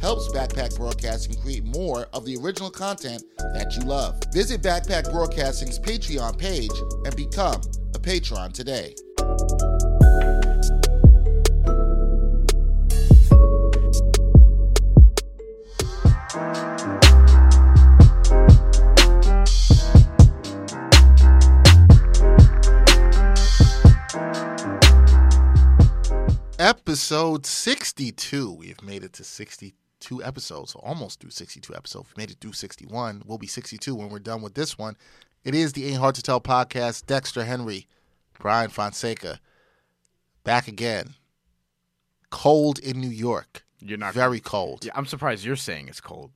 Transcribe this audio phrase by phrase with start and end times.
[0.00, 3.22] helps Backpack Broadcasting create more of the original content
[3.54, 4.18] that you love.
[4.32, 6.70] Visit Backpack Broadcasting's Patreon page
[7.04, 7.60] and become
[7.94, 8.94] a patron today.
[26.58, 28.52] Episode 62.
[28.52, 29.79] We've made it to 62
[30.22, 32.08] episodes, so almost through 62 episodes.
[32.16, 33.22] We made it through 61.
[33.26, 34.96] We'll be 62 when we're done with this one.
[35.44, 37.06] It is the Ain't Hard to Tell podcast.
[37.06, 37.86] Dexter Henry,
[38.38, 39.40] Brian Fonseca,
[40.44, 41.14] back again.
[42.30, 43.64] Cold in New York.
[43.80, 44.84] You're not Very cold.
[44.84, 46.30] Yeah, I'm surprised you're saying it's cold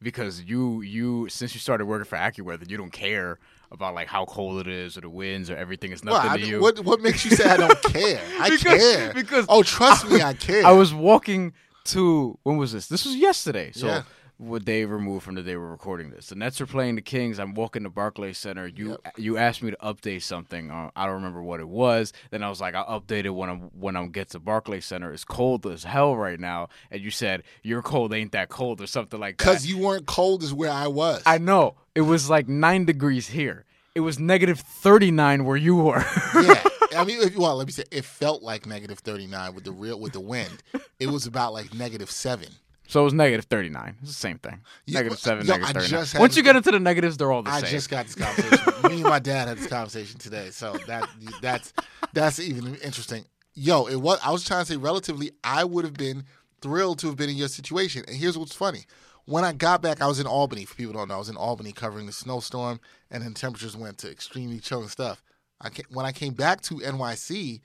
[0.00, 3.38] because you you since you started working for AccuWeather, you don't care
[3.72, 5.90] about like how cold it is or the winds or everything.
[5.92, 6.60] It's Well, nothing I to you.
[6.60, 8.20] what what makes you say I don't care?
[8.40, 10.64] I Because- care because oh, trust me, I care.
[10.64, 11.52] I was walking
[11.88, 12.86] to when was this?
[12.88, 13.72] This was yesterday.
[13.72, 14.02] So Yeah.
[14.38, 16.28] what day removed from the day we're recording this?
[16.28, 17.38] The Nets are playing the Kings.
[17.38, 18.66] I'm walking to Barclays Center.
[18.66, 20.70] You you asked me to update something.
[20.70, 22.12] Uh, I don't remember what it was.
[22.30, 25.12] Then I was like, I'll update it when I'm when I'm get to Barclays Center.
[25.12, 26.68] It's cold as hell right now.
[26.90, 29.44] And you said your cold ain't that cold or something like that.
[29.44, 31.22] because you weren't cold as where I was.
[31.24, 33.64] I know it was like nine degrees here.
[33.94, 36.04] It was negative thirty nine where you were.
[36.34, 36.62] yeah.
[36.96, 39.64] I mean, if, you well, let me say, it felt like negative thirty nine with
[39.64, 40.62] the real with the wind.
[40.98, 42.48] It was about like negative seven.
[42.88, 43.96] so it was negative thirty nine.
[44.00, 44.60] It's the same thing.
[44.86, 46.18] Yeah, Negative seven, yo, negative I thirty just nine.
[46.18, 47.68] had Once you get into the negatives, they're all the I same.
[47.68, 48.82] I just got this conversation.
[48.90, 51.08] Me and my dad had this conversation today, so that
[51.42, 51.72] that's
[52.12, 53.24] that's even interesting.
[53.54, 54.18] Yo, it was.
[54.24, 56.24] I was trying to say, relatively, I would have been
[56.60, 58.04] thrilled to have been in your situation.
[58.06, 58.84] And here's what's funny:
[59.24, 60.64] when I got back, I was in Albany.
[60.66, 62.80] For people who don't know, I was in Albany covering the snowstorm,
[63.10, 65.22] and then temperatures went to extremely chilling stuff.
[65.60, 67.60] I ca when I came back to NYC,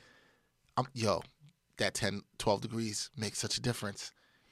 [0.78, 1.22] I'm, yo,
[1.78, 4.12] that 10, 12 degrees makes such a difference.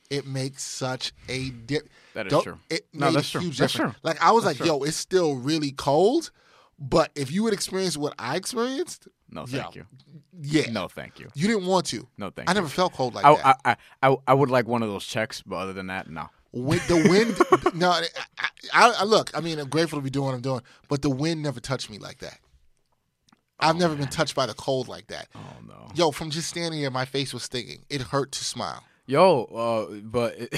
[0.09, 1.87] It makes such a dip.
[2.15, 2.59] That is Don't- true.
[2.69, 3.41] It No, made that's a true.
[3.41, 3.93] huge That's difference.
[3.95, 4.01] true.
[4.03, 6.31] Like I was That's like, yo, it's still really cold,
[6.79, 9.85] but if you would experience what I experienced, No, yo, thank you.
[10.41, 11.27] Yeah, No, thank you.
[11.35, 12.07] you didn't want to.
[12.17, 12.55] No, thank I you.
[12.55, 13.57] never felt cold like I, that.
[13.65, 13.71] I,
[14.01, 16.27] I, I, I would like one of those checks, but other than that, no.
[16.51, 17.91] With the wind, no.
[17.91, 18.07] I,
[18.73, 19.29] I, I look.
[19.37, 21.91] I mean, I'm grateful to be doing what I'm doing, but the wind never touched
[21.91, 22.39] me like that.
[23.59, 25.27] I've never been touched by the cold like that.
[25.35, 25.91] Oh no.
[25.95, 27.85] Yo, from just standing here, my face was stinging.
[27.89, 28.83] It hurt to smile.
[29.09, 30.37] Yo, uh, but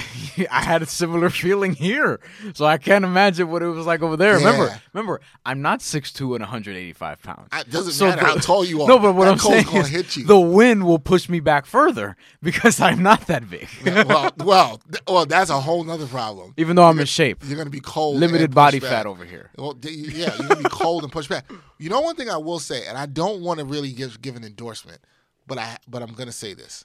[0.51, 2.19] I had a similar feeling here,
[2.53, 4.35] so I can't imagine what it was like over there.
[4.35, 4.77] Remember, Yeah.
[4.91, 7.47] remember, I'm not 6'2 and 185 pounds.
[7.53, 8.89] It doesn't So matter how tall you are.
[8.89, 10.25] No, but what that I'm saying is hit you.
[10.25, 13.69] the wind will push me back further because I'm not that big.
[13.85, 16.53] well, well, th- well, that's a whole nother problem.
[16.57, 18.17] Even though I'm in shape, You're gonna be cold.
[18.17, 19.49] limited body pushed fat over here.
[19.57, 21.49] Well, yeah, you're gonna be cold and pushed back.
[21.79, 24.35] You know, one thing I will say, and I don't want to really give give
[24.35, 24.99] an endorsement,
[25.47, 26.83] but I but I'm gonna say this.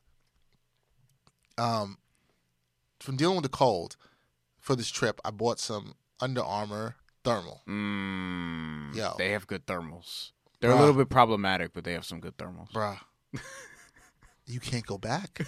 [1.59, 1.99] Um,
[3.01, 3.97] from dealing with the cold
[4.59, 7.63] for this trip, I bought some Under Armour thermal.
[7.69, 9.15] Mm, Yo.
[9.19, 10.31] they have good thermals.
[10.61, 10.77] They're Bruh.
[10.77, 12.71] a little bit problematic, but they have some good thermals.
[12.73, 12.99] Bruh,
[14.47, 15.41] you can't go back.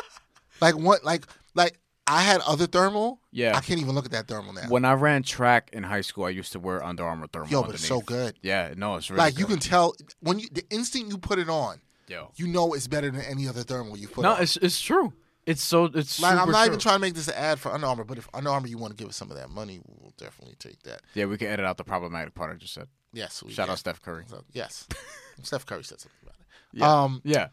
[0.60, 1.04] like what?
[1.04, 3.20] Like like I had other thermal.
[3.32, 3.56] Yeah.
[3.56, 4.62] I can't even look at that thermal now.
[4.68, 7.48] When I ran track in high school, I used to wear Under Armour thermal.
[7.50, 8.38] Yo, but it's so good.
[8.42, 11.48] Yeah, no, it's really like you can tell when you the instant you put it
[11.50, 12.30] on, Yo.
[12.36, 14.42] you know it's better than any other thermal you put No, on.
[14.42, 15.12] it's it's true.
[15.46, 16.66] It's so it's Like, I'm not true.
[16.66, 18.78] even trying to make this an ad for Under Armour, but if Under Armour you
[18.78, 21.02] want to give us some of that money, we'll definitely take that.
[21.14, 22.88] Yeah, we can edit out the problematic part I just said.
[23.12, 23.72] Yes, we Shout can.
[23.72, 24.24] out Steph Curry.
[24.26, 24.86] So, yes,
[25.42, 26.46] Steph Curry said something about it.
[26.72, 27.02] Yeah.
[27.02, 27.48] Um, Yeah,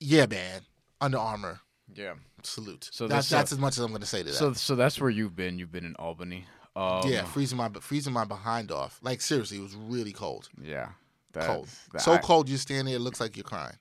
[0.00, 0.62] yeah, man,
[1.00, 1.60] Under Armour,
[1.94, 2.14] yeah.
[2.42, 2.88] salute.
[2.90, 4.34] So that's this, uh, that's as much as I'm going to say to that.
[4.34, 5.58] So so that's where you've been.
[5.58, 6.46] You've been in Albany.
[6.74, 8.98] Um, yeah, freezing my freezing my behind off.
[9.02, 10.48] Like seriously, it was really cold.
[10.60, 10.88] yeah.
[11.34, 11.68] That- cold.
[11.92, 13.76] that- so cold you stand there, it looks like you're crying.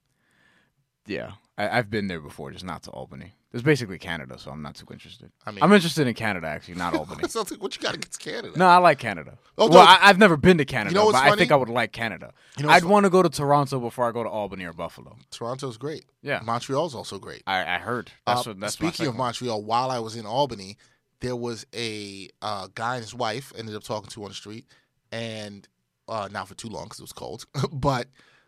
[1.11, 3.33] Yeah, I, I've been there before, just not to Albany.
[3.53, 5.29] It's basically Canada, so I'm not too interested.
[5.45, 7.27] I mean- I'm interested in Canada actually, not Albany.
[7.27, 8.53] So like, what you got against Canada?
[8.57, 9.37] no, I like Canada.
[9.57, 9.91] Oh, well, no.
[9.91, 11.51] I, I've never been to Canada, you know what's but I think?
[11.51, 12.31] I would like Canada.
[12.57, 15.17] You know I'd want to go to Toronto before I go to Albany or Buffalo.
[15.31, 16.05] Toronto's great.
[16.21, 16.39] Yeah.
[16.45, 17.43] Montreal's also great.
[17.45, 18.11] I, I heard.
[18.25, 18.59] That's Uh, what.
[18.61, 19.15] That's speaking of.
[19.17, 20.77] Montreal, while I was in Albany,
[21.19, 24.65] there was a uh, guy and his wife ended up talking to on the street,
[25.11, 25.67] and
[26.07, 27.45] uh, not for too long because it was cold.
[27.73, 28.07] but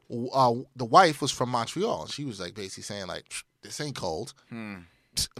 [0.09, 3.25] uh, the wife was from Montreal, and she was like basically saying like,
[3.61, 4.79] "This ain't cold." Hmm.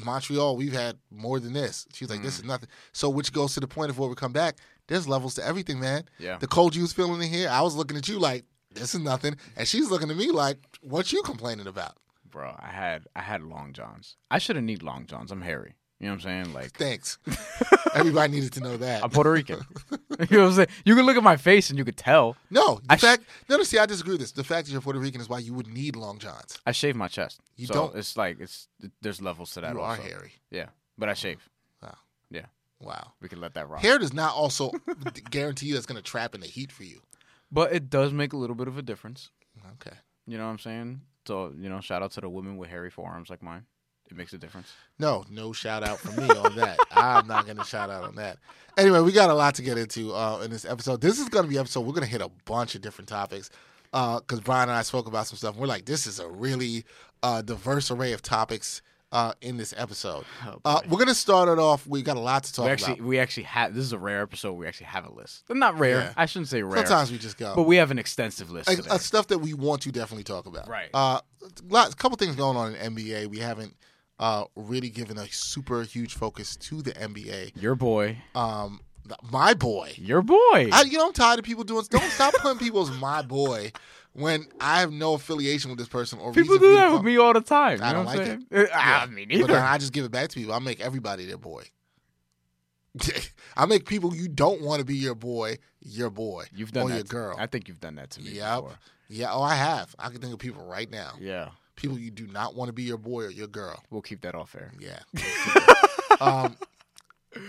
[0.03, 1.87] Montreal, we've had more than this.
[1.93, 4.15] She was like, "This is nothing." So, which goes to the point of where we
[4.15, 4.57] come back.
[4.87, 6.03] There's levels to everything, man.
[6.19, 6.37] Yeah.
[6.37, 9.01] The cold you was feeling in here, I was looking at you like, "This is
[9.01, 11.97] nothing," and she's looking at me like, "What you complaining about?"
[12.33, 12.55] bro.
[12.59, 14.17] I had I had long johns.
[14.29, 15.31] I shouldn't need long johns.
[15.31, 15.75] I'm hairy.
[16.03, 16.53] You know what I'm saying?
[16.53, 17.17] Like Thanks.
[17.95, 19.05] Everybody needed to know that.
[19.05, 19.61] I'm Puerto Rican.
[19.91, 19.97] you
[20.37, 20.67] know what I'm saying?
[20.83, 22.35] You can look at my face and you could tell.
[22.49, 23.23] No, the I sh- fact.
[23.47, 23.63] no, no.
[23.63, 24.33] See, I disagree with this.
[24.33, 26.59] The fact that you're Puerto Rican is why you would need long johns.
[26.65, 27.39] I shave my chest.
[27.55, 28.67] You so don't- It's like it's
[29.01, 29.73] there's levels to that.
[29.75, 30.33] You are hairy.
[30.51, 30.65] Yeah,
[30.97, 31.47] but I shave.
[31.81, 31.95] Wow.
[32.29, 32.47] Yeah,
[32.81, 33.13] Wow.
[33.21, 33.81] we can let that rock.
[33.81, 34.71] Hair does not also
[35.29, 36.99] guarantee you that's going to trap in the heat for you.
[37.49, 39.29] But it does make a little bit of a difference.
[39.75, 39.95] Okay.
[40.27, 40.99] You know what I'm saying?
[41.25, 43.67] So you know, shout out to the women with hairy forearms like mine.
[44.13, 44.71] It makes a difference.
[44.99, 46.77] No, no shout out from me on that.
[46.91, 48.37] I'm not going to shout out on that.
[48.77, 51.01] Anyway, we got a lot to get into uh, in this episode.
[51.01, 51.81] This is going to be episode.
[51.81, 53.49] We're going to hit a bunch of different topics
[53.91, 55.55] because Brian and I spoke about some stuff.
[55.55, 56.85] We're like, this is a really
[57.23, 58.83] uh, diverse array of topics
[59.13, 60.25] uh, in this episode.
[60.45, 61.85] Oh, uh, we're going to start it off.
[61.85, 63.05] We got a lot to talk we actually about.
[63.05, 64.53] we actually have this is a rare episode.
[64.53, 65.47] We actually have a list.
[65.47, 65.97] They're Not rare.
[65.97, 66.13] Yeah.
[66.17, 66.85] I shouldn't say rare.
[66.85, 67.53] Sometimes we just go.
[67.55, 68.67] but we have an extensive list.
[68.67, 68.89] like, today.
[68.89, 70.67] uh, stuff that we want to definitely talk about.
[70.67, 70.89] Right.
[70.93, 71.19] Uh,
[71.69, 73.27] lots, a couple things going on in NBA.
[73.27, 73.75] We haven't
[74.19, 77.61] uh, really giving a super huge focus to the NBA.
[77.61, 78.17] Your boy.
[78.35, 78.81] Um,
[79.31, 79.93] my boy.
[79.97, 80.69] Your boy.
[80.71, 81.83] I, you know, I'm tired of people doing.
[81.89, 83.71] Don't stop putting people as my boy
[84.13, 87.33] when I have no affiliation with this person or People do that with me all
[87.33, 87.81] the time.
[87.81, 88.47] I you know don't what like I'm it.
[88.51, 88.65] saying?
[88.65, 89.37] Uh, Yeah.
[89.41, 90.53] ah, But I just give it back to people.
[90.53, 91.63] I make everybody their boy.
[93.57, 96.45] I make people you don't want to be your boy your boy.
[96.53, 96.95] You've done or that.
[96.95, 97.35] your to- girl.
[97.37, 98.55] I think you've done that to me Yep.
[98.61, 98.77] before.
[99.09, 99.33] Yeah.
[99.33, 99.93] Oh, I have.
[99.99, 101.13] I can think of people right now.
[101.19, 101.49] Yeah.
[101.75, 103.83] People you do not want to be your boy or your girl.
[103.89, 104.71] We'll keep that off air.
[104.79, 104.99] Yeah.
[106.21, 106.57] um,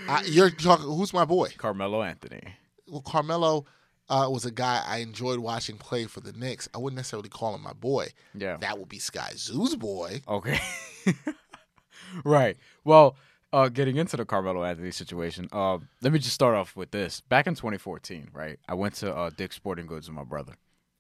[0.09, 0.87] I, you're talking.
[0.87, 1.49] Who's my boy?
[1.59, 2.43] Carmelo Anthony.
[2.89, 3.67] Well, Carmelo
[4.09, 6.69] uh, was a guy I enjoyed watching play for the Knicks.
[6.75, 8.09] I wouldn't necessarily call him my boy.
[8.35, 8.57] Yeah.
[8.59, 10.23] That would be Skyzoo's boy.
[10.29, 10.59] Okay.
[12.25, 12.57] right.
[12.85, 13.17] Well,
[13.53, 17.21] uh, getting into the Carmelo Anthony situation, uh, let me just start off with this.
[17.21, 20.55] Back in 2014, right, I went to uh, Dick's Sporting Goods with my brother.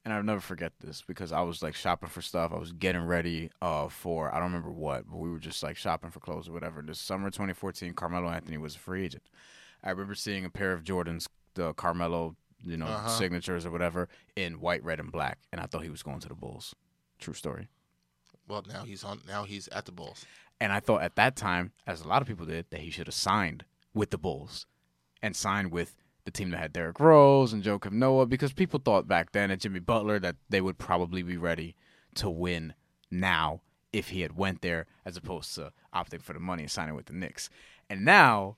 [0.04, 2.52] And I'll never forget this because I was like shopping for stuff.
[2.52, 5.76] I was getting ready uh, for, I don't remember what, but we were just like
[5.78, 6.82] shopping for clothes or whatever.
[6.82, 9.22] This summer 2014, Carmelo Anthony was a free agent.
[9.82, 13.08] I remember seeing a pair of Jordans, the Carmelo, you know, Uh-huh.
[13.08, 15.38] signatures or whatever, in white, red, and black.
[15.52, 16.74] And I thought he was going to the Bulls.
[17.18, 17.68] True story.
[18.46, 19.20] Well, now he's on.
[19.26, 20.26] Now he's at the Bulls.
[20.60, 23.06] And I thought at that time, as a lot of people did, that he should
[23.06, 23.64] have signed
[23.94, 24.66] with the Bulls
[25.22, 29.06] and signed with the team that had Derrick Rose and Joakim Noah because people thought
[29.06, 31.76] back then at Jimmy Butler that they would probably be ready
[32.14, 32.74] to win
[33.10, 33.60] now
[33.92, 37.06] if he had went there as opposed to opting for the money and signing with
[37.06, 37.50] the Knicks.
[37.90, 38.56] And now,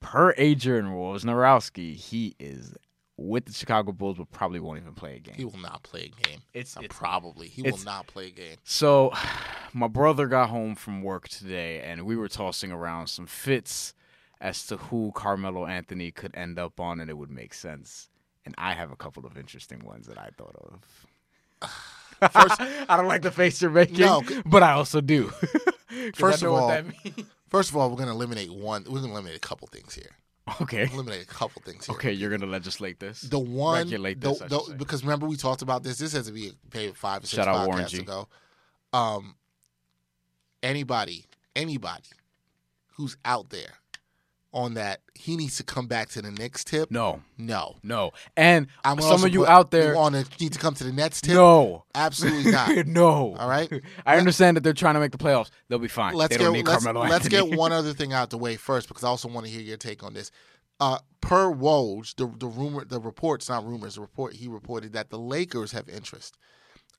[0.00, 2.74] per Adrian Wojnarowski, he is
[3.16, 5.34] with the Chicago Bulls, but probably won't even play a game.
[5.36, 6.38] He will not play a game.
[6.54, 8.56] It's- it's- probably he will not play a game.
[8.64, 9.12] So,
[9.74, 13.92] my brother got home from work today, and we were tossing around some fits
[14.40, 18.08] as to who Carmelo Anthony could end up on, and it would make sense.
[18.46, 21.70] And I have a couple of interesting ones that I thought of.
[22.32, 25.24] First- I don't like the face you're making, No, but I also do.
[26.14, 27.28] First of all- what that means.
[27.48, 28.84] First of all, we're gonna eliminate one.
[28.88, 30.10] We're gonna eliminate a couple things here.
[30.60, 31.94] Okay, Eliminate a couple things here.
[31.96, 33.20] okay, you're gonna legislate this.
[33.22, 35.98] The one, Regulate this, I the- because remember we talked about this.
[35.98, 37.98] This has to be paid five or six Shout out Warren podcasts G.
[37.98, 38.28] ago.
[38.92, 39.34] Um,
[40.62, 42.08] anybody, anybody
[42.94, 43.72] who's out there
[44.52, 46.90] on that, he needs to come back to the Knicks tip.
[46.90, 47.76] No, no.
[47.82, 50.92] no, and I'm some of you out there, on the need to come to the
[50.92, 51.34] Nets tip.
[51.34, 52.74] no, absolutely not.
[52.86, 53.36] no.
[53.36, 53.70] All right.
[54.06, 55.50] I understand that they're trying to make the playoffs.
[55.68, 56.14] They'll be fine.
[56.14, 59.08] Let's they get let's, let's get one other thing out the way first because I
[59.08, 60.30] also want to hear your take on this.
[60.80, 65.10] Uh, per Woj, the the rumor, the reports, not rumors, the report he reported that
[65.10, 66.36] the Lakers have interest.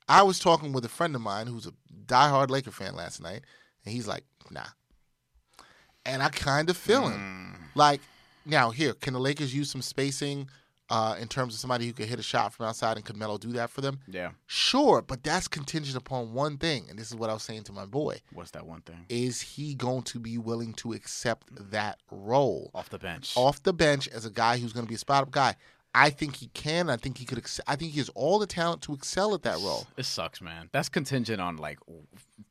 [0.08, 1.74] I was talking with a friend of mine who's a
[2.06, 3.42] diehard Laker fan last night,
[3.86, 4.68] and he's like, "Nah,"
[6.06, 7.56] and I kind of feel him.
[7.76, 8.02] Like,
[8.46, 10.50] now here, can the Lakers use some spacing
[10.90, 13.38] uh, in terms of somebody who could hit a shot from outside, and could Melo
[13.38, 14.00] do that for them?
[14.10, 14.32] Yeah.
[14.48, 17.72] Sure, but that's contingent upon one thing, and this is what I was saying to
[17.72, 19.06] my boy What's that one thing?
[19.08, 23.34] is he going to be willing to accept that role Off the bench.
[23.38, 25.56] off the bench as a guy who's going to be a spot up guy?
[25.94, 26.90] I think he can.
[26.90, 27.38] I think he could.
[27.38, 29.88] Ex- I think he has all the talent to excel at that role.
[29.98, 30.70] It sucks, man.
[30.72, 31.80] That's contingent on like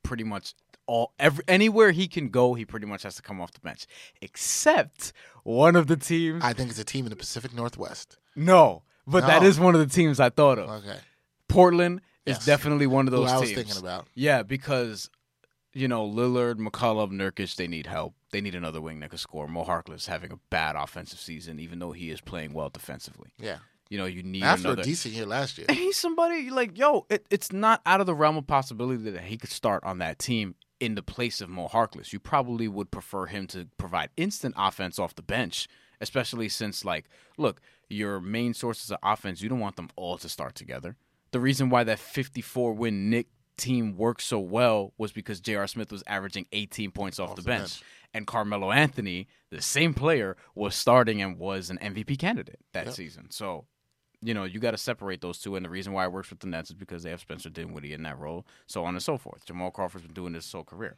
[0.02, 0.52] pretty much
[0.90, 3.86] all every anywhere he can go, he pretty much has to come off the bench.
[4.20, 5.12] Except
[5.44, 6.42] one of the teams.
[6.44, 8.18] I think it's a team in the Pacific Northwest.
[8.34, 9.48] no, but that No.
[9.48, 10.68] is one of the teams I thought of.
[10.84, 10.98] Okay.
[11.48, 12.40] Portland Yes.
[12.40, 13.58] is definitely one of Who those I was teams.
[13.62, 14.06] thinking about.
[14.14, 15.10] Yeah, because
[15.72, 18.14] you know Lillard, McCollum, Nurkic, they need help.
[18.32, 19.48] They need another wing that can score.
[19.48, 23.30] Mo Harkless having a bad offensive season, even though he is playing well defensively.
[23.38, 23.58] Yeah.
[23.88, 24.82] You know, you need After another.
[24.82, 25.66] a decent year last year.
[25.68, 27.06] And he's somebody like yo.
[27.10, 30.18] It, it's not out of the realm of possibility that he could start on that
[30.20, 32.12] team in the place of Mo Harkless.
[32.12, 35.68] You probably would prefer him to provide instant offense off the bench,
[36.00, 37.04] especially since like,
[37.36, 40.96] look, your main sources of offense, you don't want them all to start together.
[41.32, 45.66] The reason why that 54 win Knick team worked so well was because J.R.
[45.66, 47.60] Smith was averaging 18 points off, the, the bench.
[47.60, 47.82] bench.
[48.14, 52.94] And Carmelo Anthony, the same player, was starting and was an MVP candidate that Yep.
[52.94, 53.30] season.
[53.30, 53.66] So
[54.22, 55.56] you know, you got to separate those two.
[55.56, 57.92] And the reason why it works with the Nets is because they have Spencer Dinwiddie
[57.92, 59.44] in that role, so on and so forth.
[59.46, 60.96] Jamal Crawford's been doing this his whole career.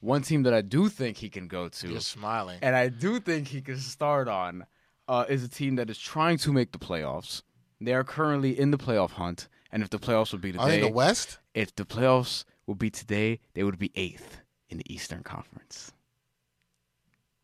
[0.00, 2.58] One team that I do think he can go to, You're smiling.
[2.62, 4.66] and I do think he can start on,
[5.08, 7.42] uh, is a team that is trying to make the playoffs.
[7.80, 10.76] They are currently in the playoff hunt, and if the playoffs would be Are they
[10.80, 11.38] in the West?
[11.54, 15.92] if the playoffs would be today, they would be eighth in the Eastern Conference.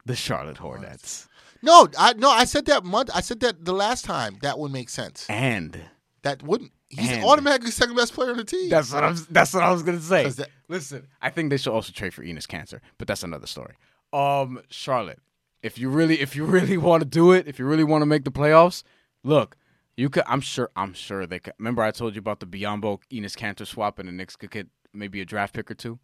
[0.06, 1.28] The Charlotte Hornets.
[1.62, 2.30] No, I no.
[2.30, 3.10] I said that month.
[3.14, 4.38] I said that the last time.
[4.42, 5.26] That would make sense.
[5.28, 5.80] And
[6.22, 6.72] That wouldn't.
[6.90, 8.70] He's And- automatically second best player on the team.
[8.70, 9.16] That's what I'm.
[9.30, 10.28] That's what I was gonna say.
[10.28, 13.74] that- Listen, I think they should also trade for Enes Kanter, but that's another story.
[14.12, 15.18] Um, Charlotte,
[15.62, 18.06] if you really, if you really want to do it, if you really want to
[18.06, 18.82] make the playoffs,
[19.22, 19.56] look,
[19.96, 20.24] you could.
[20.26, 20.70] I'm sure.
[20.76, 21.54] I'm sure they could.
[21.58, 24.68] Remember, I told you about the Biyombo Enes Kanter swap, and the Knicks could get
[24.94, 25.98] maybe a draft pick or two.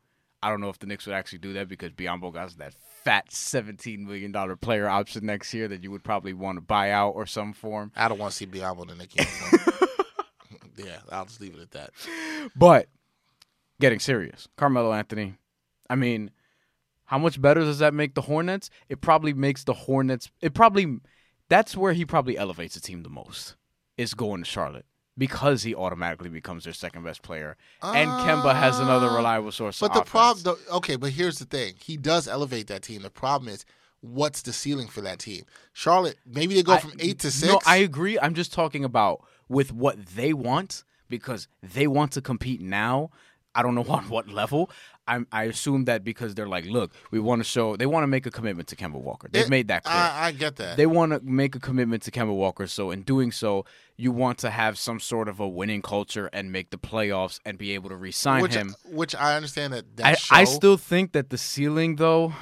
[0.44, 3.32] I don't know if the Knicks would actually do that because Biyombo got that fat
[3.32, 7.12] seventeen million dollar player option next year that you would probably want to buy out
[7.12, 7.92] or some form.
[7.96, 9.14] I don't want to see Biyombo in the Knicks
[10.76, 11.90] yeah, I'll just leave it at that.
[12.54, 12.88] But
[13.80, 15.38] getting serious, Carmelo Anthony.
[15.88, 16.30] I mean,
[17.06, 18.68] how much better does that make the Hornets?
[18.90, 20.30] It probably makes the Hornets.
[20.42, 20.98] It probably
[21.48, 23.56] that's where he probably elevates the team the most.
[23.96, 24.84] Is going to Charlotte
[25.16, 29.78] because he automatically becomes their second best player, and Kemba has another Uh, reliable source.
[29.78, 33.02] But the problem, okay, but here's the thing: he does elevate that team.
[33.02, 33.64] The problem is,
[34.00, 35.44] what's the ceiling for that team?
[35.72, 37.52] Charlotte, maybe they go I- from eight to six.
[37.52, 38.18] No, I agree.
[38.18, 43.10] I'm just talking about with what they want because they want to compete now.
[43.54, 44.70] I don't know on what level.
[45.06, 47.76] I'm, I assume that because they're like, look, we want to show.
[47.76, 49.28] They want to make a commitment to Kemba Walker.
[49.30, 49.96] They've It- made that clear.
[49.96, 50.76] I, I get that.
[50.76, 52.66] they want to make a commitment to Kemba Walker.
[52.66, 53.64] So in doing so,
[53.96, 57.58] you want to have some sort of a winning culture and make the playoffs and
[57.58, 58.74] be able to re-sign which, him.
[58.86, 59.96] which I understand that.
[59.96, 62.32] that I, show, I still think that the ceiling, though,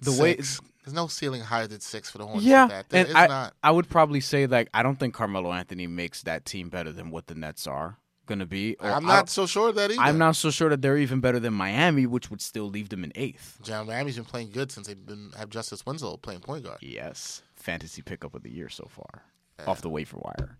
[0.00, 0.60] the way six.
[0.84, 2.46] there's no ceiling higher than six for the Hornets.
[2.46, 2.88] Yeah, that.
[2.88, 3.54] There and is I, not.
[3.62, 7.10] I would probably say like I don't think Carmelo Anthony makes that team better than
[7.10, 8.76] what the Nets are gonna be.
[8.80, 10.00] or I'm not so sure that either.
[10.00, 13.04] I'm not so sure that they're even better than Miami, which would still leave them
[13.04, 13.58] in eighth.
[13.62, 16.78] John Miami's been playing good since they've been have Justice Winslow playing point guard.
[16.80, 19.22] Yes, fantasy pickup of the year so far,
[19.66, 20.56] off the waiver wire.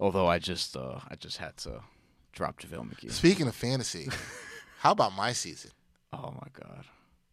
[0.00, 1.80] Although I just uh, I just had to
[2.32, 3.10] drop JaVale McGee.
[3.12, 4.08] Speaking of fantasy,
[4.80, 5.70] how about my season?
[6.12, 6.84] Oh my god.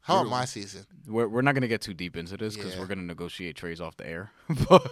[0.04, 0.86] How about my season?
[1.08, 2.80] We're, we're not gonna get too deep into this because Yeah.
[2.82, 4.32] we're gonna negotiate trades off the air.
[4.70, 4.92] but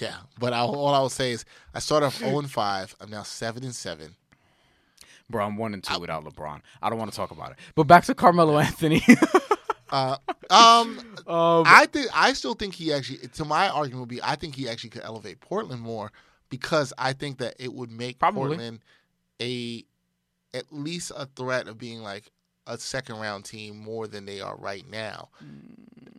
[0.00, 2.96] Yeah, but I, all I will say is I started off 0 and 5.
[3.00, 4.14] I'm now 7 and 7.
[5.30, 6.60] bro, I'm one and two without LeBron.
[6.82, 7.58] I don't want to talk about it.
[7.74, 9.02] But back to Carmelo Anthony.
[9.90, 10.18] Uh,
[10.50, 13.26] um, um, I think I still think he actually.
[13.26, 16.12] To my argument would be, I think he actually could elevate Portland more
[16.50, 18.48] because I think that it would make Probably.
[18.48, 18.80] Portland
[19.40, 19.84] a
[20.54, 22.30] at least a threat of being like
[22.68, 25.30] a second round team more than they are right now.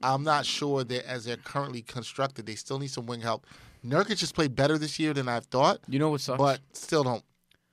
[0.02, 3.46] I'm not sure that as they're currently constructed, they still need some wing help.
[3.86, 6.38] Nurkic has played better this year than I've thought, you know what sucks?
[6.38, 7.24] but still don't.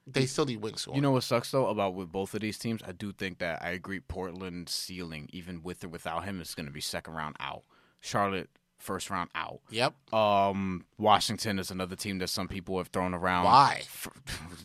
[0.08, 0.96] They still need wing scoring.
[0.96, 2.80] You know what sucks though about with both of these teams?
[2.86, 6.66] I do think that I agree Portland's ceiling, even with or without him, is going
[6.66, 7.62] to be second round out.
[8.00, 8.50] Charlotte
[8.86, 9.60] first round out.
[9.70, 10.14] Yep.
[10.14, 13.44] Um, Washington is another team that some people have thrown around.
[13.44, 13.82] Why?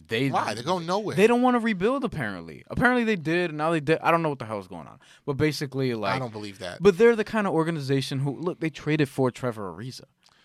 [0.08, 0.54] They Why?
[0.54, 1.16] They're going nowhere.
[1.16, 2.04] They don't want to rebuild.
[2.04, 4.00] Apparently, apparently they did, and now they did.
[4.02, 6.60] I don't know what the hell is going on, but basically, like, I don't believe
[6.60, 6.84] that.
[6.84, 8.60] But they're the kind of organization who look.
[8.60, 10.04] They traded for Trevor Ariza,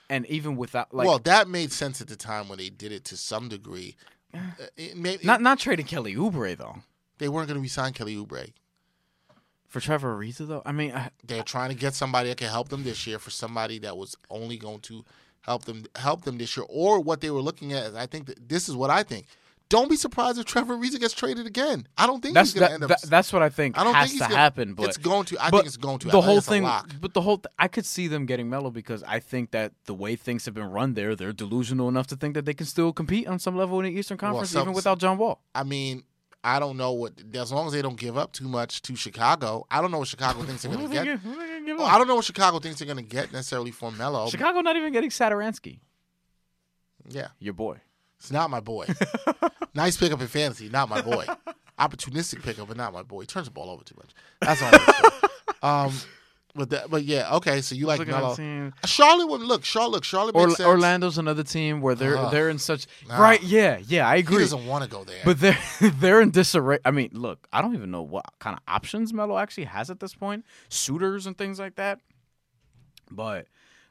[0.09, 3.04] and even without like well, that made sense at the time when they did it
[3.06, 3.97] to some degree.
[4.33, 4.38] Uh,
[4.76, 6.76] it may, not not trading Kelly Oubre though
[7.18, 8.52] they weren't going to resign Kelly Oubre.
[9.68, 10.62] For Trevor Ariza though.
[10.64, 13.30] I mean, I, They're trying to get somebody that can help them this year for
[13.30, 15.04] somebody that was only going to
[15.40, 16.66] help them help them this year.
[16.68, 19.26] Or what they were looking at I think that this is what I think.
[19.68, 21.88] don't be surprised if Trevor Ariza gets traded again.
[21.99, 22.88] I don't think That's he's going to end up.
[22.90, 24.75] that- that's what I think I don't has think he's to gonna- happen.
[24.75, 25.37] But it's going to.
[25.44, 26.08] I think it's going to.
[26.08, 26.62] The whole thing,
[27.00, 29.94] but the whole th- I could see them getting Melo because I think that the
[29.94, 32.92] way things have been run there, they're delusional enough to think that they can still
[32.92, 35.40] compete on some level in the Eastern Conference some- even without John Wall.
[35.52, 36.04] I mean,
[36.46, 37.12] I don't know what.
[37.34, 40.06] As long as they don't give up too much to Chicago, I don't know what
[40.06, 41.18] Chicago thinks they're going to get.
[41.76, 44.30] Oh, I don't know what Chicago thinks they're going to get necessarily for Melo.
[44.30, 45.80] Chicago not even getting Satoransky,
[47.08, 47.78] Yeah, your boy.
[48.20, 48.86] it's not my boy.
[49.74, 51.26] nice pickup in fantasy, not my boy.
[51.80, 53.22] Opportunistic pickup, but not my boy.
[53.22, 54.10] He turns the ball over too much.
[54.40, 55.10] That's all.
[55.62, 55.92] Um,
[56.56, 57.60] but that, but yeah, okay.
[57.60, 58.72] So you like Looking Melo?
[58.84, 59.64] Charlotte would look.
[59.64, 60.04] Charlotte, look.
[60.04, 60.60] Charlotte Or, sense.
[60.66, 62.32] Orlando's another team where they're Ugh.
[62.32, 63.20] they're in such Nah.
[63.20, 63.42] right.
[63.42, 64.16] Yeah, yeah, I agree.
[64.16, 64.44] He agree.
[64.44, 65.20] doesn't want to go there.
[65.25, 65.58] But they're
[66.00, 66.78] they're in disarray.
[66.84, 70.00] I mean, look, I don't even know what kind of options Melo actually has at
[70.00, 72.00] this point, suitors and things like that.
[73.10, 73.46] But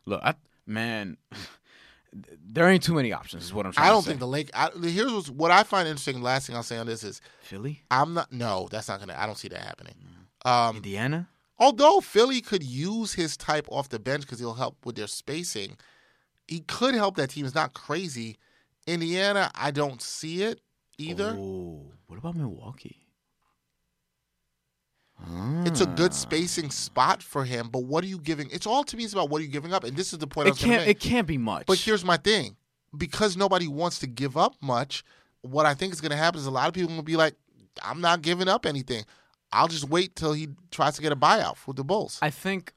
[0.06, 0.34] look, I,
[0.66, 1.18] man,
[2.48, 3.46] there ain't too many options.
[3.46, 4.12] Is what I'm trying I don't to say.
[4.12, 4.50] think the Lake.
[4.54, 6.22] I, here's what's, what I find interesting.
[6.22, 8.32] Last thing I'll say on this is Philly, I'm not.
[8.32, 9.16] No, that's not gonna.
[9.18, 9.96] I don't see that happening.
[10.44, 11.28] Um, Indiana.
[11.58, 15.78] Although Philly could use his type off the bench because he'll help with their spacing,
[16.48, 17.46] he could help that team.
[17.46, 18.38] It's not crazy.
[18.88, 20.62] Indiana, I don't see it
[20.98, 21.36] either.
[21.38, 23.02] Oh, what about Milwaukee?
[25.66, 26.16] It's a good Ah.
[26.16, 28.50] spacing spot for him, but what are you giving?
[28.52, 29.06] It's all to me.
[29.06, 30.60] It's about what are you giving up, and this is the point I It was
[30.60, 30.86] can't.
[30.86, 30.98] make.
[30.98, 31.66] It can't be much.
[31.66, 32.58] But here's my thing:
[32.96, 35.04] because nobody wants to give up much,
[35.42, 37.36] what I think is going to happen is a lot of people will be like,
[37.82, 39.06] "I'm not giving up anything.
[39.52, 42.74] I'll just wait till he tries to get a buyout with the Bulls." I think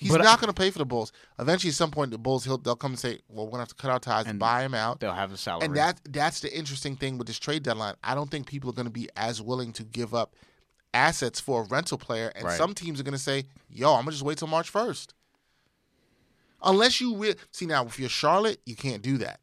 [0.00, 1.10] He's not going to pay for the Bulls.
[1.40, 3.62] Eventually, at some point, the Bulls he'll, they'll come and say, "Well, we're going to
[3.62, 5.66] have to cut our ties and buy him out." they'll have a salary.
[5.66, 7.96] And that that's the interesting thing with this trade deadline.
[8.04, 10.36] I don't think people are going to be as willing to give up
[10.94, 12.56] assets for a rental player, and Right.
[12.56, 15.14] some teams are going to say, "Yo, I'm gonna just wait till March 1st.
[16.62, 19.40] Unless you re- see now, if you're Charlotte, you can't do that.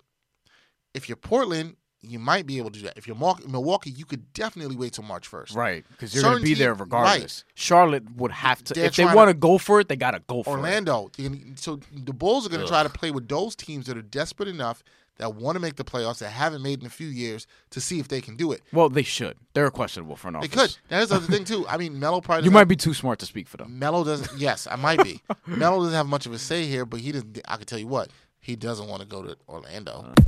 [0.93, 1.75] If you're Portland,
[2.09, 2.97] you might be able to do that.
[2.97, 5.55] If you're Milwaukee, you could definitely wait till March 1st.
[5.55, 7.43] right because you're going to be there regardless.
[7.53, 9.87] Charlotte would have to They're if they want to- go for it.
[9.89, 10.61] They got to go for it.
[10.61, 11.09] Orlando.
[11.55, 14.49] So the Bulls are going to try to play with those teams that are desperate
[14.49, 14.83] enough
[15.17, 17.99] that want to make the playoffs that haven't made in a few years to see
[17.99, 18.61] if they can do it.
[18.73, 19.37] Well, they should.
[19.53, 20.49] They're a questionable front office.
[20.49, 20.77] They could.
[20.89, 21.65] There's the other thing too.
[21.69, 23.79] I mean, Melo probably You might be too smart to speak for them.
[23.79, 24.37] Melo doesn't.
[24.37, 25.21] Yes, I might be.
[25.47, 27.39] Melo doesn't have much of a say here, but he doesn't.
[27.47, 28.09] I can tell you what,
[28.41, 30.13] he doesn't want to go to Orlando.
[30.17, 30.21] Uh.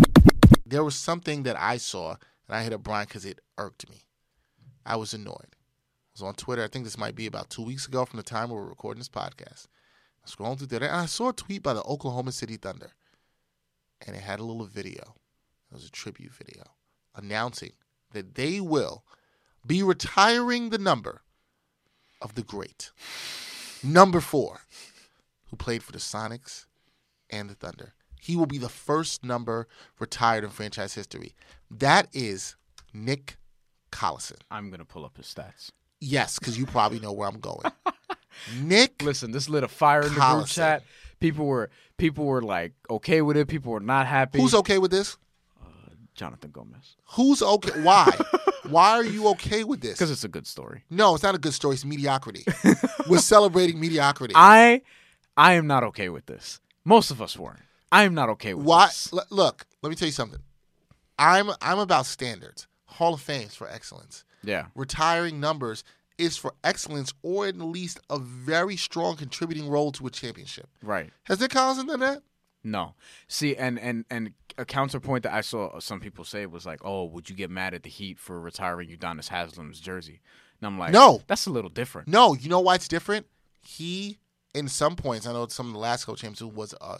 [0.69, 4.03] There was something that I saw, and I hit up Brian because it irked me.
[4.85, 5.55] I was annoyed.
[5.55, 6.63] I was on Twitter.
[6.63, 8.99] I think this might be about two weeks ago from the time we were recording
[8.99, 9.67] this podcast.
[10.25, 12.91] I scrolling through Twitter, and I saw a tweet by the Oklahoma City Thunder,
[14.05, 15.15] and it had a little video.
[15.71, 16.63] It was a tribute video
[17.15, 17.73] announcing
[18.11, 19.03] that they will
[19.65, 21.21] be retiring the number
[22.21, 22.91] of the great
[23.83, 24.61] number four,
[25.49, 26.65] who played for the Sonics
[27.29, 27.93] and the Thunder.
[28.27, 31.33] He will be the first number retired in franchise history.
[31.71, 32.57] That is
[32.93, 33.37] Nick
[33.89, 34.39] Collison.
[34.51, 35.71] I'm going to pull up his stats.
[36.01, 37.71] Yes, because you probably know where I'm going.
[38.61, 40.83] Nick, Listen, this lit a fire in the group chat.
[41.21, 43.47] People were people were like okay with it.
[43.47, 44.41] People were not happy.
[44.41, 45.17] who's okay with this?
[45.63, 45.67] Uh,
[46.13, 46.97] Jonathan Gomez?
[47.11, 47.81] Who's okay?
[47.81, 48.11] Why?
[48.69, 49.93] Why are you okay with this?
[49.93, 50.83] Because it's a good story.
[50.89, 51.75] No, it's not a good story.
[51.75, 52.43] It's mediocrity.
[53.07, 54.33] We're celebrating mediocrity.
[54.35, 54.81] I
[55.37, 56.59] I am not okay with this.
[56.83, 57.61] Most of us weren't.
[57.91, 58.87] I am not okay with Why?
[58.87, 59.13] this.
[59.13, 60.39] l- Look, let me tell you something.
[61.19, 62.67] I'm I'm about standards.
[62.85, 64.23] Hall of Fame's for excellence.
[64.43, 64.67] Yeah.
[64.75, 65.83] Retiring numbers
[66.17, 70.67] is for excellence or at least a very strong contributing role to a championship.
[70.81, 71.11] Right.
[71.25, 72.21] Has Nick Collison done that?
[72.63, 72.95] No.
[73.27, 77.05] See, and and and a counterpoint that I saw some people say was like, "Oh,
[77.05, 80.21] would you get mad at the Heat for retiring Udonis Haslam's jersey?"
[80.59, 81.21] And I'm like, No.
[81.27, 83.27] that's a little different." No, you know why it's different?
[83.61, 84.17] He,
[84.55, 86.97] in some points, I know some of the last couple champions, who was a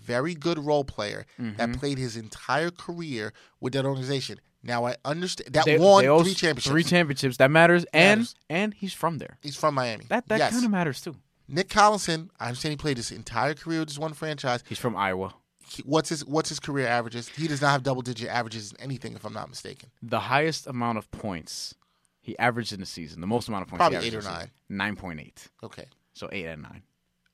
[0.00, 1.56] very good role player Mm-hmm.
[1.56, 4.40] that played his entire career with that organization.
[4.62, 6.66] Now I understand that They, won they three championships.
[6.66, 7.36] Three championships.
[7.38, 7.84] That matters.
[7.94, 8.34] And Matters.
[8.50, 9.38] and he's from there.
[9.42, 10.04] He's from Miami.
[10.08, 10.52] That that yes.
[10.52, 11.16] kind of matters too.
[11.48, 14.62] Nick Collison, I understand he played his entire career with this one franchise.
[14.68, 15.34] He's from Iowa.
[15.66, 17.28] He- what's his what's his career averages?
[17.28, 19.90] He does not have double digit averages in anything, if I'm not mistaken.
[20.02, 21.74] The highest amount of points
[22.20, 24.28] he averaged in the season, the most amount of points, Probably he eight or averaged
[24.28, 25.48] in the season, nine point eight.
[25.64, 25.86] Okay.
[26.12, 26.82] So eight and nine,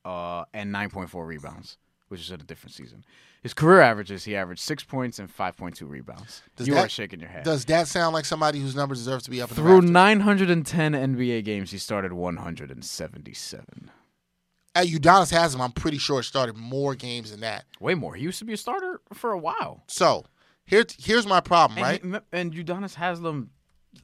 [0.05, 1.77] uh, and nine point four rebounds,
[2.09, 3.03] which is in a different season.
[3.43, 6.41] His career averages, he averaged six points and five point two rebounds.
[6.55, 7.43] Does you that- are shaking your head.
[7.43, 10.93] Does that sound like somebody whose numbers deserves to be up in the Through 910
[10.93, 13.91] NBA games, he started 177.
[14.75, 17.65] At Udonis Haslam, I'm pretty sure started more games than that.
[17.79, 18.13] Way more.
[18.15, 19.83] He used to be a starter for a while.
[19.87, 20.25] So
[20.65, 22.03] here, here's my problem, right?
[22.03, 23.49] And, he- and Udonis Haslam,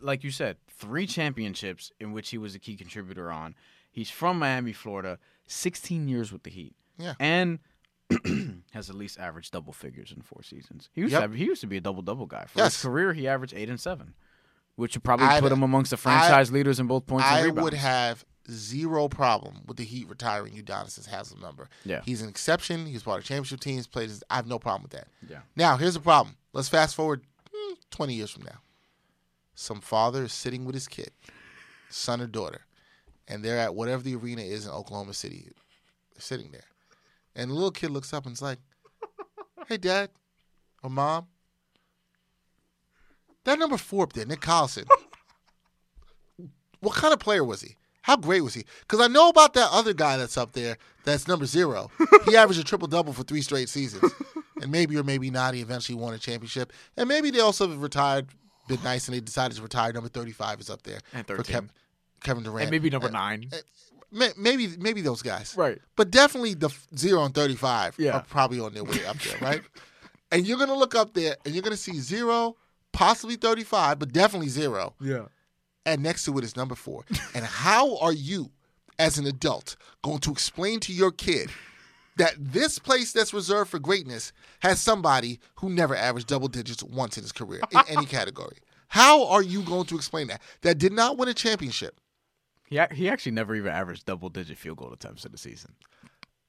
[0.01, 3.53] like you said, three championships in which he was a key contributor on.
[3.91, 6.75] He's from Miami, Florida, 16 years with the Heat.
[6.97, 7.13] Yeah.
[7.19, 7.59] And
[8.71, 10.89] has at least averaged double figures in four seasons.
[10.93, 11.31] He used Yep.
[11.31, 12.45] to he used to be a double double guy.
[12.45, 12.73] For Yes.
[12.75, 14.13] his career, he averaged eight and seven,
[14.75, 17.61] which would probably I'd- put him amongst the franchise leaders in both points and I
[17.61, 21.69] would have zero problem with the Heat retiring Udonis Haslam number.
[21.85, 22.01] Yeah.
[22.03, 22.85] He's an exception.
[22.85, 23.87] He's part of championship teams.
[23.87, 24.09] Played.
[24.09, 25.07] His, I have no problem with that.
[25.29, 25.39] Yeah.
[25.55, 26.35] Now here's the problem.
[26.51, 27.21] Let's fast forward
[27.53, 28.59] hmm, 20 years from now.
[29.55, 31.11] Some father is sitting with his kid,
[31.89, 32.61] son or daughter,
[33.27, 35.43] and they're at whatever the arena is in Oklahoma City.
[36.13, 36.65] They're sitting there,
[37.35, 38.59] and the little kid looks up and is like,
[39.67, 40.09] "Hey, dad,
[40.83, 41.27] or mom,
[43.45, 44.87] that number four up there, Nick Collison."
[46.79, 47.75] what kind of player was he?
[48.01, 48.65] How great was he?
[48.81, 51.89] Because I know about that other guy that's up there that's number zero.
[52.25, 54.11] He averaged a triple double for three straight seasons.
[54.61, 56.73] And maybe or maybe not, he eventually won a championship.
[56.97, 58.27] And maybe they also retired,
[58.67, 59.93] been nice, and they decided to retire.
[59.93, 60.99] Number 35 is up there.
[61.13, 61.55] And for 13.
[61.55, 61.69] Kev-
[62.21, 62.63] Kevin Durant.
[62.63, 63.49] and maybe number Uh, nine.
[64.37, 65.55] Maybe maybe those guys.
[65.57, 65.79] Right.
[65.95, 68.11] But definitely the zero and 35 Yeah.
[68.17, 69.61] are probably on their way up there, right?
[70.31, 72.55] and you're going to look up there and you're going to see zero,
[72.91, 75.25] possibly 35, but definitely zero Yeah.
[75.85, 77.05] and next to it is number four.
[77.35, 78.51] And how are you,
[78.99, 81.49] as an adult, going to explain to your kid
[82.17, 87.17] that this place that's reserved for greatness has somebody who never averaged double digits once
[87.17, 88.57] in his career in any category?
[88.89, 90.39] How are you going to explain that?
[90.61, 91.99] That did not win a championship.
[92.73, 95.75] He he actually never even averaged double digit field goal attempts in the season.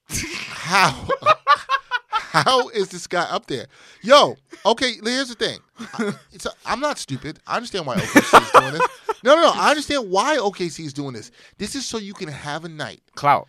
[0.08, 1.06] How?
[2.08, 3.66] How is this guy up there?
[4.02, 5.58] Yo, okay, here's the thing.
[5.92, 7.38] I, it's I'm not stupid.
[7.46, 8.88] I understand why OKC is doing this.
[9.22, 9.52] No, no, no.
[9.54, 11.30] I understand why OKC is doing this.
[11.58, 13.46] This is so you can have a night Clout.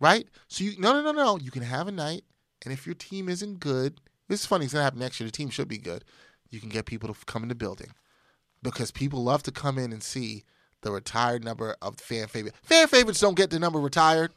[0.00, 0.26] right?
[0.48, 1.38] So you no no no no.
[1.38, 2.22] You can have a night,
[2.64, 4.64] and if your team isn't good, this is funny.
[4.64, 5.26] It's gonna happen next year.
[5.26, 6.04] The team should be good.
[6.50, 7.90] You can get people to come in the building
[8.62, 10.44] because people love to come in and see
[10.82, 12.54] the retired number of fan favorite.
[12.62, 14.32] Fan favorites don't get the number retired.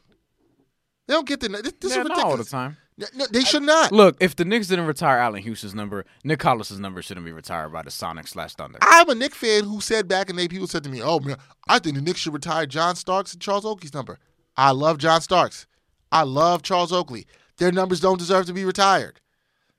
[1.06, 1.48] They don't get the.
[1.48, 2.24] This, this yeah, is not ridiculous.
[2.24, 2.76] all the time.
[2.98, 3.92] No, no, they should not.
[3.92, 7.70] Look, if the Knicks didn't retire Allan Houston's number, Nick Collis's number shouldn't be retired
[7.70, 8.78] by the Sonics slash Thunder.
[8.80, 11.20] I'm a Knick fan who said back in the day, people said to me, "Oh
[11.20, 11.36] man,
[11.68, 14.18] I think the Knicks should retire John Starks and Charles Oakley's number."
[14.56, 15.66] I love John Starks.
[16.10, 17.26] I love Charles Oakley.
[17.58, 19.20] Their numbers don't deserve to be retired.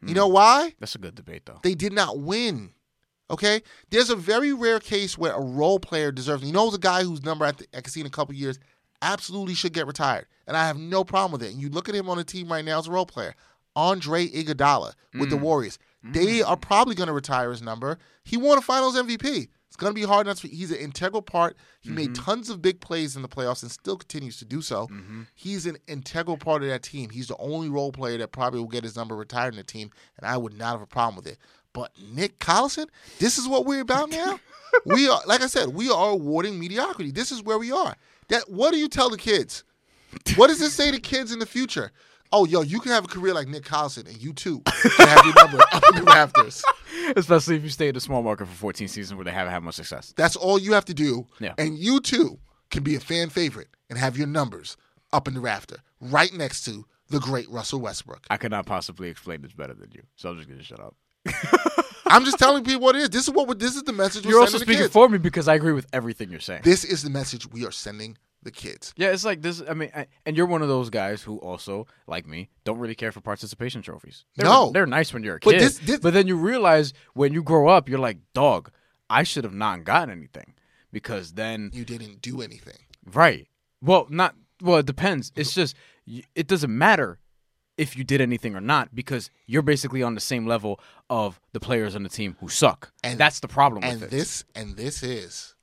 [0.01, 0.13] You hmm.
[0.13, 0.75] know why?
[0.79, 1.59] That's a good debate, though.
[1.63, 2.71] They did not win.
[3.29, 6.43] Okay, there's a very rare case where a role player deserves.
[6.43, 8.57] You know, the guy whose number I, th- I can see in a couple years
[9.01, 11.51] absolutely should get retired, and I have no problem with it.
[11.51, 13.35] And you look at him on the team right now as a role player,
[13.75, 15.41] Andre Iguodala with the mm.
[15.41, 15.77] Warriors.
[16.03, 16.47] They mm.
[16.47, 17.97] are probably going to retire his number.
[18.23, 19.49] He won a Finals MVP.
[19.67, 20.41] It's going to be hard enough.
[20.41, 21.57] To, he's an integral part.
[21.81, 22.23] He made mm-hmm.
[22.23, 24.87] tons of big plays in the playoffs and still continues to do so.
[24.87, 25.23] Mm-hmm.
[25.35, 27.09] He's an integral part of that team.
[27.09, 29.91] He's the only role player that probably will get his number retired in the team,
[30.17, 31.37] and I would not have a problem with it.
[31.77, 32.87] But Nick Collison,
[33.19, 34.39] this is what we're about now.
[34.85, 37.11] we are, like I said, we are awarding mediocrity.
[37.11, 37.95] This is where we are.
[38.29, 39.63] That what do you tell the kids?
[40.37, 41.91] What does this say to kids in the future?
[42.31, 45.23] Oh, yo, you can have a career like Nick Collison, and you too can have
[45.23, 46.65] your number up in the rafters.
[47.15, 49.61] Especially if you stay in the small market for 14 seasons where they haven't had
[49.61, 50.15] much success.
[50.17, 51.27] That's all you have to do.
[51.39, 51.53] Yeah.
[51.59, 52.39] And you too
[52.71, 54.77] can be a fan favorite and have your numbers
[55.13, 58.25] up in the rafter, right next to the great Russell Westbrook.
[58.31, 60.95] I could not possibly explain this better than you, so I'm just gonna shut up.
[62.05, 63.09] I'm just telling people what it is.
[63.09, 64.93] This is what this is the message we're You're also speaking kids.
[64.93, 66.61] for me because I agree with everything you're saying.
[66.63, 68.93] this is the message we are sending the kids.
[68.95, 69.61] Yeah, it's like this.
[69.67, 72.95] I mean, I, and you're one of those guys who also, like me, don't really
[72.95, 74.23] care for participation trophies.
[74.37, 74.71] They're, No.
[74.71, 77.43] they're nice when you're a But kid, this- this- but then you realize when you
[77.43, 78.71] grow up, you're like, dog,
[79.09, 80.53] I should have not gotten anything
[80.93, 82.77] because then, You didn't do anything.
[83.11, 83.47] right?
[83.81, 84.77] Well, not well.
[84.77, 85.31] It depends.
[85.35, 85.75] It's just
[86.35, 87.19] it doesn't matter
[87.77, 91.59] if you did anything or not because you're basically on the same level of the
[91.59, 92.91] players on the team who suck.
[93.03, 94.15] And- that's the problem And with it.
[94.15, 95.55] this and this is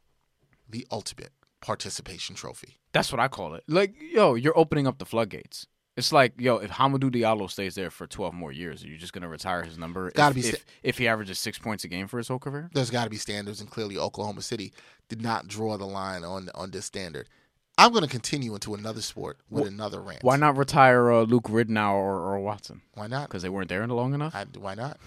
[0.68, 2.78] the ultimate participation trophy.
[2.92, 3.64] That's what I call it.
[3.66, 5.66] Like, yo, you're opening up the floodgates.
[5.96, 9.12] It's like, yo, if Hamidou Diallo stays there for 12 more years, are you just
[9.12, 10.10] gonna retire his number?
[10.10, 12.68] Gotta if, be if, if he averages six points a game for his whole career.
[12.74, 14.72] There's got to be standards, and clearly Oklahoma City
[15.08, 17.28] did not draw the line on on this standard.
[17.76, 20.22] I'm going to continue into another sport with another rant.
[20.22, 22.82] Why not retire uh, Luke Ridnour or, or Watson?
[22.94, 23.28] Why not?
[23.28, 24.34] Because they weren't there long enough.
[24.34, 24.98] I, why not?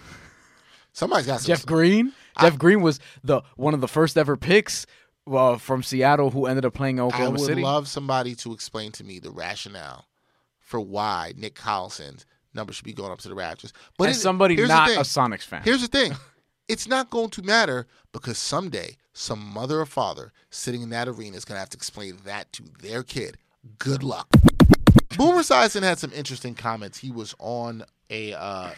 [0.92, 1.46] Somebody's got some.
[1.54, 2.12] Jeff Green.
[2.40, 4.84] Jeff Green was the one of the first ever picks
[5.26, 7.62] uh, from Seattle who ended up playing in I Oklahoma would City.
[7.62, 10.06] love somebody to explain to me the rationale
[10.60, 13.72] for why Nick Collison's number should be going up to the Raptors.
[13.96, 14.98] But As it- somebody here's the not thing.
[14.98, 15.62] a Sonics fan.
[15.64, 16.12] Here's the thing.
[16.70, 21.36] It's not going to matter because someday some mother or father sitting in that arena
[21.36, 23.36] is going to have to explain that to their kid.
[23.78, 24.28] Good luck.
[25.16, 26.98] Boomer Esiason had some interesting comments.
[26.98, 28.70] He was on a uh,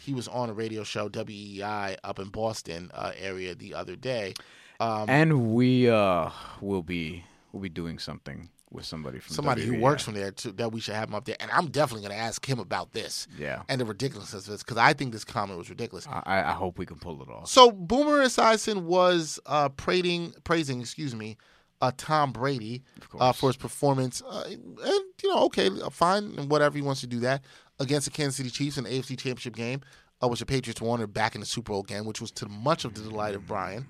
[0.00, 4.32] he was on a radio show WEEI up in Boston uh, area the other day.
[4.80, 6.30] Um, and we uh,
[6.62, 10.52] will be will be doing something with somebody from somebody who works from there too,
[10.52, 11.36] that we should have him up there.
[11.40, 14.62] And I'm definitely going to ask him about this Yeah, and the ridiculousness of this
[14.62, 16.06] because I think this comment was ridiculous.
[16.06, 17.48] I, I hope we can pull it off.
[17.48, 21.36] So Boomer Esiason was uh, praising, praising, excuse me,
[21.80, 22.82] uh, Tom Brady
[23.18, 24.76] uh, for his performance, uh, and
[25.22, 27.42] you know, okay, uh, fine, and whatever he wants to do that
[27.80, 29.80] against the Kansas City Chiefs in the AFC Championship game,
[30.22, 32.48] uh, which the Patriots won, or back in the Super Bowl game, which was to
[32.48, 33.86] much of the delight of Brian.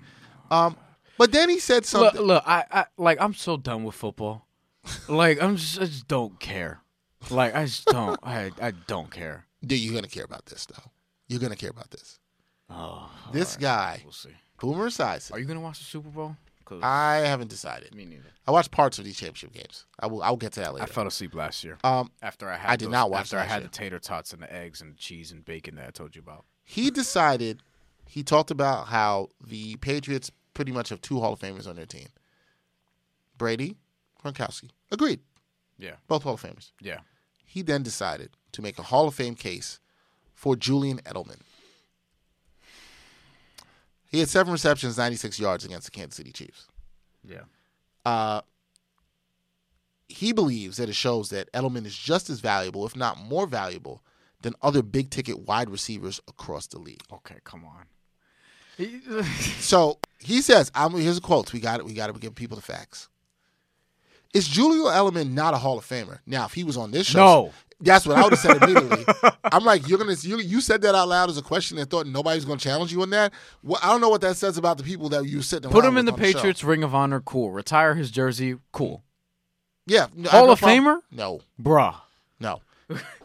[0.49, 0.75] Um,
[1.17, 2.21] but then he said Look, something.
[2.21, 4.42] look, I, I like I'm so done with football.
[5.07, 6.81] Like I'm just, I just don't care.
[7.29, 9.45] Like I just don't, I, I don't care.
[9.65, 10.91] Dude, you're gonna care about this though.
[11.27, 12.19] You're gonna care about this.
[12.69, 14.29] Oh, This guy, we'll see.
[14.59, 15.33] Boomer Esiason.
[15.33, 16.35] Are you gonna watch the Super Bowl?
[16.81, 17.93] I haven't decided.
[17.93, 18.23] me neither.
[18.47, 19.85] I watched parts of these championship games.
[19.99, 20.23] I will.
[20.23, 20.83] I'll get to that later.
[20.83, 22.71] I fell asleep last year Um, after I had.
[22.71, 23.69] I did those- not watch after I had year.
[23.69, 26.21] the tater tots and the eggs and the cheese and bacon that I told you
[26.21, 26.45] about.
[26.63, 27.61] he decided.
[28.07, 31.85] He talked about how the Patriots pretty much have two Hall of Famers on their
[31.85, 32.07] team.
[33.37, 33.75] Brady,
[34.23, 34.69] Gronkowski.
[34.91, 35.19] Agreed.
[35.77, 36.71] Yeah, Both Hall of Famers.
[36.81, 36.99] yeah.
[37.45, 39.79] He then decided to make a Hall of Fame case
[40.33, 41.39] for Julian Edelman.
[44.07, 46.67] He had seven receptions, 96 yards against the Kansas City Chiefs.
[47.27, 47.41] Yeah.
[48.05, 48.41] Uh,
[50.07, 54.03] he believes that it shows that Edelman is just as valuable, if not more valuable,
[54.41, 57.01] than other big ticket wide receivers across the league.
[57.11, 57.85] Okay, come on.
[59.59, 61.53] So he says, I'm, here's a quote.
[61.53, 61.85] We got it.
[61.85, 63.09] We got to give people the facts.
[64.33, 66.19] Is Julio Edelman not a Hall of Famer?
[66.25, 67.51] Now, if he was on this show, No.
[67.79, 69.05] that's what I would have said immediately.
[69.51, 72.07] I'm like, you're gonna, you, you said that out loud as a question and thought
[72.07, 73.31] nobody's gonna challenge you on that.
[73.61, 75.69] Well, I don't know what that says about the people that you sitting.
[75.69, 76.33] Put him in the with on show.
[76.37, 77.19] Patriots Ring of Honor.
[77.21, 77.51] Cool.
[77.51, 78.55] Retire his jersey.
[78.71, 79.03] Cool.
[79.85, 80.59] Yeah, Hall no of.
[80.61, 80.99] Famer?
[81.11, 81.95] No, Bruh.
[82.39, 82.61] no.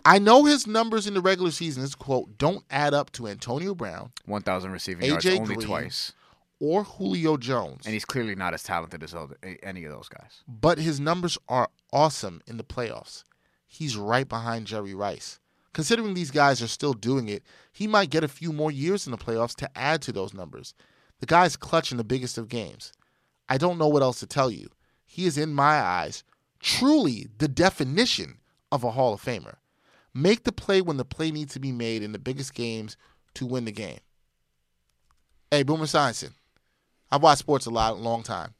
[0.05, 1.83] I know his numbers in the regular season.
[1.83, 5.67] His quote don't add up to Antonio Brown 1,000 receiving AJ yards only Green.
[5.69, 6.13] twice.
[6.61, 10.43] Or Julio Jones, And he's clearly not as talented as other, any of those guys.
[10.49, 13.23] but his numbers are awesome in the playoffs.
[13.67, 15.39] He's right behind Jerry Rice.
[15.73, 17.43] Considering these guys are still doing it,
[17.73, 20.75] he might get a few more years in the playoffs to add to those numbers.
[21.21, 22.93] The guy's clutch in the biggest of games.
[23.49, 24.69] I don't know what else to tell you.
[25.05, 26.25] He is, in my eyes,
[26.61, 28.39] truly the definition
[28.73, 29.57] of a Hall of Famer.
[30.15, 32.97] Make the play when the play needs to be made in the biggest games
[33.35, 34.01] to win the game.
[35.51, 36.33] Hey, Boomer Esiason,
[37.11, 38.55] I've watched sports a lot, a long time.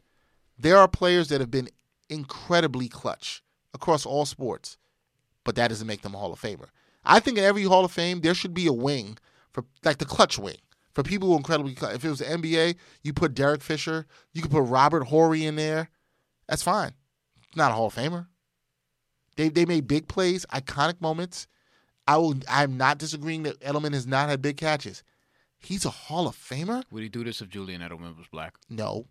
[0.59, 1.69] There are players that have been
[2.09, 3.43] incredibly clutch
[3.75, 4.77] across all sports,
[5.45, 6.69] but that doesn't make them a Hall of Famer.
[7.05, 9.19] I think in every Hall of Fame there should be a wing
[9.53, 10.57] for like the clutch wing
[10.95, 11.95] for people who are incredibly clutch.
[11.95, 15.57] If it was the NBA, you put Derek Fisher, you could put Robert Horry in
[15.57, 15.91] there.
[16.49, 16.93] That's fine.
[17.55, 18.27] Not a Hall of Famer.
[19.37, 21.47] They they made big plays, iconic moments.
[22.07, 22.35] I will.
[22.49, 25.05] I'm not disagreeing that Edelman has not had big catches.
[25.59, 26.85] He's a Hall of Famer.
[26.91, 28.55] Would he do this if Julian Edelman was black?
[28.71, 29.07] No.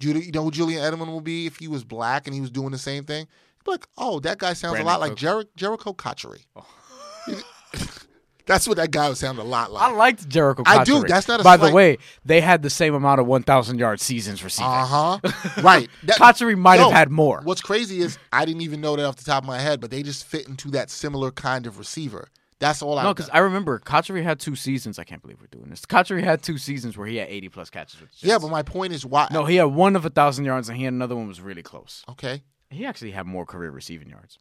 [0.00, 2.40] Do you, you know who Julian Edelman will be if he was black and he
[2.40, 3.26] was doing the same thing?
[3.56, 6.46] He'd be like, oh, that guy sounds Brandon a lot like Jer- Jericho Cotchery.
[8.46, 9.82] That's what that guy would sound a lot like.
[9.82, 10.64] I liked Jericho.
[10.66, 11.02] I do.
[11.04, 14.00] That's not a By slight- the way, they had the same amount of 1,000 yard
[14.00, 14.70] seasons receiving.
[14.70, 15.18] Uh huh.
[15.62, 15.88] right.
[16.02, 17.40] That- Cotchery might have had more.
[17.44, 19.90] What's crazy is I didn't even know that off the top of my head, but
[19.90, 22.28] they just fit into that similar kind of receiver.
[22.58, 24.98] That's all I No, because I remember Cotchery had two seasons.
[24.98, 25.84] I can't believe we're doing this.
[25.84, 28.10] Cotchery had two seasons where he had 80 plus catches with.
[28.18, 29.28] Yeah, but my point is why.
[29.32, 31.62] no, he had one of a thousand yards, and he had another one was really
[31.62, 32.04] close.
[32.08, 32.42] Okay.
[32.70, 34.38] He actually had more career receiving yards.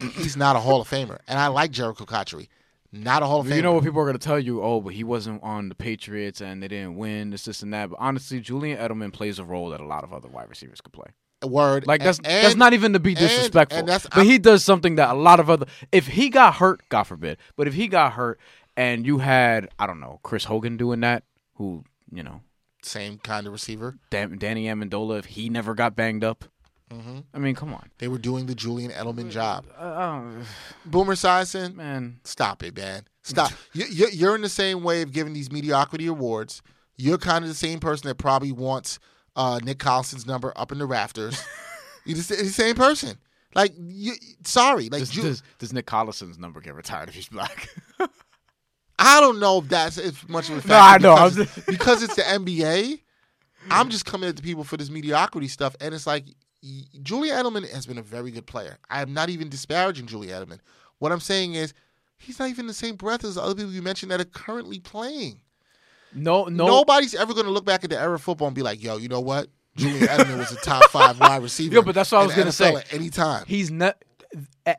[0.00, 1.18] He's not a Hall of Famer.
[1.28, 2.48] And I like Jericho Cotchery.
[2.92, 3.56] Not a Hall of Famer.
[3.56, 4.62] You know what people are going to tell you?
[4.62, 7.90] Oh, but he wasn't on the Patriots and they didn't win this, this, and that.
[7.90, 10.92] But honestly, Julian Edelman plays a role that a lot of other wide receivers could
[10.92, 11.08] play.
[11.42, 11.86] Word.
[11.86, 13.78] Like that's And- that's not even to be disrespectful.
[13.80, 15.66] and that's- but he does something that a lot of other.
[15.92, 17.38] If he got hurt, God forbid.
[17.56, 18.38] But if he got hurt
[18.76, 21.22] and you had I don't know Chris Hogan doing that,
[21.54, 22.42] who you know
[22.82, 23.96] Same kind of receiver.
[24.10, 26.44] Dan, Danny Amendola, if he never got banged up,
[26.92, 27.18] Mm-hmm.
[27.32, 29.64] I mean, come on, They were doing the Julian Edelman job.
[29.78, 30.22] uh, uh,
[30.84, 32.18] Boomer Esiason, man.
[32.24, 33.04] stop it, man.
[33.22, 33.52] Stop.
[33.72, 36.62] you, you- you're in the same way of giving these mediocrity awards.
[36.96, 38.98] You're kind of the same person that probably wants
[39.36, 41.42] uh, Nick Collison's number up in the rafters.
[42.04, 43.18] You're the, the same person.
[43.54, 44.14] Like, you,
[44.44, 44.88] sorry.
[44.88, 47.68] Like, Does, Ju- does, does Nick Collison's number get retired if he's black?
[48.98, 51.02] I don't know if that's as much of a factor.
[51.02, 51.28] No, I know.
[51.30, 53.00] Because, I'm because it's the NBA.
[53.70, 56.24] I'm just coming at the people for this mediocrity stuff, and it's like
[57.02, 58.78] Julia Edelman has been a very good player.
[58.88, 60.60] I am not even disparaging Julia Edelman.
[60.98, 61.72] What I'm saying is
[62.18, 64.78] he's not even the same breath as the other people you mentioned that are currently
[64.78, 65.40] playing.
[66.14, 66.66] No, no.
[66.66, 68.96] Nobody's ever going to look back at the era of football and be like, "Yo,
[68.96, 69.48] you know what?
[69.76, 72.52] Julian Edelman was a top five wide receiver." Yo, but that's what I was gonna
[72.52, 72.74] say.
[72.74, 73.96] At any time, He's not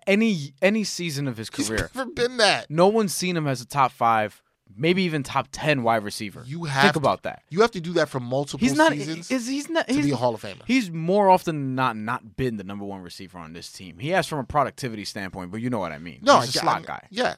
[0.08, 1.90] any any season of his he's career.
[1.96, 2.70] never been that.
[2.70, 4.42] No one's seen him as a top five
[4.74, 6.44] maybe even top ten wide receiver.
[6.48, 7.44] You have think to- about that.
[7.50, 8.94] You have to do that for multiple He's not.
[8.94, 9.88] seasons Is he's not?
[9.88, 10.62] to He's, be a Hall of Famer.
[10.66, 14.00] He's more often than not not been the number one receiver on this team.
[14.00, 16.20] He has from a productivity standpoint, but you know what I mean.
[16.22, 17.08] no, he's a I- slot I- guy.
[17.10, 17.36] Yeah.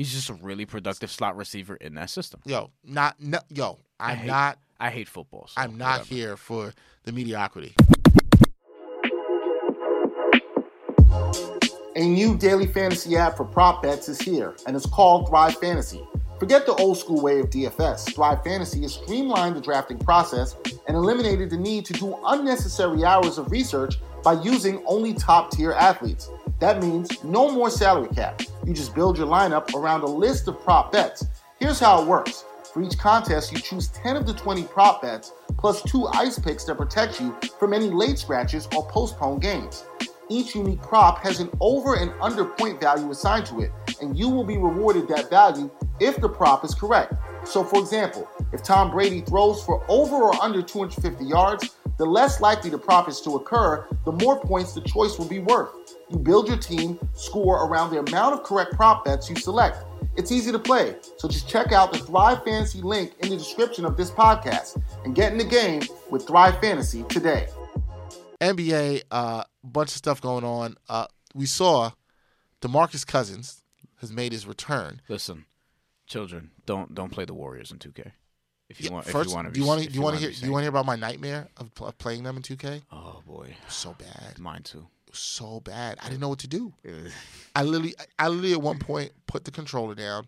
[0.00, 2.40] He's just a really productive slot receiver in that system.
[2.46, 3.80] Yo, not no, yo.
[4.00, 4.58] I'm hate- not.
[4.80, 5.48] I hate football.
[5.48, 6.14] so I'm not whatever.
[6.14, 6.72] here for
[7.04, 7.74] the mediocrity.
[11.96, 16.02] A new daily fantasy app for prop bets is here, and it's called Thrive Fantasy.
[16.38, 18.14] Forget the old school way of DFS.
[18.14, 20.56] Thrive Fantasy has streamlined the drafting process
[20.88, 25.72] and eliminated the need to do unnecessary hours of research by using only top tier
[25.72, 26.30] athletes.
[26.58, 28.40] That means no more salary cap.
[28.66, 31.24] You just build your lineup around a list of prop bets.
[31.58, 32.44] Here's how it works.
[32.72, 36.64] For each contest, you choose 10 of the 20 prop bets plus two ice picks
[36.64, 39.84] that protect you from any late scratches or postponed games.
[40.28, 44.28] Each unique prop has an over and under point value assigned to it, and you
[44.28, 47.14] will be rewarded that value if the prop is correct.
[47.44, 52.40] So, for example, if Tom Brady throws for over or under 250 yards, the less
[52.40, 55.70] likely the prop is to occur, the more points the choice will be worth.
[56.10, 59.84] You build your team, score around the amount of correct prop bets you select.
[60.16, 63.84] It's easy to play, so just check out the Thrive Fantasy link in the description
[63.84, 67.46] of this podcast and get in the game with Thrive Fantasy today.
[68.40, 70.76] NBA, uh, bunch of stuff going on.
[70.88, 71.92] Uh, we saw
[72.60, 73.62] DeMarcus Cousins
[74.00, 75.00] has made his return.
[75.08, 75.44] Listen,
[76.06, 78.10] children, don't don't play the Warriors in 2K.
[78.68, 80.02] If you Yeah, want, if you want to, do you want to if do you
[80.02, 82.22] want to wanna hear do you want to hear about my nightmare of, pl- playing
[82.24, 82.82] them in 2K?
[82.90, 84.38] Oh boy, so bad.
[84.38, 84.86] mine too.
[85.12, 85.98] So bad.
[86.00, 86.72] I didn't know what to do.
[87.54, 90.26] I literally, I literally at one point put the controller down,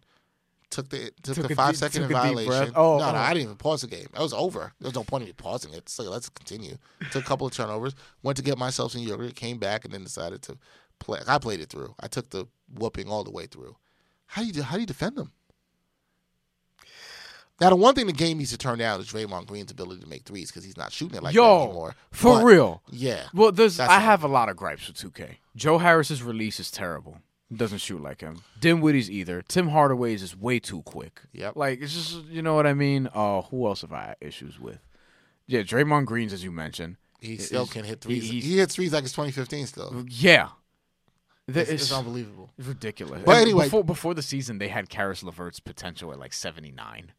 [0.71, 2.73] took the took, Took the five deep- second violation.
[2.75, 3.21] Oh, no, no, oh.
[3.21, 4.07] I didn't even pause the game.
[4.15, 4.73] It was over.
[4.81, 5.89] There was no point in me pausing it.
[5.89, 6.77] So let's continue.
[7.11, 7.95] Took a couple of turnovers.
[8.23, 9.35] Went to get myself some yogurt.
[9.37, 10.59] Came back and then decided to
[10.99, 11.21] play.
[11.27, 11.95] I played it through.
[12.01, 13.77] I took the whooping all the way through.
[14.27, 15.33] How do you how do you defend them?
[17.61, 20.09] Now the one thing the game needs to turn down is Draymond Green's ability to
[20.09, 21.95] make threes because he's not shooting it like that Yo, anymore.
[22.11, 22.83] for But, real.
[22.91, 23.25] Yeah.
[23.33, 25.37] Well, there's I have a lot of gripes with 2K.
[25.55, 27.19] Joe Harris's release is terrible.
[27.55, 28.43] Doesn't shoot like him.
[28.61, 29.43] Dinwiddie's either.
[29.43, 31.21] Tim Hardaway's is way too quick.
[31.35, 31.55] Yep.
[31.55, 33.09] Like it's just you know what I mean.
[33.15, 34.79] Uh, who else have I had issues with?
[35.47, 36.97] Yeah, Draymond Green's as you mentioned.
[37.21, 38.29] He Is- still can hit threes.
[38.29, 40.05] he- He, hits threes like it's 2015 still.
[40.09, 40.49] Yeah,
[41.47, 42.51] That It's, it's unbelievable.
[42.59, 43.23] ridiculous.
[43.25, 47.13] But And anyway- before before the season, they had Caris LeVert's potential at like 79.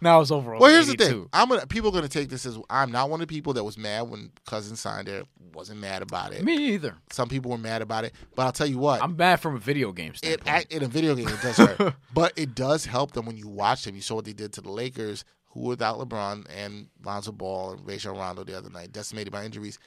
[0.00, 0.56] Now it's over.
[0.56, 1.28] Well, here's the thing.
[1.32, 3.64] I'm gonna people are gonna take this as I'm not one of the people that
[3.64, 5.22] was mad when Cousins signed there.
[5.52, 6.42] Wasn't mad about it.
[6.44, 6.96] Me either.
[7.10, 9.02] Some people were mad about it, but I'll tell you what.
[9.02, 10.48] I'm bad from a video game it standpoint.
[10.48, 13.48] act- in a video game it does hurt, but it does help them when you
[13.48, 13.94] watch them.
[13.94, 17.86] You saw what they did to the Lakers, who without LeBron and Lonzo Ball and
[17.86, 19.78] Rajon Rondo the other night, decimated by injuries.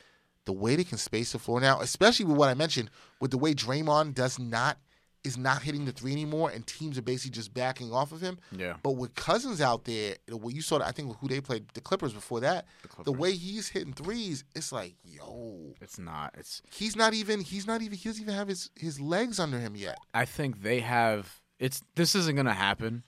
[0.46, 3.38] The way they can space the floor now, especially with what I mentioned, with the
[3.38, 4.78] way Draymond does not
[5.24, 8.38] is not hitting the three anymore, and teams are basically just backing off of him.
[8.52, 8.76] Yeah.
[8.84, 11.82] But with Cousins out there, the way you saw, I think who they played, the
[11.82, 13.14] Clippers before that, the, Clippers.
[13.14, 16.34] way he's hitting threes, it's like, yo, it's not.
[16.38, 16.62] It's.
[16.72, 19.76] he's not even, he's not even, he doesn't even have his his legs under him
[19.76, 19.98] yet.
[20.14, 21.42] I think they have.
[21.60, 21.84] It's.
[21.96, 23.04] This isn't gonna happen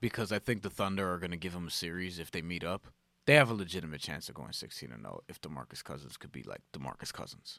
[0.00, 2.86] because I think the Thunder are gonna give them a series if they meet up.
[3.26, 6.42] They have a legitimate chance of going 16 and 0 if DeMarcus Cousins could be
[6.42, 7.58] like DeMarcus Cousins.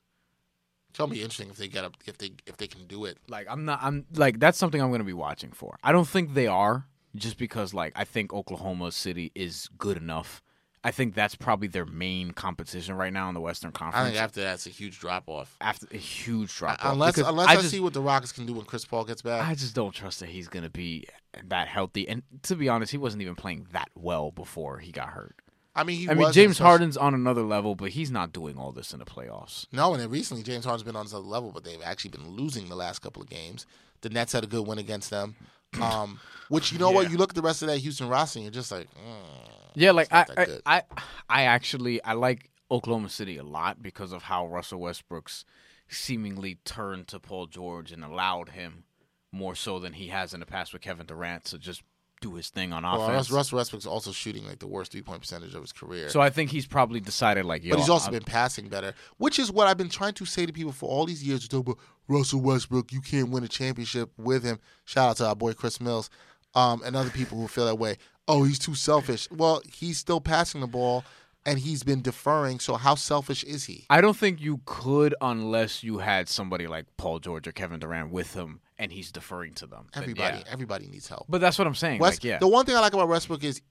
[0.97, 3.17] Gonna be interesting if they get up, if they if they can do it.
[3.27, 3.79] Like I'm not.
[3.81, 5.77] I'm like that's something I'm gonna be watching for.
[5.83, 10.41] I don't think they are just because like I think Oklahoma City is good enough.
[10.83, 14.05] I think that's probably their main competition right now in the Western Conference.
[14.05, 15.57] I think after that's a huge drop off.
[15.59, 16.93] after a huge drop off.
[16.93, 19.47] Unless unless I, just, see what the Rockets can do when Chris Paul gets back.
[19.47, 21.07] I just don't trust that he's gonna be
[21.43, 22.07] that healthy.
[22.07, 25.41] And to be honest, he wasn't even playing that well before he got hurt.
[25.75, 28.71] I mean, he I mean, James Harden's on another level, but he's not doing all
[28.71, 29.65] this in the playoffs.
[29.71, 32.69] No, and then recently James Harden's been on another level, but they've actually been losing
[32.69, 33.65] the last couple of games.
[34.01, 35.35] The Nets had a good win against them.
[35.81, 37.11] Um, which you know what?
[37.11, 39.55] You look at the rest of that Houston roster, and you're just like, mm.
[39.73, 40.59] Yeah, like I, I.
[40.65, 40.81] I,
[41.27, 45.43] I actually I like Oklahoma City a lot because of how Russell Westbrook's
[45.89, 48.85] seemingly turned to Paul George and allowed him
[49.31, 51.83] more so than he has in the past with Kevin Durant to just
[52.25, 53.29] do his thing on well, offense.
[53.29, 56.09] Russ, Russell Westbrook's also shooting like the worst three point percentage of his career.
[56.09, 58.93] so I think he's probably decided like, yo, but he's also I'm- been passing better,
[59.17, 61.41] which is what I've been trying to say to people for all these years.
[61.41, 64.59] To talk about Russell Westbrook, you can't win a championship with him.
[64.85, 66.09] Shout out to our boy Chris Mills,
[66.55, 67.97] um, and other people who feel that way.
[68.27, 69.29] Oh, he's too selfish.
[69.29, 71.03] Well, he's still passing the ball,
[71.45, 72.59] and he's been deferring.
[72.59, 73.85] So how selfish is he?
[73.89, 78.11] I don't think you could unless you had somebody like Paul George or Kevin Durant
[78.11, 79.87] with him and he's deferring to them.
[79.93, 80.43] Everybody, yeah.
[80.51, 81.25] everybody needs help.
[81.29, 81.99] But that's what I'm saying.
[81.99, 82.37] West, like, yeah.
[82.39, 83.61] The one thing I like about Westbrook is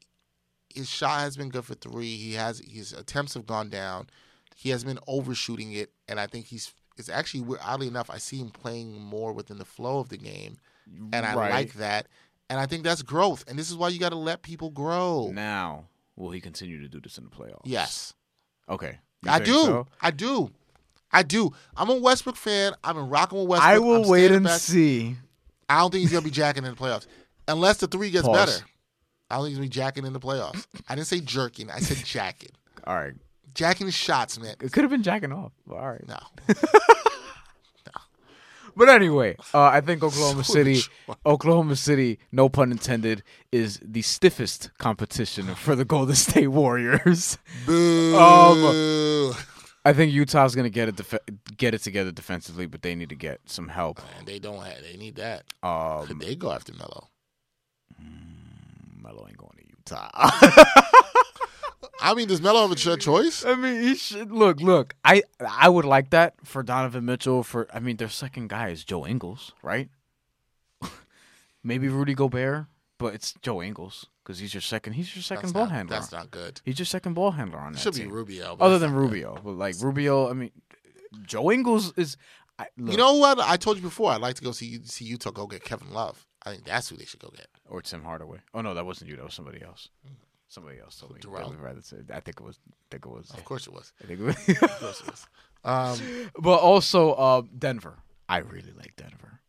[0.69, 2.17] his shot has been good for three.
[2.17, 4.09] He has his attempts have gone down.
[4.57, 6.73] He has been overshooting it, and I think he's.
[6.97, 10.59] It's actually oddly enough, I see him playing more within the flow of the game,
[11.13, 11.51] and I Right.
[11.51, 12.07] like that.
[12.51, 13.43] And I think that's growth.
[13.49, 15.31] And this is why you got to let people grow.
[15.33, 17.63] Now, will he continue to do this in the playoffs?
[17.65, 18.15] Yes.
[18.69, 18.99] Okay.
[19.27, 19.65] I do.
[19.65, 19.87] so?
[20.01, 20.51] I do.
[21.15, 21.51] I do.
[21.77, 22.73] I'm a Westbrook fan.
[22.83, 23.73] I've been rocking with Westbrook.
[23.73, 24.61] I will wait and back.
[24.61, 25.17] see.
[25.69, 27.07] I don't think he's gonna be jacking in the playoffs
[27.49, 28.37] unless the three gets Pause.
[28.37, 28.67] better.
[29.31, 30.67] I don't think he's gonna be jacking in the playoffs.
[30.89, 31.71] I didn't say jerking.
[31.71, 32.51] I said jacking.
[32.87, 33.15] All right.
[33.55, 34.57] Jacking shots, man.
[34.61, 35.53] It could have been jacking off.
[35.71, 36.05] All right.
[36.09, 36.19] No.
[38.77, 40.81] But anyway, uh, I think Oklahoma So City.
[41.27, 47.39] Oklahoma City, no pun intended, is the stiffest competition for the Golden State Warriors.
[47.67, 48.17] Boo.
[48.17, 49.35] Um,
[49.85, 51.19] I think Utah's gonna get it def-
[51.57, 53.99] get it together defensively, but they need to get some help.
[53.99, 54.83] Man, they don't have.
[54.83, 55.45] They need that.
[55.63, 57.09] Um, Could they go after Melo?
[59.03, 60.11] Melo ain't going to Utah.
[62.01, 63.45] I mean, does Melo have a choice?
[63.45, 64.61] I mean, he should look.
[64.61, 67.43] Look, I I would like that for Donovan Mitchell.
[67.43, 69.91] For I mean, their second guy is Joe Ingles, right?
[71.63, 72.67] Maybe Rudy Gobert,
[72.99, 74.95] but it's Joe Ingles because he's your second.
[74.95, 75.97] He's your second That's ball not, handler.
[75.97, 76.61] That's not good.
[76.65, 78.11] He's your second ball handler on It that should be team.
[78.11, 78.57] Rubio.
[78.59, 79.03] Other than not good.
[79.11, 80.51] Rubio, but like Rubio, I mean,
[81.23, 82.17] Joe Ingles is.
[82.59, 83.41] I, look, You know what?
[83.41, 84.13] I told you before.
[84.13, 86.27] I'd like to go see see Utah go get Kevin Love.
[86.45, 87.49] I think that's who they should go get.
[87.69, 88.39] or Tim Hardaway.
[88.55, 89.17] Oh no, that wasn't you.
[89.17, 89.89] That was somebody else.
[90.49, 91.21] Somebody else told me.
[91.21, 91.39] Darrell.
[91.41, 91.97] That was rather say.
[92.13, 92.59] I think it was.
[92.71, 93.31] I think it was.
[93.31, 93.93] Of course it was.
[94.03, 94.37] I think it was.
[94.63, 95.27] Of course it was.
[95.67, 95.99] Um,
[96.39, 97.97] But also uh, Denver.
[98.29, 99.41] I really like Denver.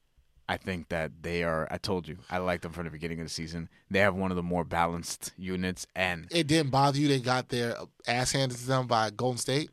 [0.48, 1.68] I think that they are.
[1.72, 3.70] I told you, I liked them from the beginning of the season.
[3.90, 7.08] They have one of the more balanced units, and it didn't bother you.
[7.08, 7.76] They got their
[8.08, 9.72] ass handed to them by Golden State.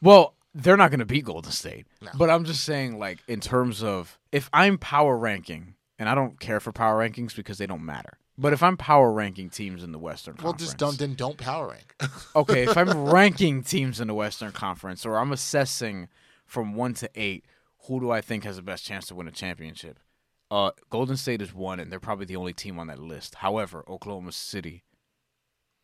[0.00, 1.86] well, they're not going to beat Golden State.
[2.00, 2.10] No.
[2.16, 6.40] But I'm just saying, like in terms of if I'm power ranking, and I don't
[6.40, 8.18] care for power rankings because they don't matter.
[8.40, 11.16] But if I'm power ranking teams in the Western Well, Conference, well, just don't then
[11.16, 11.94] don't power rank.
[12.36, 16.08] okay, if I'm ranking teams in the Western Conference or I'm assessing
[16.46, 17.44] from one to eight,
[17.86, 19.98] who do I think has the best chance to win a championship?
[20.50, 23.36] Uh, Golden State is one, and they're probably the only team on that list.
[23.36, 24.82] However, Oklahoma City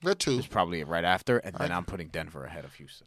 [0.03, 0.39] They're two.
[0.39, 3.07] is probably right after, and then I'm putting Denver ahead of Houston.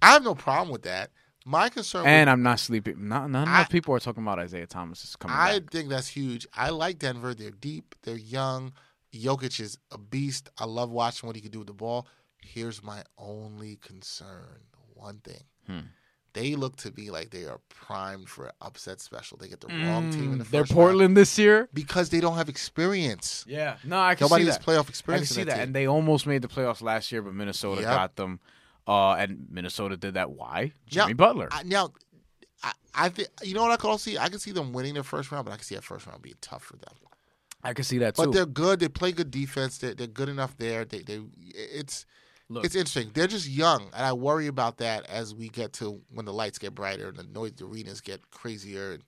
[0.00, 1.10] I have no problem with that.
[1.44, 2.02] My concern.
[2.02, 3.08] with- And I'm not sleeping.
[3.08, 5.70] Not none I- enough people are talking about Isaiah Thomas is coming I back.
[5.72, 6.46] think that's huge.
[6.54, 7.34] I like Denver.
[7.34, 7.94] They're deep.
[8.02, 8.72] They're young.
[9.12, 10.50] Jokic is a beast.
[10.58, 12.06] I love watching what he can do with the ball.
[12.42, 14.60] Here's my only concern.
[14.94, 15.42] One thing.
[15.66, 15.80] Hmm.
[16.38, 19.36] They look to me like they are primed for an upset special.
[19.38, 21.68] They get the wrong team in the Mm, They're first round Portland this year.
[21.74, 23.44] because they don't have experience.
[23.48, 24.64] Yeah, no, I can Nobody see has that.
[24.66, 25.32] playoff experience.
[25.32, 27.80] I can see that, that, and they almost made the playoffs last year, but Minnesota
[27.82, 27.90] Yep.
[27.90, 28.40] got them.
[28.86, 30.30] Uh, and Minnesota did that.
[30.30, 30.72] Why?
[30.86, 31.48] Jimmy Yeah, Butler.
[31.50, 31.92] I, now,
[32.62, 34.16] I, I think you know what I can also see.
[34.16, 36.22] I can see them winning their first round, but I can see that first round
[36.22, 36.94] being tough for them.
[37.64, 38.22] I can see that too.
[38.26, 38.78] But they're good.
[38.80, 39.78] They play good defense.
[39.78, 40.84] They're, they're good enough there.
[40.84, 41.20] They, they
[41.52, 42.06] it's
[42.50, 42.64] Look.
[42.64, 43.10] it's interesting.
[43.12, 46.58] They're just young, and I worry about that as we get to when the lights
[46.58, 48.92] get brighter and the noise the arenas get crazier.
[48.92, 49.04] And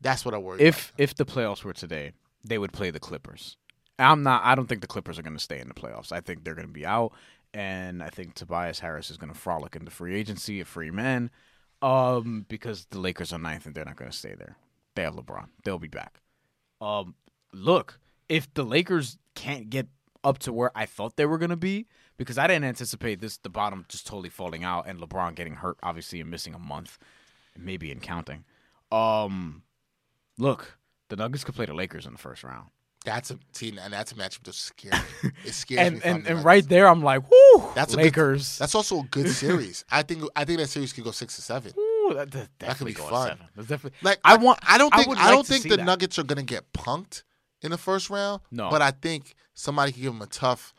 [0.00, 0.60] that's what I worry.
[0.60, 2.12] if if the playoffs were today,
[2.44, 3.56] they would play the Clippers.
[3.98, 4.42] I'm not.
[4.44, 6.10] I don't think the Clippers are going to stay in the playoffs.
[6.10, 7.12] I think they're going to be out,
[7.54, 11.30] and I think Tobias Harris is going to frolic into free agency, a free man,
[11.82, 14.56] um, because the Lakers are ninth and they're not going to stay there.
[14.94, 15.48] They have LeBron.
[15.64, 16.20] They'll be back.
[16.80, 17.14] Um,
[17.52, 19.86] look, if the Lakers can't get
[20.24, 21.86] up to where I thought they were going to be,
[22.20, 25.78] because I didn't anticipate this, the bottom just totally falling out and LeBron getting hurt,
[25.82, 26.98] obviously, and missing a month,
[27.56, 28.44] maybe in counting.
[28.92, 29.62] Um,
[30.38, 32.68] look, the Nuggets could play the Lakers in the first round.
[33.06, 35.30] that's a team, and that's a matchup that scares me.
[35.46, 35.80] It scares.
[35.86, 38.58] And I'm and, and right there, I'm like, whoo, That's a good- Lakers.
[38.58, 39.84] That's also a good series.
[39.90, 41.72] I think I think that series could go six to seven.
[41.78, 43.38] Ooh, that, that could definitely be fun.
[43.56, 44.58] That's definitely Like I want.
[44.68, 45.84] I don't think I, like don't to think the that.
[45.86, 47.22] Nuggets are gonna get punked
[47.62, 48.42] in the first round.
[48.50, 48.68] No.
[48.70, 50.74] but I think somebody could give them a tough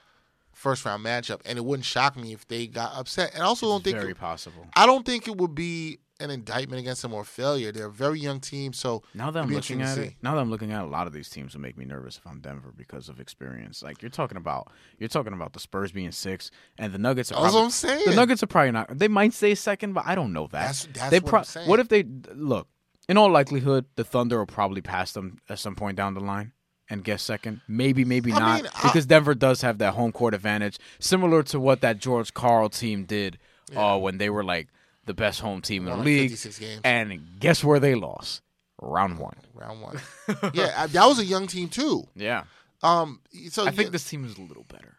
[0.61, 3.33] first round matchup, and it wouldn't shock me if they got upset.
[3.33, 4.67] And I also don't It's think very possible.
[4.75, 7.71] I don't think it would be an indictment against them or failure.
[7.71, 10.51] They're a very young team, so Now that I'm looking at it, now that I'm
[10.51, 12.71] looking at it, a lot of these teams will make me nervous if I'm Denver
[12.77, 13.81] because of experience.
[13.81, 17.41] Like you're talking about, you're talking about the Spurs being six, and the Nuggets are.
[17.41, 18.05] That's probably, what I'm saying.
[18.05, 18.97] The Nuggets are probably not.
[18.97, 20.51] They might stay second, but I don't know that.
[20.51, 21.67] That's- that's they what I'm saying.
[21.67, 22.67] What if they look?
[23.09, 26.53] In all likelihood, the Thunder will probably pass them at some point down the line
[26.91, 27.61] and guess second.
[27.67, 31.41] Maybe, maybe I not, mean, I- because Denver does have that home court advantage, similar
[31.43, 33.39] to what that George Karl team did
[33.75, 34.67] uh, when they were like
[35.05, 36.37] the best home team in the league.
[36.83, 38.41] And guess where they lost?
[38.81, 39.37] Round one.
[39.53, 39.99] round one.
[40.53, 42.07] yeah, that was a young team too.
[42.15, 42.43] Yeah.
[42.83, 44.97] Um, so I think yeah, this team is a little better.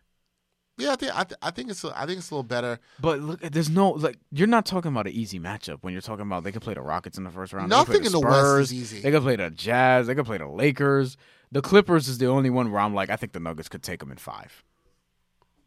[0.78, 2.78] Yeah, I think I, th- I think it's a, I think it's a little better.
[3.00, 6.26] But look, there's no like you're not talking about an easy matchup when you're talking
[6.26, 7.70] about they could play the Rockets in the first round.
[7.70, 9.00] they could play Nothing in the West is Spurs, easy.
[9.00, 10.06] They could play the Jazz.
[10.06, 11.16] They could play the Lakers.
[11.50, 14.00] The Clippers is the only one where I'm like, I think the Nuggets could take
[14.00, 14.64] them in five.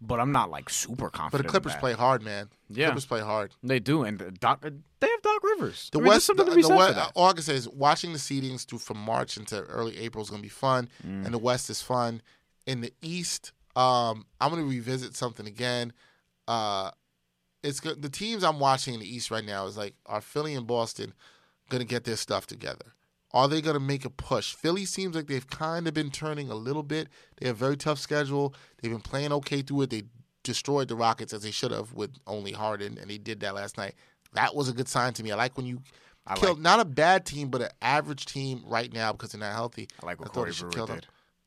[0.02, 1.32] but I'm not like super confident.
[1.32, 2.50] But the Clippers play hard, man.
[2.70, 2.88] Yeah.
[2.88, 3.52] Clippers play hard.
[3.64, 5.90] They do, and the Doc, they have Doc Rivers.
[5.92, 7.70] The I mean, West, something the, to be the West, all I can say is
[7.70, 11.26] watching the seedings through from March into early April is going to be fun, Mm.
[11.26, 12.22] and the West is fun.
[12.66, 15.94] In the East, um, I'm going to revisit something again.
[16.48, 16.92] Uh,
[17.64, 18.02] it's good.
[18.02, 21.14] The teams I'm watching in the East right now is like are Philly and Boston
[21.70, 22.94] going to get their stuff together?
[23.34, 24.54] Are they going to make a push?
[24.54, 27.10] Philly seems like they've kind of been turning a little bit.
[27.38, 28.54] They have a very tough schedule.
[28.82, 29.90] They've been playing okay through it.
[29.90, 30.04] They
[30.44, 33.78] destroyed the Rockets as they should have with only Harden, and they did that last
[33.78, 33.96] night.
[34.34, 35.32] That was a good sign to me.
[35.32, 35.82] I like when you
[36.28, 39.40] I kill like- not a bad team, but an average team right now because they're
[39.40, 39.88] not healthy.
[40.02, 41.02] I like what thought Corey Brewer kill them.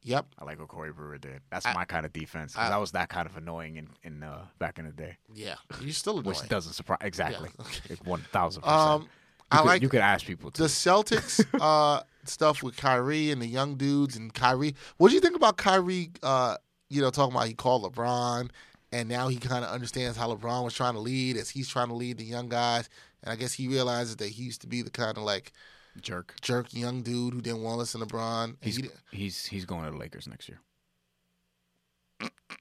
[0.08, 0.26] Yep.
[0.38, 1.40] I like what Corey Brewer did.
[1.50, 2.54] That's I- my kind of defense.
[2.54, 5.16] 'cause I- that was that kind of annoying in, in uh, back in the day,
[5.32, 5.56] Yeah.
[5.80, 6.36] You're still annoying.
[6.36, 7.50] which doesn't surprise exactly.
[7.60, 7.96] okay.
[8.04, 8.64] One thousand.
[8.64, 9.08] Um, You
[9.50, 10.62] I could, like you could ask people to.
[10.62, 14.74] the Celtics uh, stuff with Kyrie and the young dudes and Kyrie.
[14.98, 16.10] What do you think about Kyrie?
[16.22, 16.56] Uh,
[16.90, 18.50] you know, talking about he called LeBron,
[18.92, 21.88] and now he kind of understands how LeBron was trying to lead as he's trying
[21.88, 22.88] to lead the young guys.
[23.22, 25.52] And I guess he realizes that he used to be the kind of like
[26.00, 26.34] jerk.
[26.40, 28.56] jerk young dude who didn't want to listen to LeBron.
[28.60, 30.60] He's he, he's he's going to the Lakers next year.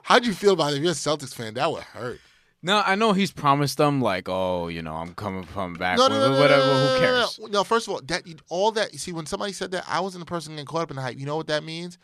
[0.04, 0.76] how'd you feel about it?
[0.76, 2.20] If you're a Celtics fan, that would hurt.
[2.62, 5.98] No, I know he's promised them like, oh, you know, I'm coming from back.
[5.98, 6.62] No, no, no, whatever.
[6.62, 7.38] Who cares?
[7.38, 10.00] No, no, first of all, that all that you see when somebody said that, I
[10.00, 11.18] wasn't the person getting caught up in the hype.
[11.18, 11.98] You know what that means?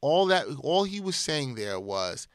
[0.00, 2.28] All that all he was saying there was,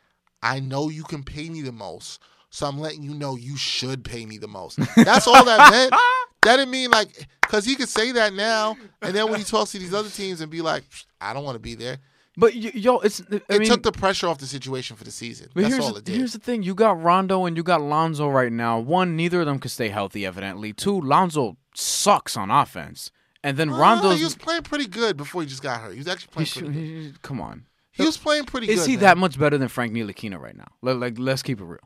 [0.44, 4.04] I know you can pay me the most, so I'm letting you know you should
[4.04, 4.80] pay me the most.
[4.96, 5.94] That's all that meant.
[6.44, 9.74] That didn't mean like because he could say that now, and then when he talks
[9.74, 10.86] to these other teams and be like,
[11.20, 11.98] I don't want to be there.
[12.38, 15.12] But y- yo, it's I It mean, took the pressure off the situation for the
[15.12, 15.50] season.
[15.54, 16.16] But That's here's all the, it did.
[16.16, 18.80] here's the thing: you got Rondo and you got Lonzo right now.
[18.80, 20.72] One, neither of them can stay healthy, evidently.
[20.72, 23.12] Two, Lonzo sucks on offense,
[23.44, 24.18] and then Ah, Rondo's.
[24.20, 25.92] he was playing pretty good before he just got hurt.
[25.92, 27.06] He was actually playing pretty good.
[27.12, 28.74] he- come on, He was playing pretty good.
[28.76, 28.90] is good.
[28.92, 29.02] he man.
[29.04, 30.68] that much better than Frank Ntilikina right now?
[30.82, 31.80] Like, like, let's keep it real.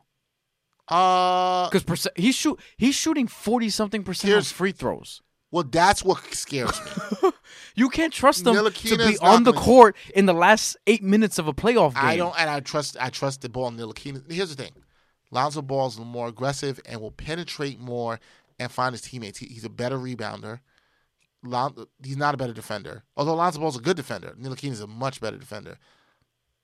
[0.87, 5.21] Uh, Because perce- he's shoot he's shooting forty something percent on free throws.
[5.51, 6.79] well, that's what scares
[7.21, 7.29] me.
[7.75, 11.47] You can't trust them to be on the court in the last eight minutes of
[11.47, 12.03] a playoff game.
[12.05, 12.97] I don't, and I trust.
[12.99, 14.31] I trust the ball in Ntilikina.
[14.31, 14.73] Here's the thing:
[15.31, 18.19] Lonzo Ball is more aggressive and will penetrate more
[18.59, 19.39] and find his teammates.
[19.39, 20.59] He, he's a better rebounder.
[21.43, 23.03] Lon, he's not a better defender.
[23.17, 25.79] Although Lonzo Ball's is a good defender, Ntilikina is a much better defender.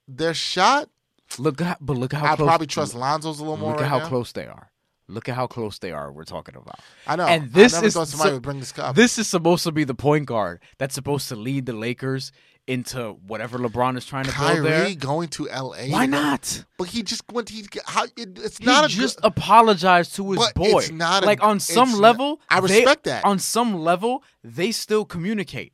[0.08, 0.90] Their shot,
[1.38, 2.48] Look, at, but look at how I close.
[2.48, 3.72] probably trust Lonzo's a little more.
[3.72, 4.08] Look at right how now.
[4.08, 4.72] close they are.
[5.08, 6.12] Look at how close they are.
[6.12, 6.80] We're talking about.
[7.08, 7.26] I know.
[7.26, 8.96] And this I never is somebody so- would bring this up.
[8.96, 12.32] This is supposed to be the point guard that's supposed to lead the Lakers
[12.68, 14.82] into whatever LeBron is trying to build there.
[14.84, 15.90] Kyrie going to L.A.
[15.90, 16.64] Why not?
[16.78, 17.50] But he just went.
[17.50, 20.78] He how it, it's He not a just good, apologized to his boy.
[20.80, 23.26] it's not a- like on some not- level, I they- respect that.
[23.26, 25.74] On some level, they still communicate.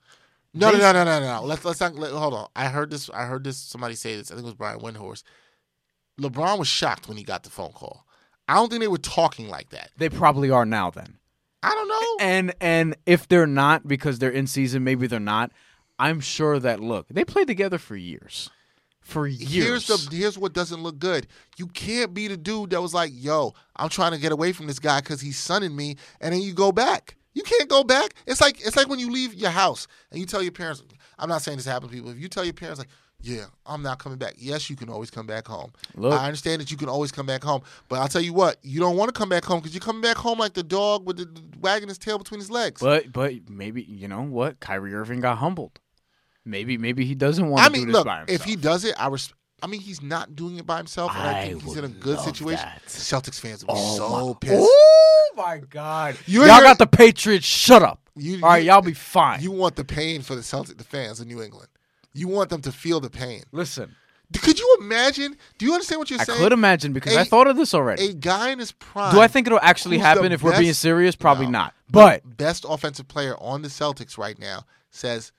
[0.54, 1.44] No, They- no, no, no, no, no.
[1.46, 1.96] Let's let's not.
[1.96, 2.48] Let, hold on.
[2.56, 3.10] I heard this.
[3.14, 3.58] I heard this.
[3.58, 4.32] Somebody say this.
[4.32, 5.24] I think it was Brian Windhorst.
[6.20, 8.06] LeBron was shocked when he got the phone call.
[8.48, 9.92] I don't think they were talking like that.
[9.98, 10.92] They probably are now.
[10.92, 11.18] Then,
[11.64, 12.26] I don't know.
[12.26, 15.52] and and if they're not because they're in season, maybe they're not.
[15.98, 18.50] I'm sure that look, they played together for years.
[19.00, 19.52] For years.
[19.52, 21.28] Here's the here's what doesn't look good.
[21.58, 24.68] You can't be the dude that was like, "Yo, I'm trying to get away from
[24.68, 27.16] this guy because he's sunning me," and then you go back.
[27.34, 28.16] You can't go back.
[28.26, 30.84] It's like it's like when you leave your house and you tell your parents.
[31.18, 32.12] I'm not saying this happens to people.
[32.12, 32.90] If you tell your parents like,
[33.22, 35.72] "Yeah, I'm not coming back," yes, you can always come back home.
[35.96, 36.14] Look.
[36.14, 38.80] I understand that you can always come back home, but I'll tell you what, you
[38.80, 41.18] don't want to come back home because you're coming back home like the dog with
[41.18, 42.82] the wagging his tail between his legs.
[42.82, 44.60] But but maybe you know what?
[44.60, 45.80] Kyrie Irving got humbled.
[46.46, 48.40] Maybe maybe he doesn't want I to mean, do this look, by himself.
[48.42, 51.24] if he does it, I res- I mean, he's not doing it by himself, and
[51.24, 52.64] I, I think he's in a good situation.
[52.66, 52.84] that.
[52.86, 54.68] Celtics fans will be Oh so my- pissed.
[54.70, 56.18] Oh my god!
[56.28, 57.46] You y'all got the Patriots.
[57.46, 58.00] Shut up.
[58.16, 59.42] You- All right, you- y'all be fine.
[59.42, 61.68] You want the pain for the Celtic, the fans in New England.
[62.16, 63.44] You want them to feel the pain.
[63.52, 63.96] Listen,
[64.42, 65.36] Could you imagine?
[65.60, 66.40] Do you understand what you're I saying?
[66.40, 68.06] I could imagine because I a- thought of this already.
[68.08, 69.14] A guy in his prime.
[69.14, 71.16] Do I think it'll actually happen if we're being serious?
[71.16, 71.52] Probably No.
[71.52, 71.74] not.
[71.92, 75.32] But best offensive player on the Celtics right now says,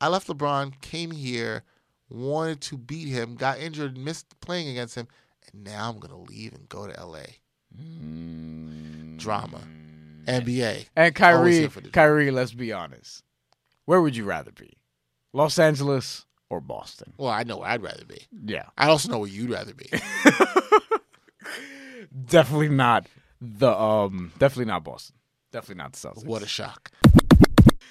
[0.00, 1.62] "I left LeBron, came here,
[2.08, 5.06] wanted to beat him, got injured, missed playing against him,
[5.52, 7.24] and now I'm gonna leave and go to LA."
[9.16, 10.24] Drama, mm.
[10.26, 13.22] NBA, and Kyrie, here for the- Kyrie, let's be honest.
[13.84, 14.76] Where would you rather be?
[15.32, 17.12] Los Angeles or Boston?
[17.16, 18.26] Well, I know where I'd rather be.
[18.44, 19.90] Yeah, I also know where you'd rather be.
[22.26, 23.06] definitely not
[23.40, 25.16] the um, definitely not Boston.
[25.52, 26.24] Definitely not the Celtics.
[26.24, 26.90] what a shock!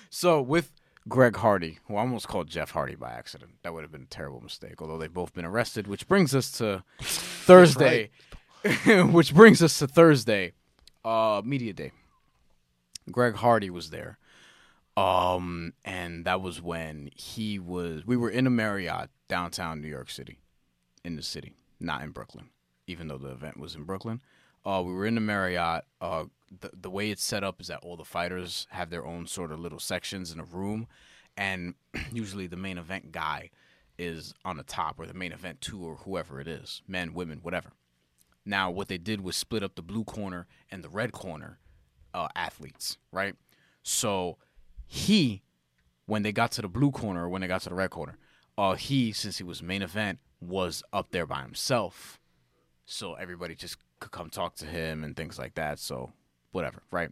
[0.10, 0.72] So with
[1.08, 4.06] Greg Hardy, who I almost called Jeff Hardy by accident, that would have been a
[4.06, 4.82] terrible mistake.
[4.82, 8.12] Although they've both been arrested, which brings us to Thursday.
[9.12, 10.54] which brings us to Thursday,
[11.04, 11.92] uh, media day.
[13.10, 14.20] Greg Hardy was there,
[14.98, 18.06] um, and that was when he was.
[18.06, 20.39] We were in a Marriott downtown New York City,
[21.04, 22.50] in the city, not in Brooklyn,
[22.88, 24.22] even though the event was in Brooklyn.
[24.66, 25.86] Uh, we were in the Marriott.
[26.00, 26.26] Uh,
[26.60, 29.52] the the way it's set up is that all the fighters have their own sort
[29.52, 30.88] of little sections in a room,
[31.38, 31.76] and
[32.12, 33.50] usually the main event guy
[33.98, 37.39] is on the top, or the main event two, or whoever it is, men, women,
[37.42, 37.72] whatever.
[38.46, 41.60] Now, what they did was split up the blue corner and the red corner
[42.14, 43.36] uh, athletes, right?
[43.84, 44.38] So
[44.94, 45.42] he,
[46.06, 48.18] when they got to the blue corner, or when they got to the red corner,
[48.58, 52.20] uh, he, since he was main event, was up there by himself.
[52.84, 55.80] So everybody just could come talk to him and things like that.
[55.80, 56.12] So
[56.52, 57.10] whatever, right?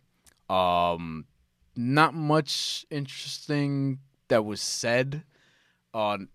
[0.50, 1.24] Um,
[1.74, 5.24] not much interesting that was said.
[5.94, 6.28] On,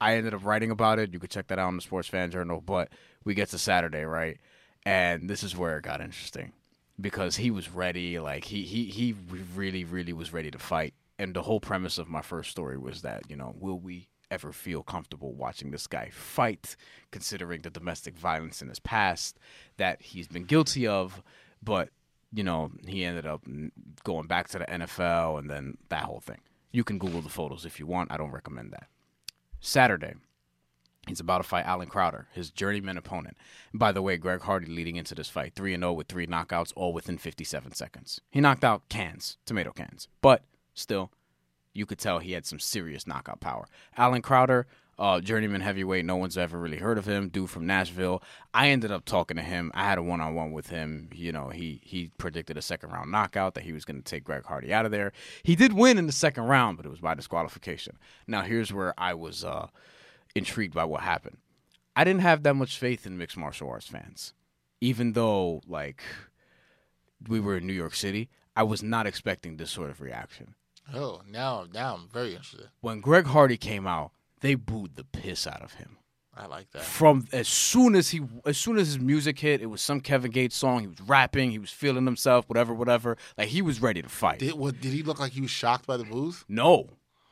[0.00, 1.12] I ended up writing about it.
[1.12, 2.60] You could check that out on the Sports Fan Journal.
[2.60, 2.88] But
[3.22, 4.38] we get to Saturday, right?
[4.84, 6.52] And this is where it got interesting
[7.00, 8.18] because he was ready.
[8.18, 9.14] Like he he he
[9.54, 10.94] really really was ready to fight.
[11.18, 14.52] And the whole premise of my first story was that you know will we ever
[14.52, 16.76] feel comfortable watching this guy fight,
[17.10, 19.38] considering the domestic violence in his past
[19.76, 21.22] that he's been guilty of,
[21.62, 21.90] but
[22.32, 23.42] you know he ended up
[24.04, 26.40] going back to the NFL and then that whole thing.
[26.72, 28.12] You can Google the photos if you want.
[28.12, 28.86] I don't recommend that.
[29.58, 30.14] Saturday,
[31.06, 33.36] He's about to fight Allen Crowder, his journeyman opponent.
[33.72, 36.72] And by the way, Greg Hardy leading into this fight, 3 0 with three knockouts,
[36.76, 38.20] all within 57 seconds.
[38.30, 40.44] He knocked out cans, tomato cans, but
[40.74, 41.10] still,
[41.72, 43.66] you could tell he had some serious knockout power.
[43.96, 44.66] Allen Crowder,
[44.98, 48.22] uh, journeyman heavyweight, no one's ever really heard of him, dude from Nashville.
[48.52, 49.70] I ended up talking to him.
[49.74, 51.08] I had a one on one with him.
[51.14, 54.24] You know, he he predicted a second round knockout that he was going to take
[54.24, 55.12] Greg Hardy out of there.
[55.42, 57.96] He did win in the second round, but it was by disqualification.
[58.26, 59.44] Now, here's where I was.
[59.44, 59.68] Uh,
[60.34, 61.38] intrigued by what happened.
[61.96, 64.32] I didn't have that much faith in mixed martial arts fans,
[64.80, 66.02] even though like
[67.28, 68.28] we were in New York City.
[68.56, 70.54] I was not expecting this sort of reaction.
[70.92, 72.68] Oh, now now I'm very interested.
[72.80, 75.98] When Greg Hardy came out, they booed the piss out of him.
[76.36, 76.82] I like that.
[76.82, 80.30] From as soon as he, as soon as his music hit, it was some Kevin
[80.30, 80.80] Gates song.
[80.80, 83.16] He was rapping, he was feeling himself, whatever, whatever.
[83.36, 84.38] Like he was ready to fight.
[84.38, 84.80] Did what?
[84.80, 86.44] Did he look like he was shocked by the booze?
[86.48, 86.88] No,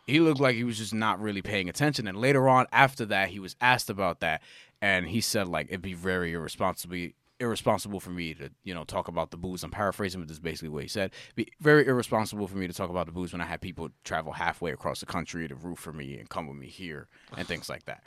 [0.09, 2.09] he looked like he was just not really paying attention.
[2.09, 4.43] And later on, after that, he was asked about that,
[4.81, 9.09] and he said like it'd be very irresponsible irresponsible for me to you know talk
[9.09, 9.63] about the booze.
[9.63, 11.13] I'm paraphrasing, but this is basically what he said.
[11.37, 14.33] Be very irresponsible for me to talk about the booze when I had people travel
[14.33, 17.69] halfway across the country to root for me and come with me here and things
[17.69, 18.03] like that.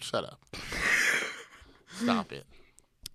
[0.00, 0.40] Shut up.
[1.88, 2.44] Stop it.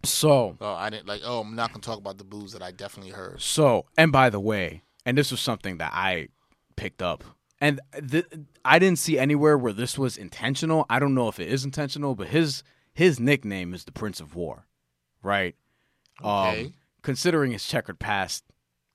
[0.03, 1.21] So, oh, I didn't like.
[1.23, 3.41] Oh, I'm not gonna talk about the booze that I definitely heard.
[3.41, 6.29] So, and by the way, and this was something that I
[6.75, 7.23] picked up
[7.61, 8.25] and th-
[8.65, 10.85] I didn't see anywhere where this was intentional.
[10.89, 14.35] I don't know if it is intentional, but his his nickname is the Prince of
[14.35, 14.65] War,
[15.23, 15.55] right?
[16.21, 16.61] Okay.
[16.65, 18.43] Um, considering his checkered past,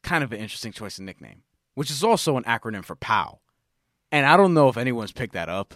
[0.03, 1.43] kind of an interesting choice of nickname,
[1.75, 3.41] which is also an acronym for POW.
[4.13, 5.75] And I don't know if anyone's picked that up,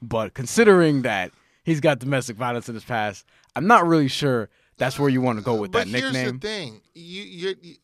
[0.00, 1.32] but considering that
[1.64, 3.24] he's got domestic violence in his past,
[3.56, 6.12] I'm not really sure that's where you want to go with but that nickname.
[6.12, 7.74] Here's the thing: you, you're, you,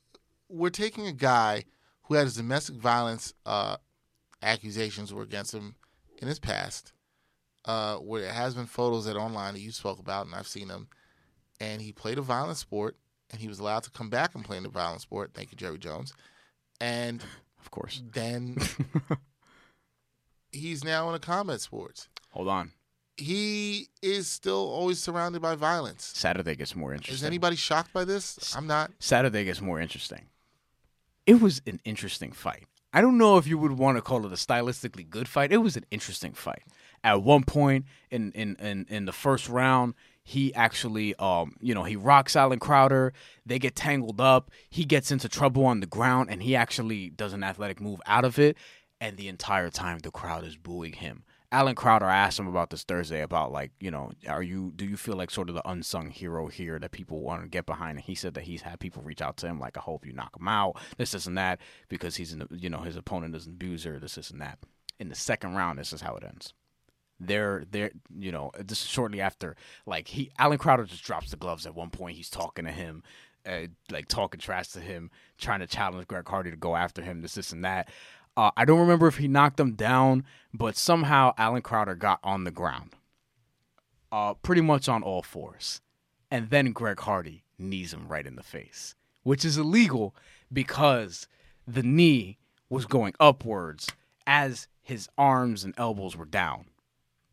[0.49, 1.65] we're taking a guy
[2.05, 3.77] who had his domestic violence uh,
[4.43, 5.74] accusations were against him
[6.20, 6.93] in his past,
[7.64, 10.68] uh, where there has been photos that online that you spoke about, and I've seen
[10.68, 10.89] them.
[11.61, 12.97] And he played a violent sport,
[13.30, 15.32] and he was allowed to come back and play in the violent sport.
[15.34, 16.12] Thank you, Jerry Jones.
[16.80, 17.22] And
[17.61, 18.57] of course, then
[20.53, 22.09] he's now in a combat sports.
[22.30, 22.72] Hold on.
[23.16, 26.12] He is still always surrounded by violence.
[26.14, 27.14] Saturday gets more interesting.
[27.16, 28.55] Is anybody shocked by this?
[28.57, 28.93] I'm not.
[29.01, 30.26] Saturday gets more interesting.
[31.26, 32.68] It was an interesting fight.
[32.93, 35.53] I don't know if you would want to call it a stylistically good fight.
[35.53, 36.62] It was an interesting fight.
[37.05, 41.84] At one point in in in, in the first round, he actually um you know
[41.84, 43.12] he rocks Allen Crowder.
[43.45, 44.51] They get tangled up.
[44.70, 48.24] He gets into trouble on the ground, and he actually does an athletic move out
[48.24, 48.57] of it.
[49.01, 51.22] And the entire time, the crowd is booing him.
[51.51, 54.99] Allen Crowder asked him about this Thursday about like, you know, are you do you
[54.99, 57.96] feel like sort of the unsung hero here that people want to get behind?
[57.96, 60.12] And he said that he's had people reach out to him like, I hope you
[60.12, 63.46] knock him out, this, this, and that, because he's the, you know, his opponent is
[63.46, 64.59] an abuser, this, this, and that.
[65.01, 66.53] In the second round, this is how it ends.
[67.18, 67.64] They're
[68.14, 71.74] you know, this is shortly after like he Allen Crowder just drops the gloves at
[71.74, 72.16] one point.
[72.16, 73.03] He's talking to him.
[73.46, 77.22] Uh, like talking trash to him, trying to challenge Greg Hardy to go after him,
[77.22, 77.88] this, this, and that.
[78.39, 80.24] Uh, I don't remember if he knocked him down,
[80.55, 82.95] but somehow Allen Crowder got on the ground,
[84.12, 85.80] uh, pretty much on all fours.
[86.30, 90.14] And then Greg Hardy knees him right in the face, which is illegal
[90.53, 91.26] because
[91.66, 92.39] the knee
[92.70, 93.89] was going upwards
[94.24, 96.66] as his arms and elbows were down,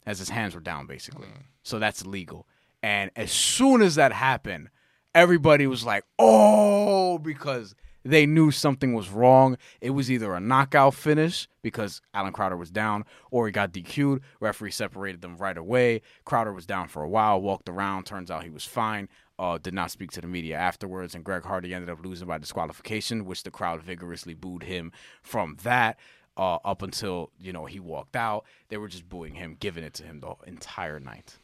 [0.08, 1.28] as his hands were down, basically.
[1.28, 1.44] Mm.
[1.62, 2.48] So that's illegal.
[2.82, 4.70] And as soon as that happened,
[5.14, 7.76] everybody was like, oh, because
[8.06, 9.58] they knew something was wrong.
[9.82, 14.22] It was either a knockout finish because Allen Crowder was down, or he got DQ'd.
[14.40, 16.04] Referee separated them right away.
[16.24, 18.06] Crowder was down for a while, walked around.
[18.06, 19.10] Turns out he was fine.
[19.40, 22.38] Uh, did not speak to the media afterwards, and Greg Hardy ended up losing by
[22.38, 24.92] disqualification, which the crowd vigorously booed him
[25.24, 26.00] from that.
[26.38, 29.94] Uh, up until you know he walked out, they were just booing him, giving it
[29.96, 31.38] to him the entire night.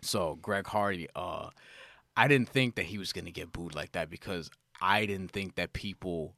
[0.00, 1.50] So Greg Hardy, uh,
[2.16, 4.48] I didn't think that he was gonna get booed like that because
[4.80, 6.34] I didn't think that people,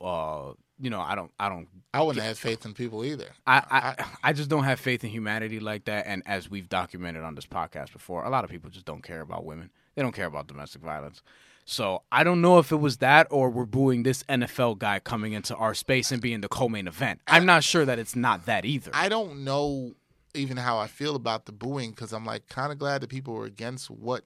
[0.00, 3.28] uh, you know, I don't, I don't, I wouldn't have faith in people either.
[3.46, 6.06] I, I, I just don't have faith in humanity like that.
[6.06, 9.20] And as we've documented on this podcast before, a lot of people just don't care
[9.20, 9.70] about women.
[9.94, 11.22] They don't care about domestic violence.
[11.64, 15.32] So I don't know if it was that or we're booing this NFL guy coming
[15.32, 17.20] into our space and being the co-main event.
[17.26, 18.90] I'm not sure that it's not that either.
[18.92, 19.94] I don't know
[20.34, 23.34] even how I feel about the booing because I'm like kind of glad that people
[23.34, 24.24] were against what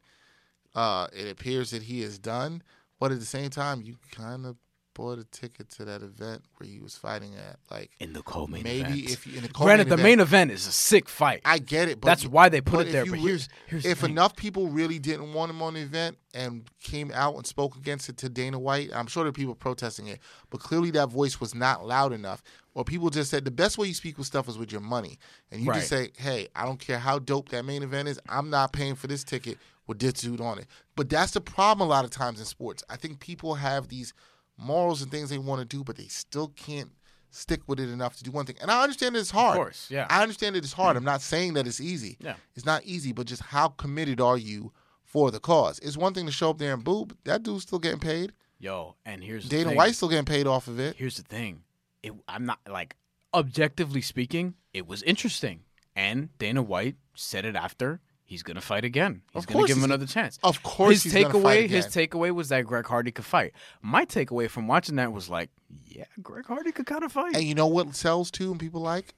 [0.75, 2.63] uh, it appears that he has done,
[2.99, 4.57] but at the same time, you kind of
[4.95, 7.57] bought a ticket to that event where he was fighting at.
[7.71, 9.11] Like in the co-main maybe event.
[9.11, 11.41] if you in the Granted, co-main the event, main event is a sick fight.
[11.45, 12.01] I get it.
[12.01, 14.11] But That's why they put it there, you but re- here's- here's the if thing.
[14.11, 18.09] enough people really didn't want him on the event and came out and spoke against
[18.09, 20.19] it to Dana White, I'm sure there are people protesting it,
[20.51, 22.43] but clearly that voice was not loud enough.
[22.75, 25.19] Or people just said the best way you speak with stuff is with your money,
[25.53, 28.19] and you just say, "Hey, I don't care how dope that main event is.
[28.29, 29.59] I'm not paying for this ticket
[29.89, 32.85] with this dude on it." But that's the problem a lot of times in sports.
[32.89, 34.15] I think people have these
[34.57, 36.91] morals and things they want to do, but they still can't
[37.31, 38.57] stick with it enough to do one thing.
[38.61, 39.57] And I understand it's hard.
[39.57, 40.07] course, yeah.
[40.09, 40.91] I understand it's hard.
[40.91, 40.99] Mm-hmm.
[40.99, 42.17] I'm not saying that it's easy.
[42.21, 42.35] Yeah.
[42.55, 44.73] It's not easy, but just how committed are you
[45.03, 45.79] for the cause?
[45.81, 48.33] It's one thing to show up there and boo, but that dude's still getting paid.
[48.59, 49.75] Yo, and here's the Dana.
[49.75, 50.97] White's still getting paid off of it.
[50.97, 51.63] Here's the thing.
[52.03, 52.97] It, I'm not like
[53.33, 55.61] objectively speaking, it was interesting.
[55.95, 59.23] And Dana White said it after he's gonna fight again.
[59.33, 60.39] He's gonna give him another chance.
[60.45, 63.53] Of course his he's gonna fight takeaway his takeaway was that Greg Hardy could fight.
[63.83, 65.51] My takeaway from watching that was like,
[65.87, 67.35] yeah, Greg Hardy could kind of fight.
[67.35, 69.15] And you know what sells too and people like?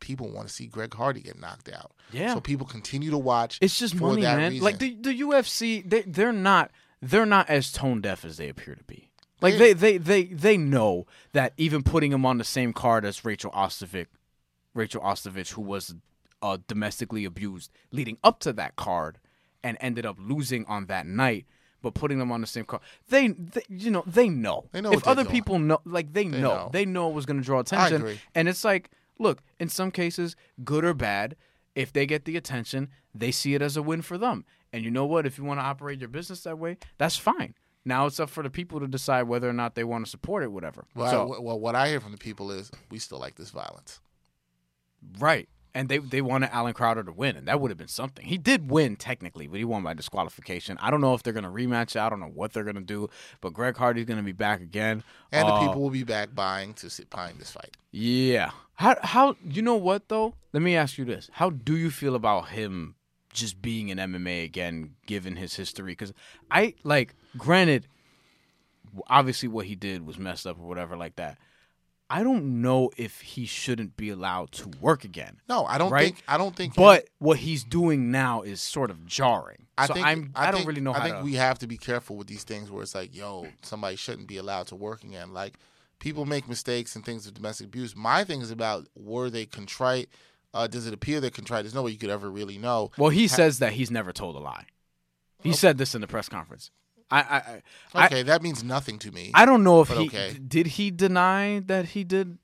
[0.00, 1.92] People want to see Greg Hardy get knocked out.
[2.10, 2.34] Yeah.
[2.34, 3.58] So people continue to watch.
[3.60, 4.52] It's just money, that man.
[4.52, 4.64] reason.
[4.64, 8.74] Like the the UFC, they they're not they're not as tone deaf as they appear
[8.74, 9.10] to be.
[9.40, 9.58] Like Yeah.
[9.58, 13.50] they they they they know that even putting him on the same card as Rachel
[13.52, 14.06] Ostovich,
[14.74, 15.94] Rachel Ostovich, who was
[16.44, 19.18] uh, domestically abused leading up to that card,
[19.62, 21.46] and ended up losing on that night.
[21.80, 24.66] But putting them on the same card, they, they you know, they know.
[24.72, 25.34] They know if other doing.
[25.34, 26.70] people know, like they, know, know.
[26.72, 28.18] they know it was going to draw attention.
[28.34, 30.34] And it's like, look, in some cases,
[30.64, 31.36] good or bad,
[31.74, 34.46] if they get the attention, they see it as a win for them.
[34.72, 35.26] And you know what?
[35.26, 37.54] If you want to operate your business that way, that's fine.
[37.84, 40.42] Now it's up for the people to decide whether or not they want to support
[40.42, 40.86] it, whatever.
[40.94, 43.50] well, so, I- well, what I hear from the people is we still like this
[43.50, 44.00] violence.
[45.18, 45.48] right.
[45.76, 48.24] And they they wanted Allen Crowder to win, and that would have been something.
[48.24, 50.78] He did win technically, but he won by disqualification.
[50.80, 51.98] I don't know if they're gonna rematch.
[51.98, 53.08] I don't know what they're gonna do.
[53.40, 55.02] But Greg Hardy's gonna be back again.
[55.32, 57.76] And Uh, the people will be back buying to sit buying this fight.
[57.90, 58.52] Yeah.
[58.74, 60.34] How how you know what though?
[60.52, 62.94] Let me ask you this: How do you feel about him
[63.32, 65.90] just being in MMA again, given his history?
[65.92, 66.12] Because
[66.52, 67.88] I like, granted,
[69.08, 71.38] obviously what he did was messed up or whatever like that.
[72.10, 75.40] I don't know if he shouldn't be allowed to work again.
[75.48, 76.04] No, I don't Right?
[76.14, 79.66] think I don't think But what he's doing now is sort of jarring.
[79.78, 81.22] I so think I'm I, don't think- really know I think to.
[81.24, 84.36] we have to be careful with these things where it's like, yo, somebody shouldn't be
[84.36, 85.32] allowed to work again.
[85.32, 85.54] Like
[85.98, 87.96] people make mistakes and things of domestic abuse.
[87.96, 90.08] My thing is about were they contrite?
[90.52, 91.62] Uh, does it appear they're contrite?
[91.64, 92.90] There's no way you could ever really know.
[92.98, 94.66] well, he says that he's never told a lie.
[95.42, 96.70] He said this in the press conference.
[97.18, 97.62] I I I,
[98.02, 99.30] I- Okay, that means nothing to me.
[99.34, 100.36] I don't know if he okay.
[100.46, 102.38] did he deny that he did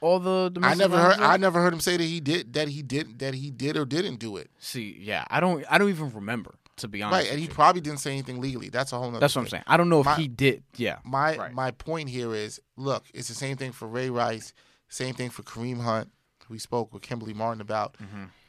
[0.00, 1.20] all the I never heard.
[1.20, 2.54] I never heard him say that he did.
[2.54, 3.18] That he did.
[3.18, 4.50] That he did or didn't do it.
[4.58, 7.24] See, yeah, I don't I don't even remember to be honest.
[7.24, 7.52] Right, and he you.
[7.52, 8.70] probably didn't say anything legally.
[8.70, 9.08] That's a whole.
[9.08, 9.64] Nother That's what I'm saying.
[9.66, 10.62] I don't know if My- he did.
[10.76, 10.98] Yeah.
[11.04, 11.52] My Right.
[11.52, 14.54] my point here is, look, it's the same thing for Ray Rice,
[14.88, 16.10] same thing for Kareem Hunt.
[16.50, 17.96] We spoke with Kimberly Martin about.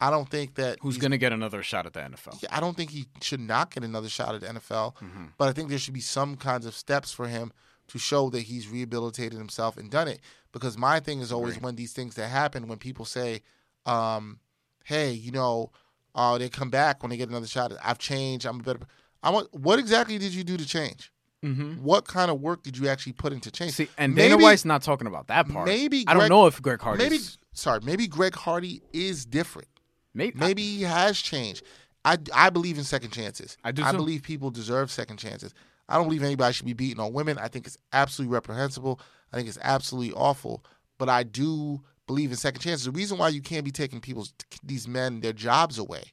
[0.01, 0.87] I don't think that Mm-hmm.
[0.87, 2.43] Who's going to get another shot at the NFL?
[2.51, 5.25] I don't think he should not get another shot at the NFL, Mm-hmm.
[5.37, 7.51] but I think there should be some kinds of steps for him
[7.87, 10.19] to show that he's rehabilitated himself and done it.
[10.51, 13.41] Because my thing is always when these things that happen, when people say,
[13.85, 14.39] um,
[14.83, 15.71] "Hey, you know,
[16.15, 17.71] uh, they come back when they get another shot.
[17.83, 18.45] I've changed.
[18.45, 18.79] I'm a better."
[19.23, 19.53] I want.
[19.53, 21.11] What exactly did you do to change?
[21.45, 21.83] Mm-hmm.
[21.83, 23.73] What kind of work did you actually put into change?
[23.73, 25.65] See, and Dana White's not talking about that part.
[25.67, 27.23] maybe I don't know if Greg Hardy's maybe
[27.53, 29.67] sorry, maybe Greg Hardy is different.
[30.13, 31.63] maybe Maybe he has changed.
[32.03, 33.57] I, I believe in second chances.
[33.63, 33.97] I do I too.
[33.97, 35.53] believe people deserve second chances.
[35.87, 37.37] I don't believe anybody should be beating on women.
[37.37, 38.99] I think it's absolutely reprehensible.
[39.31, 40.63] I think it's absolutely awful.
[40.97, 42.85] But I do believe in second chances.
[42.85, 44.33] The reason why you can't be taking people's
[44.63, 46.03] these men their jobs away,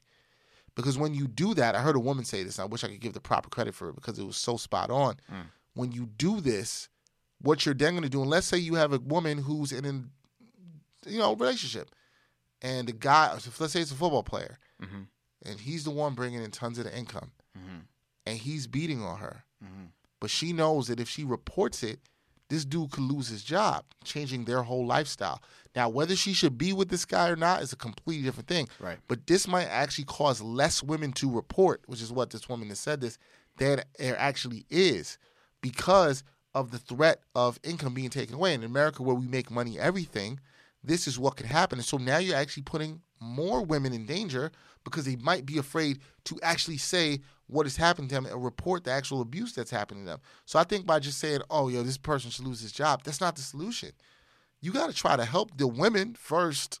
[0.75, 2.59] because when you do that, I heard a woman say this.
[2.59, 4.57] And I wish I could give the proper credit for it because it was so
[4.57, 5.15] spot on.
[5.31, 5.45] Mm.
[5.73, 6.89] When you do this,
[7.41, 9.85] what you're then going to do, and let's say you have a woman who's in
[9.85, 10.03] a
[11.05, 11.93] you know relationship,
[12.61, 15.07] and the guy, let's say it's a football player, Mhm.
[15.45, 17.83] and he's the one bringing in tons of the income, Mhm.
[18.25, 19.91] and he's beating on her, Mhm.
[20.19, 21.99] but she knows that if she reports it,
[22.49, 25.39] this dude could lose his job, changing their whole lifestyle.
[25.75, 28.67] Now, whether she should be with this guy or not is a completely different thing.
[28.79, 28.97] Right.
[29.07, 32.79] But this might actually cause less women to report, which is what this woman has
[32.79, 33.19] said this,
[33.57, 35.19] than there actually is
[35.61, 36.23] because
[36.55, 38.55] of the threat of income being taken away.
[38.55, 40.39] In America, where we make money everything,
[40.83, 41.79] this is what could happen.
[41.79, 44.51] And so now you're actually putting more women in danger
[44.83, 48.83] because they might be afraid to actually say what has happened to them and report
[48.83, 50.19] the actual abuse that's happening to them.
[50.45, 53.21] So I think by just saying, oh, yo, this person should lose his job, that's
[53.21, 53.91] not the solution.
[54.61, 56.79] You got to try to help the women first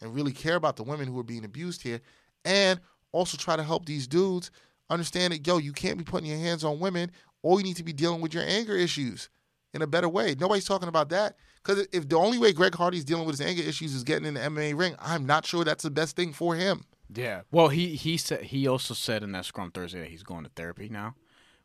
[0.00, 2.00] and really care about the women who are being abused here
[2.44, 2.80] and
[3.12, 4.50] also try to help these dudes
[4.88, 7.10] understand that, yo, you can't be putting your hands on women
[7.42, 9.28] or you need to be dealing with your anger issues
[9.72, 10.34] in a better way.
[10.38, 11.36] Nobody's talking about that.
[11.62, 14.34] Because if the only way Greg Hardy's dealing with his anger issues is getting in
[14.34, 16.84] the MMA ring, I'm not sure that's the best thing for him.
[17.14, 17.42] Yeah.
[17.50, 20.50] Well, he he said he also said in that Scrum Thursday that he's going to
[20.50, 21.16] therapy now,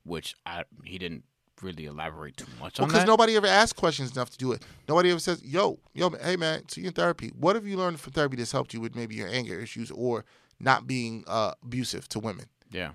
[0.03, 1.23] which I he didn't
[1.61, 4.65] really elaborate too much on Because nobody ever asks questions enough to do it.
[4.89, 7.31] Nobody ever says, "Yo, yo, hey man, so you're in therapy.
[7.37, 10.25] What have you learned from therapy that's helped you with maybe your anger issues or
[10.59, 12.91] not being uh, abusive to women?" yeah.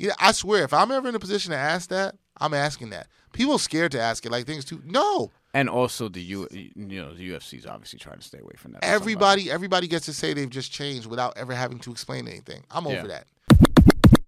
[0.00, 3.08] Yeah, I swear, if I'm ever in a position to ask that, I'm asking that.
[3.32, 4.80] People are scared to ask it, like things too.
[4.84, 6.70] No, And also the U, you
[7.02, 8.84] know, the UFC's obviously trying to stay away from that.
[8.84, 12.62] everybody, everybody gets to say they've just changed without ever having to explain anything.
[12.70, 12.98] I'm Yeah.
[12.98, 13.26] over that.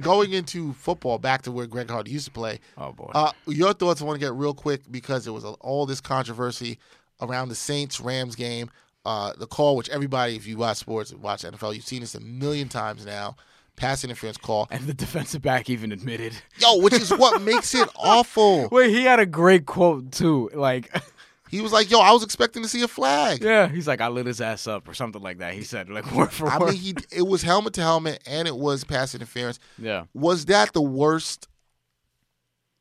[0.01, 2.59] Going into football, back to where Greg Hardy used to play.
[2.79, 3.11] Oh boy.
[3.15, 4.01] Uh, your thoughts?
[4.01, 6.79] I want to get real quick because there was a, all this controversy
[7.21, 8.71] around the Saints Rams game.
[9.05, 12.21] Uh, the call, which everybody, if you watch sports, watch NFL, you've seen this a
[12.21, 13.37] million times now.
[13.81, 14.69] Pass interference call.
[14.71, 16.35] and the defensive back even admitted.
[16.59, 18.69] Yo, which is what makes it awful.
[18.71, 20.51] Wait, he had a great quote too.
[20.55, 20.91] Like,
[21.51, 24.07] He was like, "Yo, I was expecting to see a flag." yeah, he's like, I
[24.07, 25.53] lit his ass up or something like that.
[25.55, 26.71] He said, like word for I word.
[26.75, 29.59] mean, he it was helmet to helmet and it was pass interference.
[29.77, 30.05] yeah.
[30.15, 31.49] Was that the worst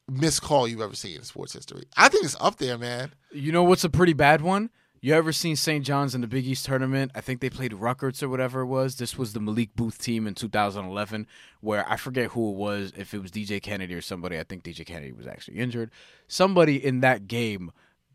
[0.07, 1.85] missed call you've ever seen in sports history?
[1.97, 3.11] I think it's up there, man.
[3.31, 4.69] You know what's a pretty bad one?
[5.01, 5.85] You ever seen St.
[5.85, 7.11] John's in the Big East tournament?
[7.15, 8.95] I think they played Rutgers or whatever it was.
[8.97, 11.25] This was the Malik Boothe team in 2011,
[11.61, 14.37] where I forget who it was, if it was DJ Kennedy or somebody.
[14.37, 15.91] I think DJ Kennedy was actually injured.
[16.27, 17.71] Somebody in that game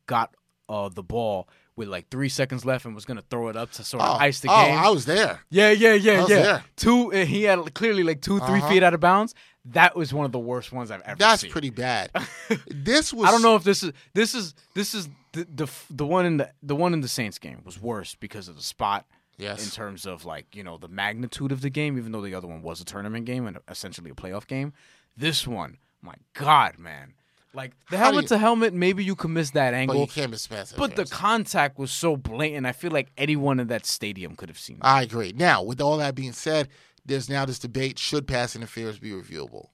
[0.07, 0.35] got
[0.69, 3.71] uh, the ball with like three seconds left and was going to throw it up
[3.73, 4.57] to sort of Oh, ice the game.
[4.59, 4.79] oh, game.
[4.79, 5.41] I was there.
[5.51, 6.25] Yeah, yeah, yeah, yeah.
[6.27, 6.65] there.
[6.77, 8.69] Two, uh, he had clearly like 2 3 Uh-huh.
[8.69, 9.35] feet out of bounds.
[9.67, 11.19] That was one of the worst ones I've ever seen.
[11.19, 11.51] That's seen.
[11.51, 12.11] pretty bad.
[12.69, 16.07] this was I don't know if this is this is this is the the the
[16.07, 19.07] one in the the one in the Saints game was worse because of the spot.
[19.37, 19.65] Yes.
[19.65, 22.47] In terms of like you know the magnitude of the game, even though the other
[22.47, 24.73] one was a tournament game and essentially a playoff game,
[25.17, 27.15] this one, my God, man,
[27.55, 29.97] like the How helmet you- to helmet, maybe you can miss that angle.
[29.97, 32.67] But you can't miss pass but the contact was so blatant.
[32.67, 34.77] I feel like anyone in that stadium could have seen.
[34.77, 34.83] It.
[34.85, 35.33] I agree.
[35.35, 36.69] Now, with all that being said,
[37.05, 39.69] there's now this debate: should pass interference be reviewable?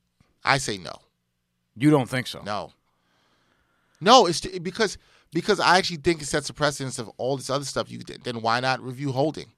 [0.44, 0.94] I say no.
[1.76, 2.42] You don't think so?
[2.42, 2.72] No.
[4.00, 4.98] No, it's because
[5.32, 7.90] because I actually think it sets a precedence of all this other stuff.
[7.90, 9.50] You then why not review holding?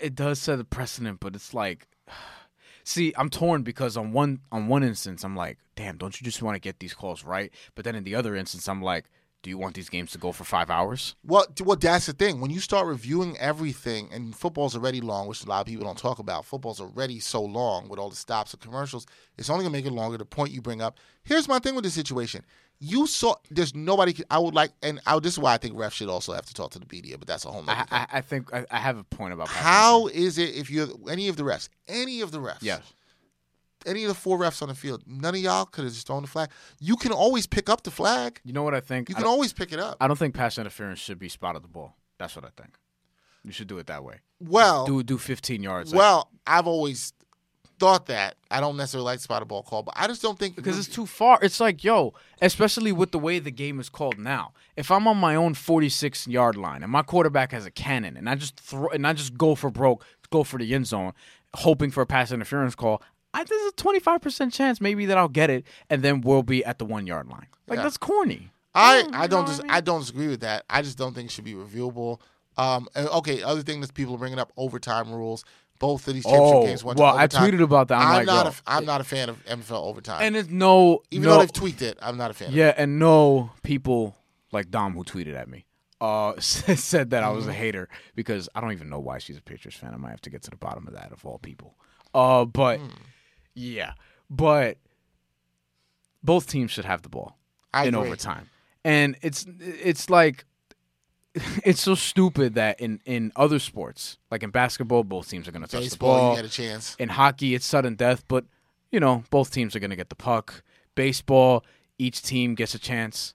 [0.00, 1.86] It does set a precedent, but it's like,
[2.84, 6.42] see, I'm torn because on one on one instance, I'm like, damn, don't you just
[6.42, 7.52] want to get these calls right?
[7.74, 9.10] But then in the other instance, I'm like,
[9.42, 11.14] do you want these games to go for five hours?
[11.24, 12.40] Well, well, that's the thing.
[12.40, 15.96] When you start reviewing everything, and football's already long, which a lot of people don't
[15.98, 16.44] talk about.
[16.44, 19.06] Football's already so long with all the stops and commercials.
[19.38, 20.18] It's only gonna make it longer.
[20.18, 20.98] The point you bring up.
[21.22, 22.44] Here's my thing with the situation.
[22.82, 24.14] You saw there's nobody.
[24.30, 26.54] I would like, and I, this is why I think refs should also have to
[26.54, 27.18] talk to the media.
[27.18, 27.88] But that's a whole nother I, thing.
[27.90, 31.28] I, I think I, I have a point about How is it if you're any
[31.28, 32.80] of the refs, any of the refs, Yes.
[33.86, 36.22] Any of the four refs on the field, none of y'all could have just thrown
[36.22, 36.50] the flag.
[36.78, 38.40] You can always pick up the flag.
[38.44, 39.08] You know what I think?
[39.08, 39.96] You I can always pick it up.
[40.00, 41.96] I don't think pass interference should be spotted the ball.
[42.18, 42.76] That's what I think.
[43.44, 44.16] You should do it that way.
[44.40, 45.92] Well, Do do 15 yards.
[45.92, 47.12] like- well, I've always
[47.78, 48.36] thought that.
[48.50, 51.06] I don't necessarily like spotted ball call, but I just don't think because it's too
[51.06, 51.38] far.
[51.40, 52.12] It's like, yo,
[52.42, 54.52] especially with the way the game is called now.
[54.76, 58.28] If I'm on my own 46 yard line and my quarterback has a cannon and
[58.28, 61.14] I just throw and I just go for broke, go for the end zone,
[61.54, 63.00] hoping for a pass interference call,
[63.32, 66.78] I, there's a 25% chance maybe that I'll get it and then we'll be at
[66.78, 67.46] the one yard line.
[67.68, 67.82] Like Yeah.
[67.84, 68.50] that's corny.
[68.74, 69.70] I, I don't what dis- mean?
[69.70, 70.64] I don't disagree with that.
[70.70, 72.20] I just don't think it should be reviewable.
[72.56, 75.44] Um, and, okay, other thing that people are bringing up overtime rules.
[75.78, 77.98] Both of these championship Oh, games went well, to I tweeted about that.
[77.98, 80.18] I'm like, not yo, a, f- I'm not a fan of NFL overtime.
[80.20, 82.48] And it's no Even no, though they've tweaked it, I'm not a fan.
[82.48, 82.58] of it.
[82.58, 84.14] Yeah, and no people
[84.52, 85.64] like Dom who tweeted at me
[86.02, 87.50] uh, said that I was Mm-hmm.
[87.50, 89.94] a hater because I don't even know why she's a Patriots fan.
[89.94, 91.74] I might have to get to the bottom of that of all people.
[92.12, 92.88] Uh, but Hmm.
[93.54, 93.92] Yeah,
[94.28, 94.76] but
[96.22, 97.36] both teams should have the ball
[97.72, 98.08] I in agree.
[98.08, 98.48] overtime.
[98.84, 100.44] and it's it's like
[101.64, 105.62] it's so stupid that in in other sports, like in basketball, both teams are going
[105.62, 106.30] to touch Baseball, the ball.
[106.36, 106.96] you get a chance.
[106.98, 108.44] In hockey, it's sudden death, but
[108.90, 110.62] you know both teams are going to get the puck.
[110.94, 111.64] Baseball,
[111.98, 113.34] each team gets a chance.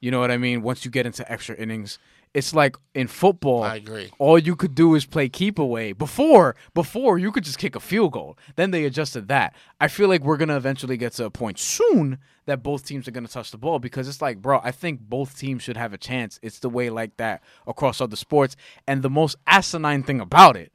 [0.00, 0.62] You know what I mean?
[0.62, 1.98] Once you get into extra innings,
[2.34, 3.62] it's like in football.
[3.62, 4.10] I agree.
[4.18, 5.92] All you could do is play keep away.
[5.92, 8.36] Before, before you could just kick a field goal.
[8.56, 9.54] Then they adjusted that.
[9.80, 13.12] I feel like we're gonna eventually get to a point soon that both teams are
[13.12, 15.98] gonna touch the ball because it's like, bro, I think both teams should have a
[15.98, 16.40] chance.
[16.42, 18.56] It's the way like that across other sports.
[18.86, 20.72] And the most asinine thing about it,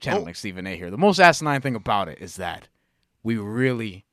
[0.00, 0.32] channeling Oh.
[0.32, 0.76] Stephen A.
[0.76, 2.68] here, the most asinine thing about it is that
[3.22, 4.04] we really,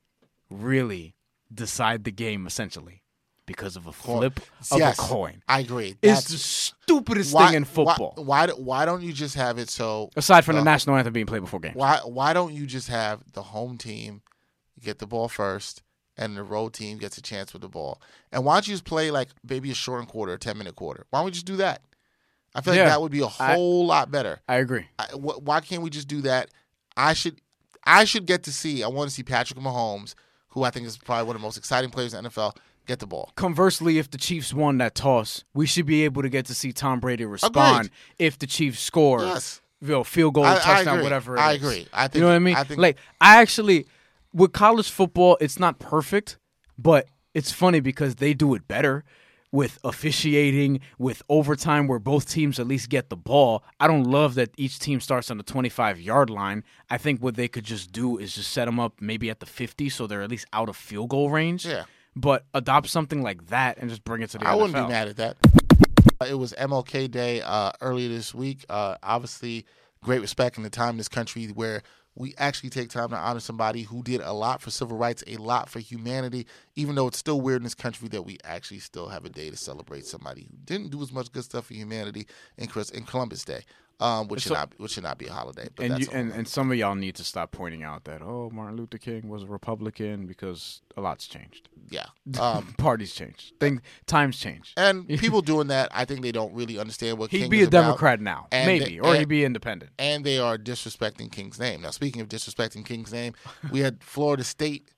[0.51, 1.15] really
[1.51, 3.01] decide the game essentially
[3.45, 4.39] because of a flip
[4.71, 5.41] of yes, a coin.
[5.47, 5.95] I agree.
[6.01, 8.13] It's the stupidest why, thing in football.
[8.17, 11.13] Why, why why don't you just have it so Aside from the Uh, national anthem
[11.13, 11.75] being played before games.
[11.75, 14.21] why why don't you just have the home team
[14.81, 15.81] get the ball first
[16.17, 18.01] and the road team gets a chance with the ball?
[18.31, 21.05] And why don't you just play like maybe a shortened quarter, a ten minute quarter?
[21.09, 21.81] Why don't we just do that?
[22.53, 24.39] I feel like that would be a whole lot better.
[24.47, 24.85] I agree.
[24.97, 26.49] I, wh- why can't we just do that?
[26.95, 27.41] I should
[27.83, 28.81] I should get to see.
[28.81, 30.15] I want to see Patrick Mahomes,
[30.49, 32.99] who I think is probably one of the most exciting players in the NFL, get
[32.99, 33.31] the ball.
[33.35, 36.71] Conversely, if the Chiefs won that toss, we should be able to get to see
[36.71, 37.91] Tom Brady respond Agreed.
[38.19, 39.21] if the Chiefs score.
[39.21, 39.61] Yes.
[39.81, 41.03] You know, field goal, I- I touchdown, agree.
[41.03, 41.35] whatever.
[41.35, 41.57] it I is.
[41.63, 41.87] agree.
[41.93, 42.55] I think, you know what I mean?
[42.55, 43.85] I think- like I actually,
[44.33, 46.37] with college football, it's not perfect,
[46.77, 49.03] but it's funny because they do it better
[49.51, 53.63] with officiating, with overtime where both teams at least get the ball.
[53.79, 56.63] I don't love that each team starts on the 25 yard line.
[56.89, 59.45] I think what they could just do is just set them up maybe at the
[59.45, 61.65] 50 so they're at least out of field goal range.
[61.65, 61.83] Yeah.
[62.15, 64.61] But adopt something like that and just bring it to the I NFL.
[64.61, 65.37] wouldn't be mad at that.
[66.29, 68.65] It was MLK Day uh, earlier this week.
[68.69, 69.65] Uh, obviously,
[70.01, 71.81] great respect in the time in this country where
[72.17, 75.35] we actually take time to honor somebody who did a lot for civil rights, a
[75.35, 76.47] lot for humanity.
[76.77, 79.49] Even though it's still weird in this country that we actually still have a day
[79.49, 82.25] to celebrate somebody who didn't do as much good stuff for humanity
[82.57, 83.63] in, Chris, in Columbus Day,
[83.99, 85.69] um, which should So- not which should not be a holiday.
[85.75, 88.21] But and that's you, and, and some of y'all need to stop pointing out that
[88.21, 91.69] oh Martin Luther King was a Republican because a lot's changed.
[91.89, 92.05] yeah.
[92.39, 93.53] Um, Parties changed.
[93.59, 94.73] Thing times changed.
[94.77, 97.67] and people doing that, I think they don't really understand what He'd King be a.
[97.67, 99.91] Democrat now, maybe, they- or and- he'd be independent.
[99.99, 101.81] and they are disrespecting King's name.
[101.81, 103.33] Now, speaking of disrespecting King's name,
[103.71, 104.89] we had Florida State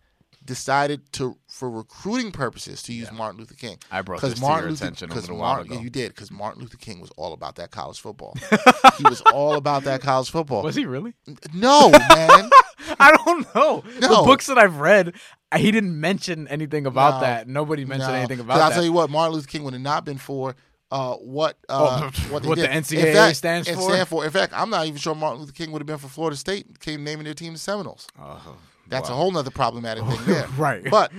[0.47, 3.77] decided to, for recruiting purposes, to use Martin Luther King.
[3.91, 5.81] I brought this to your attention a little while Martin- ago.
[5.81, 8.35] You did because Martin Luther King was all about that college football.
[8.97, 10.63] he was all about that college football.
[10.63, 11.13] Was he really?
[11.53, 12.49] No, man.
[12.99, 13.83] I don't know.
[13.99, 15.13] The books that I've read,
[15.55, 17.27] he didn't mention anything about No.
[17.27, 17.47] that.
[17.47, 18.17] Nobody mentioned No.
[18.17, 18.75] anything about I'll that.
[18.75, 20.55] tell you what, Martin Luther King would have not been for
[20.89, 22.65] uh, what uh, Oh, what, what the.
[22.67, 23.81] NCAA fact, stands for?
[23.81, 24.23] stand for.
[24.23, 26.79] In fact, I'm not even sure Martin Luther King would have been for Florida State.
[26.79, 28.07] Came naming their team the Seminoles.
[28.17, 28.55] Oh,
[28.89, 29.15] That's wow.
[29.15, 30.47] a whole nother problematic thing there.
[30.57, 30.83] Right.
[30.89, 31.11] But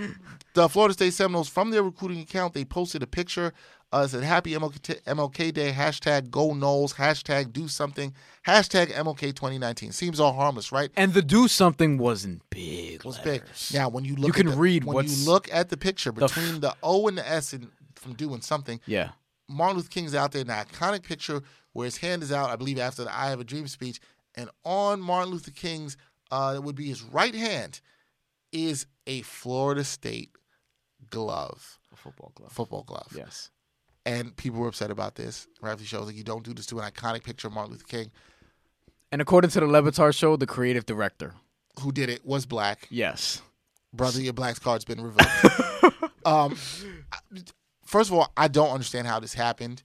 [0.54, 3.52] the Florida State Seminoles, from their recruiting account, they posted a picture.
[3.90, 8.12] Uh, it said Happy MLK, MLK Day, hashtag Go Noles, hashtag Do Something,
[8.46, 9.92] hashtag MLK 2019.
[9.92, 10.90] Seems all harmless, right?
[10.96, 13.04] And the do something wasn't big.
[13.04, 13.42] was big.
[13.72, 16.12] Now, when you look, you can at the, read when you look at the picture
[16.12, 19.10] the between the O and the S in, from doing something, Yeah.
[19.48, 21.40] Martin Luther King's out there in an iconic picture
[21.72, 24.00] where his hand is out, I believe, after the I Have a Dream speech.
[24.34, 25.96] And on Martin Luther King's,
[26.30, 27.80] uh, it would be his right hand,
[28.52, 30.30] is a Florida State
[31.10, 32.52] glove, A football glove.
[32.52, 33.12] football glove.
[33.16, 33.50] Yes.
[34.06, 35.46] And people were upset about this.
[35.60, 38.10] Rafferty shows like you don't do this to an iconic picture of Martin Luther King.
[39.12, 41.34] And according to the Levitar show, the creative director.
[41.80, 42.86] Who did it was black.
[42.90, 43.42] Yes.
[43.92, 46.04] Brother, your black card's been revoked.
[46.26, 46.56] um,
[47.84, 49.82] first of all, I don't understand how this happened.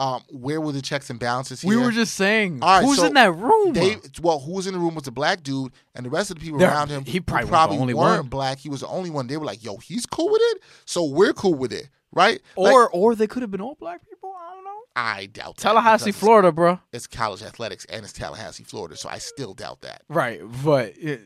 [0.00, 1.68] Um, where were the checks and balances here?
[1.68, 3.74] We were just saying, right, who's so in that room?
[3.74, 6.38] They well, who was in the room was a black dude, and the rest of
[6.38, 8.28] the people There- around him he probably probably only weren't one.
[8.30, 8.58] black.
[8.60, 9.26] He was the only one.
[9.26, 12.72] They were like, "Yo, he's cool with it, so we're cool with it, right?" Like,
[12.72, 14.32] or or they could have been all black people.
[14.34, 14.70] I don't know.
[14.96, 16.80] I doubt Tallahassee, Florida, bro.
[16.94, 20.00] It's college athletics and it's Tallahassee, Florida, so I still doubt that.
[20.08, 21.20] Right, but it,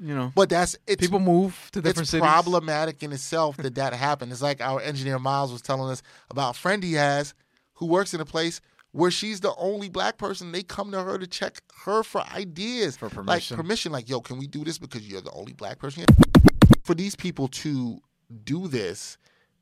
[0.00, 2.26] you know, But that's it's people move to different it's cities.
[2.26, 4.32] problematic in itself that that happened.
[4.32, 7.32] It's like our engineer Miles was telling us about a friend he has
[7.76, 8.60] who works in a place
[8.92, 10.52] where she's the only black person.
[10.52, 13.56] They come to her to check her for ideas, For like permission.
[13.56, 13.92] permission.
[13.92, 16.04] Like, yo, can we do this because you're the only black person?
[16.08, 16.42] here?
[16.84, 18.00] For these people to
[18.44, 19.18] do this,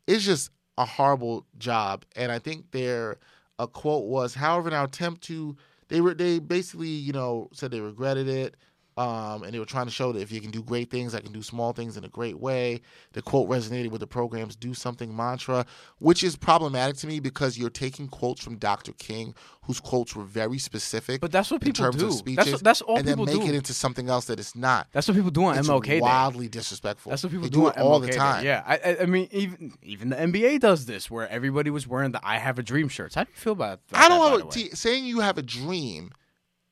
[0.07, 2.05] it's just a horrible job.
[2.17, 3.17] And I think their
[3.59, 5.57] a quote was, "However, in our attempt to,"
[5.89, 8.57] they were they basically you know said they regretted it.
[8.97, 11.21] Um, and they were trying to show that if you can do great things, I
[11.21, 12.81] can do small things in a great way.
[13.13, 15.67] The quote resonated with the program's "Do Something" mantra,
[15.99, 18.93] which is problematic to me because you're taking quotes from Dr.
[18.93, 21.21] King, whose quotes were very specific.
[21.21, 22.05] But that's what in people terms do.
[22.05, 23.43] of That's speeches, what- that's all and then make do.
[23.43, 24.87] it into something else that it's not.
[24.93, 26.01] That's what people do on It's MLK Day.
[26.01, 27.11] wildly disrespectful.
[27.11, 28.17] That's what people they do, do it all MLK the Day.
[28.17, 28.45] time.
[28.45, 32.21] Yeah, I, I, mean, even even the NBA does this, where everybody was wearing the
[32.25, 33.17] "I Have a Dream" shirts.
[33.17, 33.81] How do you feel about?
[33.89, 34.51] about I don't that, know.
[34.51, 36.13] See, saying you have a dream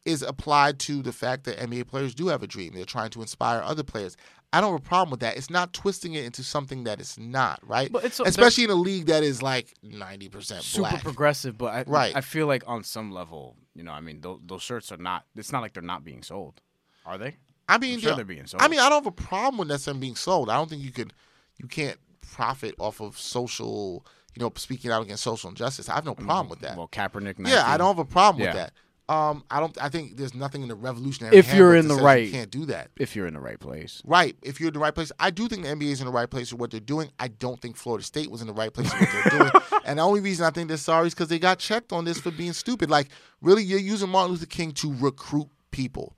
[0.04, 2.72] is applied to the fact that NBA players do have a dream.
[2.74, 4.16] They're trying to inspire other players.
[4.52, 5.36] I don't have a problem with that.
[5.36, 7.90] It's not twisting it into something that it's not, right?
[7.90, 11.02] But it's Especially in a league that is like 90% super black.
[11.04, 12.14] progressive, but I, Right.
[12.14, 15.24] I feel like on some level, you know, I mean, those, those shirts are not.
[15.36, 16.60] It's not like they're not being sold,
[17.06, 17.36] are they?
[17.68, 18.62] I mean, sure they're being sold.
[18.62, 20.50] I mean, I don't have a problem with that something being sold.
[20.50, 21.14] I don't think you could,
[21.56, 24.04] you can't profit off of social,
[24.36, 25.88] you know, speaking out against social injustice.
[25.88, 26.76] I have no mm, problem with that.
[26.76, 27.36] Well, Kaepernick.
[27.48, 28.48] Yeah, I don't have a problem Yeah.
[28.48, 28.72] with that.
[29.12, 29.76] Um, I don't.
[29.82, 31.36] I think there's nothing in the revolutionary.
[31.36, 32.90] If you're in the right- you can't do that.
[32.96, 34.36] If you're in the right place, Right.
[34.42, 36.30] If you're in the right place, I do think the NBA is in the right
[36.30, 37.10] place with what they're doing.
[37.18, 39.52] I don't think Florida State was in the right place with what they're doing.
[39.84, 42.18] And the only reason I think they're sorry is because they got checked on this
[42.20, 42.88] for being stupid.
[42.88, 43.08] Like,
[43.40, 46.16] really, you're using Martin Luther King to recruit people.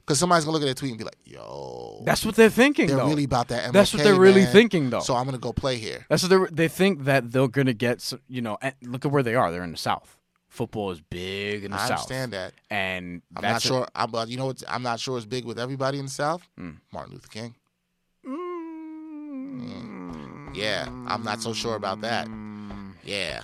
[0.00, 2.88] Because somebody's gonna look at that tweet and be like, "Yo, that's what they're thinking.
[2.88, 3.08] they're though.
[3.08, 5.00] really about that." MLK, That's what they're really thinking, though.
[5.00, 6.04] So I'm gonna go play here.
[6.10, 8.12] That's what they they think that they're gonna get.
[8.28, 9.50] You know, look at where they are.
[9.50, 10.18] They're in the South.
[10.54, 11.90] Football is big in the I South.
[11.90, 12.52] I understand that.
[12.70, 13.88] and I'm not sure.
[13.92, 14.62] I'm, but you know what?
[14.68, 16.46] I'm not sure it's big with everybody in the South.
[16.56, 16.74] Hmm.
[16.92, 17.56] Martin Luther King.
[20.54, 22.28] Yeah, I'm not so sure about that.
[23.04, 23.42] Yeah,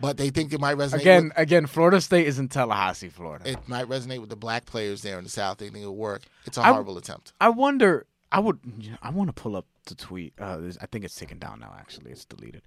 [0.00, 1.00] but they think it might resonate.
[1.00, 3.50] Again, with, again, Florida State is in Tallahassee, Florida.
[3.50, 5.58] it might resonate with the black players there in the South.
[5.58, 6.22] They think it'll work.
[6.46, 7.32] It's a horrible attempt.
[7.40, 8.06] I wonder.
[8.30, 8.60] I would.
[8.78, 10.34] you know, I want to pull up the tweet.
[10.38, 11.74] Uh, I think it's taken down now.
[11.76, 12.62] Actually, it's deleted.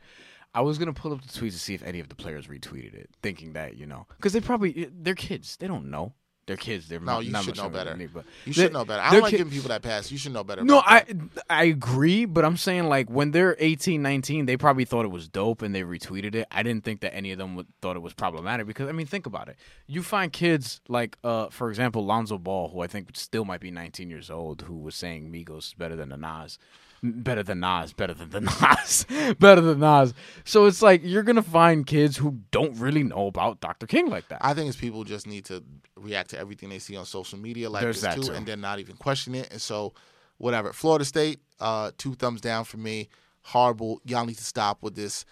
[0.54, 2.94] I was gonna pull up the tweets to see if any of the players retweeted
[2.94, 5.58] it, thinking that you know, because they probably they're kids.
[5.58, 6.14] They don't know.
[6.46, 6.90] They're kids.
[6.90, 7.96] They're No, not, you should know better.
[7.96, 9.02] Me, but You should know better.
[9.02, 10.12] I don't like ki- giving people that pass.
[10.12, 10.62] You should know better.
[10.62, 11.44] No, I that.
[11.50, 15.30] I agree, but I'm saying like when they're 18, 19, they probably thought it was
[15.30, 16.46] dope and they retweeted it.
[16.52, 19.06] I didn't think that any of them would, thought it was problematic because I mean,
[19.06, 19.56] think about it.
[19.88, 23.72] You find kids like, uh, for example, Lonzo Ball, who I think still might be
[23.72, 26.60] 19 years old, who was saying Migos is better than the Nas.
[27.06, 28.40] Better than Nas, better than the
[28.80, 30.14] Nas, better than Nas.
[30.46, 33.86] So it's like you're gonna find kids who don't really know about Dr.
[33.88, 34.40] King like that.
[34.42, 35.62] I think it's people just need to
[35.98, 38.34] react to everything they see on social media like There's this that too, too.
[38.34, 39.52] and then not even question it.
[39.52, 39.94] And so,
[40.38, 40.72] whatever.
[40.72, 43.10] Florida State, uh, two thumbs down for me.
[43.42, 44.00] Horrible.
[44.06, 45.26] Y'all need to stop with this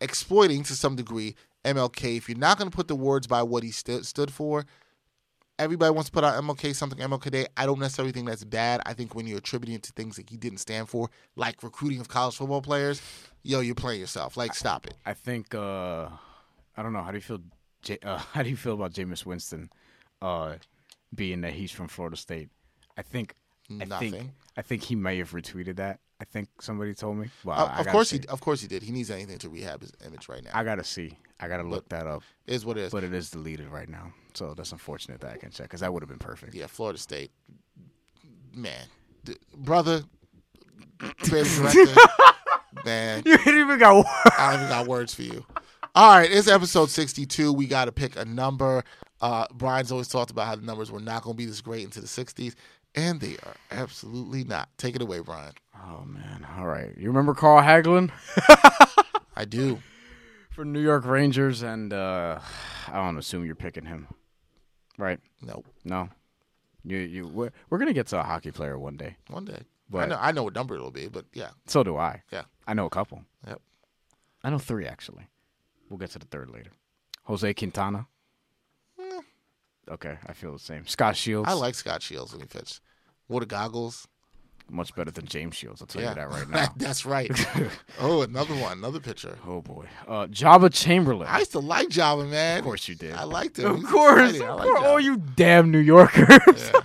[0.00, 1.34] exploiting to some degree
[1.66, 2.16] MLK.
[2.16, 4.64] If you're not to put the words by what he st- stood for,
[5.60, 7.46] everybody wants to put out MLK something MLK Day.
[7.56, 8.80] I don't necessarily think that's bad.
[8.86, 12.00] I think when you're attributing it to things that he didn't stand for, like recruiting
[12.00, 13.00] of college football players,
[13.42, 14.36] yo, you're playing yourself.
[14.36, 14.94] Like, stop it.
[15.06, 16.08] I think uh,
[16.76, 17.02] I don't know.
[17.02, 17.40] How do you feel?
[17.82, 19.70] J- uh, how do you feel about Jameis Winston,
[20.20, 20.54] uh,
[21.14, 22.48] being that he's from Florida State?
[22.96, 23.34] I think.
[23.70, 23.88] I think.
[23.88, 24.32] Nothing.
[24.56, 26.00] I think he may have retweeted that.
[26.20, 27.30] I think somebody told me.
[27.44, 28.18] Well, Uh, of course see.
[28.18, 28.82] he, of course he did.
[28.82, 30.50] He needs anything to rehab his image right now.
[30.52, 31.16] I gotta see.
[31.38, 32.22] I gotta look that up.
[32.46, 32.92] Is what it is.
[32.92, 35.92] But it is deleted right now, so that's unfortunate that I can check because that
[35.92, 36.54] would have been perfect.
[36.54, 37.30] Yeah, Florida State.
[38.54, 38.86] Man,
[39.24, 40.02] d- brother,
[41.22, 41.94] creative director,
[42.84, 43.96] man, You ain't even got.
[43.96, 44.08] Words.
[44.38, 45.44] I don't even got words for you.
[45.94, 47.52] All right, it's episode 62.
[47.52, 48.84] We got to pick a number.
[49.20, 51.84] Uh, Brian's always talked about how the numbers were not going to be this great
[51.84, 52.54] into the 60s,
[52.94, 54.68] and they are absolutely not.
[54.78, 55.52] Take it away, Brian.
[55.76, 56.46] Oh man!
[56.58, 56.90] All right.
[56.96, 58.10] You remember Carl Hagelin
[59.36, 59.80] I do.
[60.50, 62.38] for New York Rangers, and uh,
[62.88, 64.08] I don't assume you're picking him,
[65.00, 65.20] right?
[65.42, 65.66] Nope.
[65.84, 66.08] No,
[66.84, 69.16] you you we're, we're gonna get to a hockey player one day.
[69.28, 69.62] One day.
[69.88, 71.50] But I know, I know what number it'll be, but yeah.
[71.66, 72.22] So do I.
[72.30, 72.42] Yeah.
[72.66, 73.24] I know a couple.
[73.46, 73.60] Yep.
[74.44, 75.26] I know three actually.
[75.88, 76.70] We'll get to the third later.
[77.24, 78.06] Jose Quintana.
[79.90, 80.86] Okay, I feel the same.
[80.86, 81.48] Scot Shields.
[81.48, 82.80] I like Scot Shields when he pitched.
[83.28, 84.06] Water goggles.
[84.70, 85.80] Much better than James Shields.
[85.80, 86.68] I'll tell Yeah, you that right now.
[86.76, 87.30] That's right.
[88.00, 89.36] oh, another one, another pitcher.
[89.46, 91.28] oh boy, uh, Joba Chamberlain.
[91.28, 92.58] I used to like Joba, man.
[92.58, 93.14] of course you did.
[93.14, 93.66] I liked him.
[93.66, 94.80] Of course, of like course.
[94.80, 94.84] Joba.
[94.84, 96.72] Oh, you damn New Yorkers.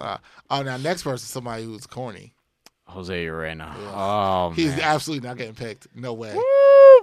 [0.00, 0.16] Uh,
[0.48, 2.32] oh, now next person, somebody who's corny.
[2.86, 3.74] Jose Urena.
[3.94, 4.80] Oh He's man.
[4.80, 5.88] absolutely not getting picked.
[5.94, 6.34] No way.
[6.34, 6.42] Woo,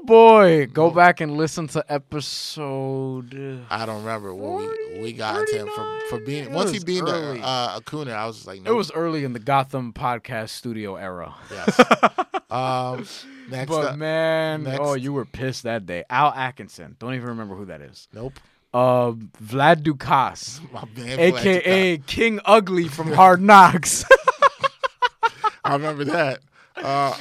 [0.08, 3.66] boy, go back and listen to episode.
[3.70, 7.08] I don't remember what we we got him for for being It once he being
[7.08, 7.40] early.
[7.40, 8.12] a uh, Acuna.
[8.14, 11.36] I was just like, It was early in the Gotham podcast studio era.
[11.52, 11.80] yes.
[12.50, 13.06] um,
[13.52, 14.80] next But up, man, next.
[14.82, 16.04] oh, you were pissed that day.
[16.10, 16.96] Al Atkinson.
[16.98, 18.08] Don't even remember who that is.
[18.14, 18.40] nope.
[18.74, 19.12] Uh,
[19.44, 24.04] Vlad Ducasse, My man, aka King Ugly from Hard Knocks.
[25.64, 26.40] I remember that.
[26.78, 27.14] Uh,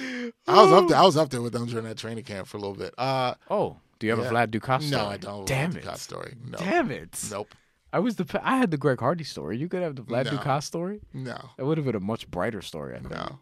[0.46, 0.98] I was up there.
[0.98, 2.94] I was up there with them during that training camp for a little bit.
[2.98, 4.30] Uh, oh, do you have Yeah.
[4.30, 4.82] a Vlad Ducasse?
[4.88, 5.02] Story?
[5.02, 5.06] No.
[5.08, 5.46] I don't.
[5.46, 5.84] Damn The it!
[5.84, 6.34] Ducasse story.
[6.44, 6.58] No.
[6.58, 7.18] Damn it!
[7.30, 7.54] Nope.
[7.92, 9.56] I was the I had the Greg Hardy story.
[9.56, 10.32] You could have the Vlad No.
[10.32, 11.00] Ducasse story.
[11.14, 12.94] No, That would have been a much brighter story.
[12.94, 13.10] I think.
[13.12, 13.38] no.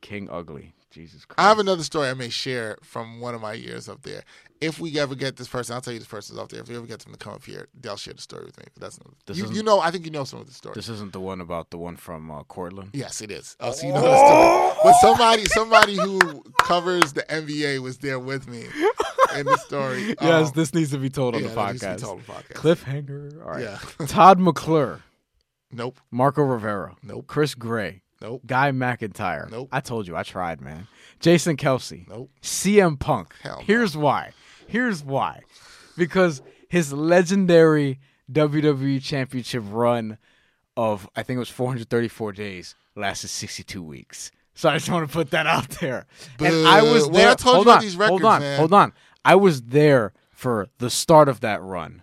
[0.00, 0.72] King Ugly.
[0.90, 1.38] Jesus Christ.
[1.38, 4.22] I have another story I may share from one of my years up there.
[4.62, 6.60] If we ever get this person, I'll tell you this person's up there.
[6.60, 8.64] If we ever get them to come up here, they'll share the story with me.
[8.72, 9.80] But that's This you, you know.
[9.80, 10.72] I think you know some of the story.
[10.74, 12.90] This isn't the one about the one from uh, Cortland.
[12.94, 13.56] Yes, it is.
[13.60, 14.80] Oh, so you know the story.
[14.84, 18.64] But somebody, somebody who covers the NBA was there with me
[19.36, 20.14] in the story.
[20.22, 22.00] Yes, Um, this needs to be told on yeah, the that needs to be podcast.
[22.00, 22.54] told on the podcast.
[22.54, 23.44] Cliffhanger.
[23.44, 23.62] All right.
[23.62, 24.06] Yeah.
[24.06, 25.02] Todd McClure,
[25.70, 26.00] Nope.
[26.10, 27.26] Marco Rivera, Nope.
[27.26, 28.42] Chris Gray, Nope.
[28.46, 29.50] Guy McIntyre.
[29.50, 29.68] Nope.
[29.72, 30.88] I told you, I tried, man.
[31.20, 32.06] Jason Kelsey.
[32.08, 32.30] Nope.
[32.42, 33.34] CM Punk.
[33.42, 33.64] Hell no.
[33.64, 34.32] Here's why.
[34.66, 35.42] Here's why.
[35.96, 37.98] Because his legendary
[38.32, 40.18] WWE Championship run
[40.76, 44.30] of I think it was 434 days lasted 62 weeks.
[44.54, 46.06] So I just want to put that out there.
[46.38, 47.30] and I was there.
[47.30, 48.58] I hold on, these hold on, man.
[48.58, 48.92] hold on.
[49.24, 52.02] I was there for the start of that run.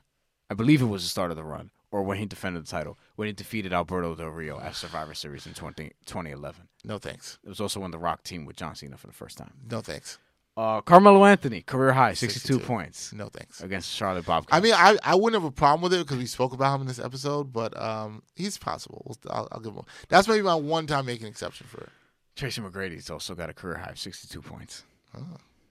[0.50, 2.98] I believe it was the start of the run, or when he defended the title,
[3.16, 6.68] when he defeated Alberto Del Rio at Survivor Series in 20, 2011.
[6.84, 7.38] No thanks.
[7.44, 9.54] It was also when The Rock teamed with John Cena for the first time.
[9.70, 10.18] No thanks.
[10.56, 12.60] Uh, Carmelo Anthony, career high, 62, 62.
[12.68, 13.62] points No thanks.
[13.62, 14.56] against Charlotte Bobcats.
[14.56, 16.82] I mean, I, I wouldn't have a problem with it because we spoke about him
[16.82, 19.18] in this episode, but um, he's possible.
[19.32, 19.82] I'll, I'll give him.
[20.10, 21.90] That's maybe my one time making exception for it.
[22.36, 24.84] Tracy McGrady's also got a career high of 62 points.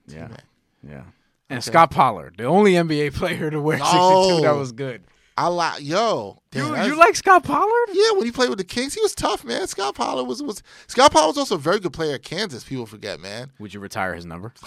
[0.08, 0.26] yeah.
[0.26, 0.44] T-Mac.
[0.88, 1.02] Yeah.
[1.48, 4.40] And Scot Pollard, the only NBA player to wear 62 No.
[4.42, 5.04] that was good.
[5.36, 6.42] I like yo.
[6.50, 7.88] damn, You, that's- you like Scot Pollard?
[7.92, 9.66] Yeah, when he played with the Kings, he was tough, man.
[9.66, 12.64] Scot Pollard was was Scot Pollard was also a very good player at Kansas.
[12.64, 13.50] People forget, man.
[13.58, 14.52] Would you retire his number?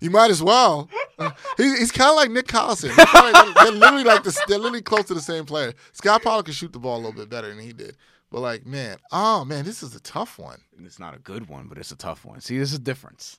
[0.00, 0.90] You might as well.
[1.18, 2.94] Uh, he, he's kind of like Nick Collison.
[2.94, 5.72] They're, like- they're literally like the, they're literally close to the same player.
[5.92, 7.96] Scot Pollard can shoot the ball a little bit better than he did.
[8.30, 10.60] But like, man, oh man, this is a tough one.
[10.84, 12.40] It's not a good one, but it's a tough one.
[12.42, 13.38] See, there's a difference.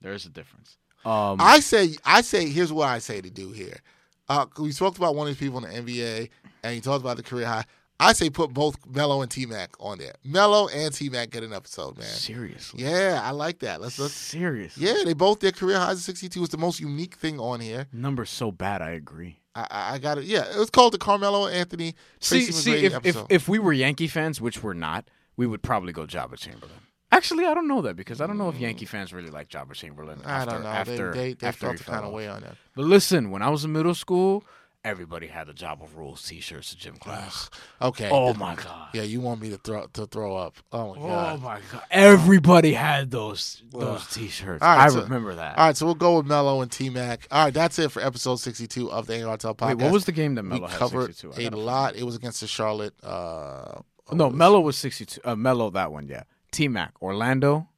[0.00, 0.76] There is a difference.
[1.04, 3.78] Um, I say, I say, here's what I say to do here.
[4.28, 6.28] Uh, we spoke about one of these people in the NBA,
[6.62, 7.64] and he talked about the career high.
[7.98, 10.12] I say put both Melo and T Mac on there.
[10.22, 12.06] Melo and T Mac get an episode, man.
[12.06, 12.84] seriously.
[12.84, 13.80] Yeah, I like that.
[13.80, 14.12] Let's let's.
[14.12, 14.86] Seriously.
[14.86, 17.86] Yeah, they both their career highs of 62 is the most unique thing on here.
[17.92, 19.40] Number's so bad, I agree.
[19.54, 20.24] I, I, got it.
[20.24, 23.26] Yeah, it was called the Carmelo Anthony See, Tracy see McGrady if, if, episode.
[23.30, 25.08] if we were Yankee fans, which we're not,
[25.38, 26.76] we would probably go Joba Chamberlain.
[27.12, 29.74] Actually, I don't know that because I don't know if Yankee fans really like Joba
[29.74, 30.20] Chamberlain.
[30.24, 30.68] I After, don't know.
[30.68, 32.56] After, they they, they after felt the kind of way on that.
[32.74, 34.42] But listen, when I was in middle school,
[34.84, 37.48] everybody had the Joba Rules T-shirts to gym class.
[37.80, 38.08] Okay.
[38.12, 38.88] oh my god.
[38.92, 40.56] Yeah, you want me to throw to throw up?
[40.72, 41.42] Oh my Oh god.
[41.42, 41.82] my god!
[41.92, 44.08] Everybody had those those Ugh.
[44.10, 44.60] T-shirts.
[44.62, 45.56] Right, I so- remember that.
[45.58, 47.28] All right, so we'll go with Melo and T Mac.
[47.30, 49.68] All right, that's it for episode 62 of the ARTL podcast.
[49.68, 51.40] Wait, what was the game that we Melo covered 62?
[51.40, 51.94] I a lot.
[51.94, 52.94] It was against the Charlotte.
[53.02, 53.80] Uh,
[54.12, 55.20] No, Melo was 62.
[55.24, 56.24] Uh, Melo, that one, yeah.
[56.52, 57.68] T Mac, Orlando.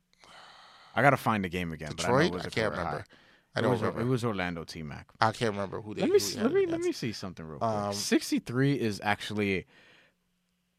[0.95, 1.93] I gotta find the game again.
[1.97, 2.91] but I, know it was I, can't remember.
[2.99, 3.05] high.
[3.55, 4.01] I It don't was, remember.
[4.01, 5.07] it was Orlando T Mac.
[5.21, 6.03] I can't remember who they.
[6.03, 7.71] Let me see, let me it let me see something real quick.
[7.71, 9.67] Um, 63 is actually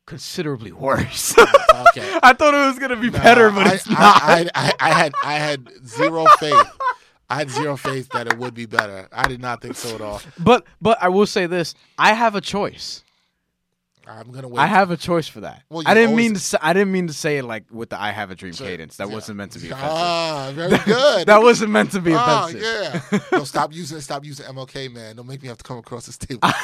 [0.05, 1.35] considerably worse.
[1.91, 2.19] Okay.
[2.23, 3.97] I thought it was gonna be better, but I, it's not.
[3.99, 6.67] I, I, I had I had zero faith.
[7.29, 9.07] I had zero faith that it would be better.
[9.13, 10.21] I did not think so at all.
[10.39, 13.03] but but I will say this: I have a choice.
[14.09, 14.59] I'm gonna wait.
[14.59, 15.63] I have a choice for that.
[15.69, 16.39] Well, I didn't always- mean to.
[16.39, 18.65] Say, I didn't mean to say it like with the "I have a dream" So,
[18.65, 18.97] cadence.
[18.97, 19.13] That yeah.
[19.13, 19.89] wasn't meant to be offensive.
[19.91, 21.27] Ah, very good.
[21.27, 22.17] that wasn't meant to be Oh
[22.47, 22.61] offensive.
[23.11, 23.19] yeah.
[23.31, 25.15] No, stop using stop using MLK, man.
[25.15, 26.49] Don't make me have to come across this table.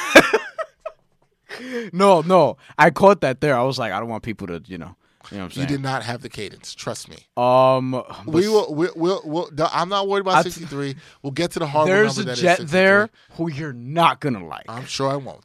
[1.92, 2.58] No, no.
[2.78, 3.56] I caught that there.
[3.56, 4.94] I was like, I don't want people to, you know,
[5.30, 6.74] you know what I'm you did not have the cadence.
[6.74, 7.16] Trust me.
[7.36, 7.92] Um,
[8.26, 8.74] We will.
[8.74, 9.22] We, we'll.
[9.24, 9.50] We'll.
[9.72, 10.96] I'm not worried about I t- 63.
[11.22, 12.78] We'll get to the hard There's number a jet 63.
[12.78, 15.42] there who you're not gonna like, I'm sure I won't.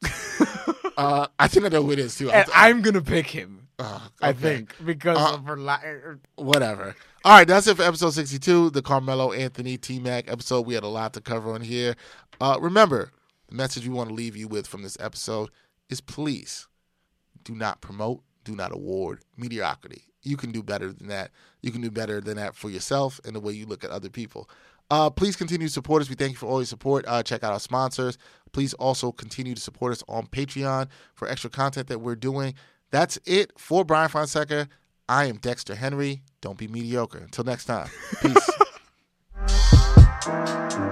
[1.02, 2.30] Uh, I think I know who it is too.
[2.30, 3.68] and I, I'm gonna pick him.
[3.78, 5.56] uh, I think because Uh, of her.
[5.56, 6.94] Li- whatever.
[7.24, 10.66] All right, that's it for episode 62, the Carmelo Anthony T Mac episode.
[10.66, 11.94] We had a lot to cover on here.
[12.40, 13.10] Uh, remember,
[13.48, 15.50] the message we want to leave you with from this episode
[15.88, 16.66] is please
[17.44, 20.02] do not promote, do not award mediocrity.
[20.22, 21.30] You can do better than that.
[21.62, 24.08] You can do better than that for yourself and the way you look at other
[24.10, 24.48] people.
[24.90, 26.08] Uh, please continue to support us.
[26.08, 27.04] We thank you for all your support.
[27.08, 28.18] Uh, check out our sponsors.
[28.52, 32.54] Please also continue to support us on Patreon for extra content that we're doing.
[32.90, 34.68] That's it for Brian Fonseca.
[35.08, 36.22] I am Dexter Henry.
[36.40, 37.18] Don't be mediocre.
[37.18, 37.88] Until next time,
[38.20, 38.50] peace.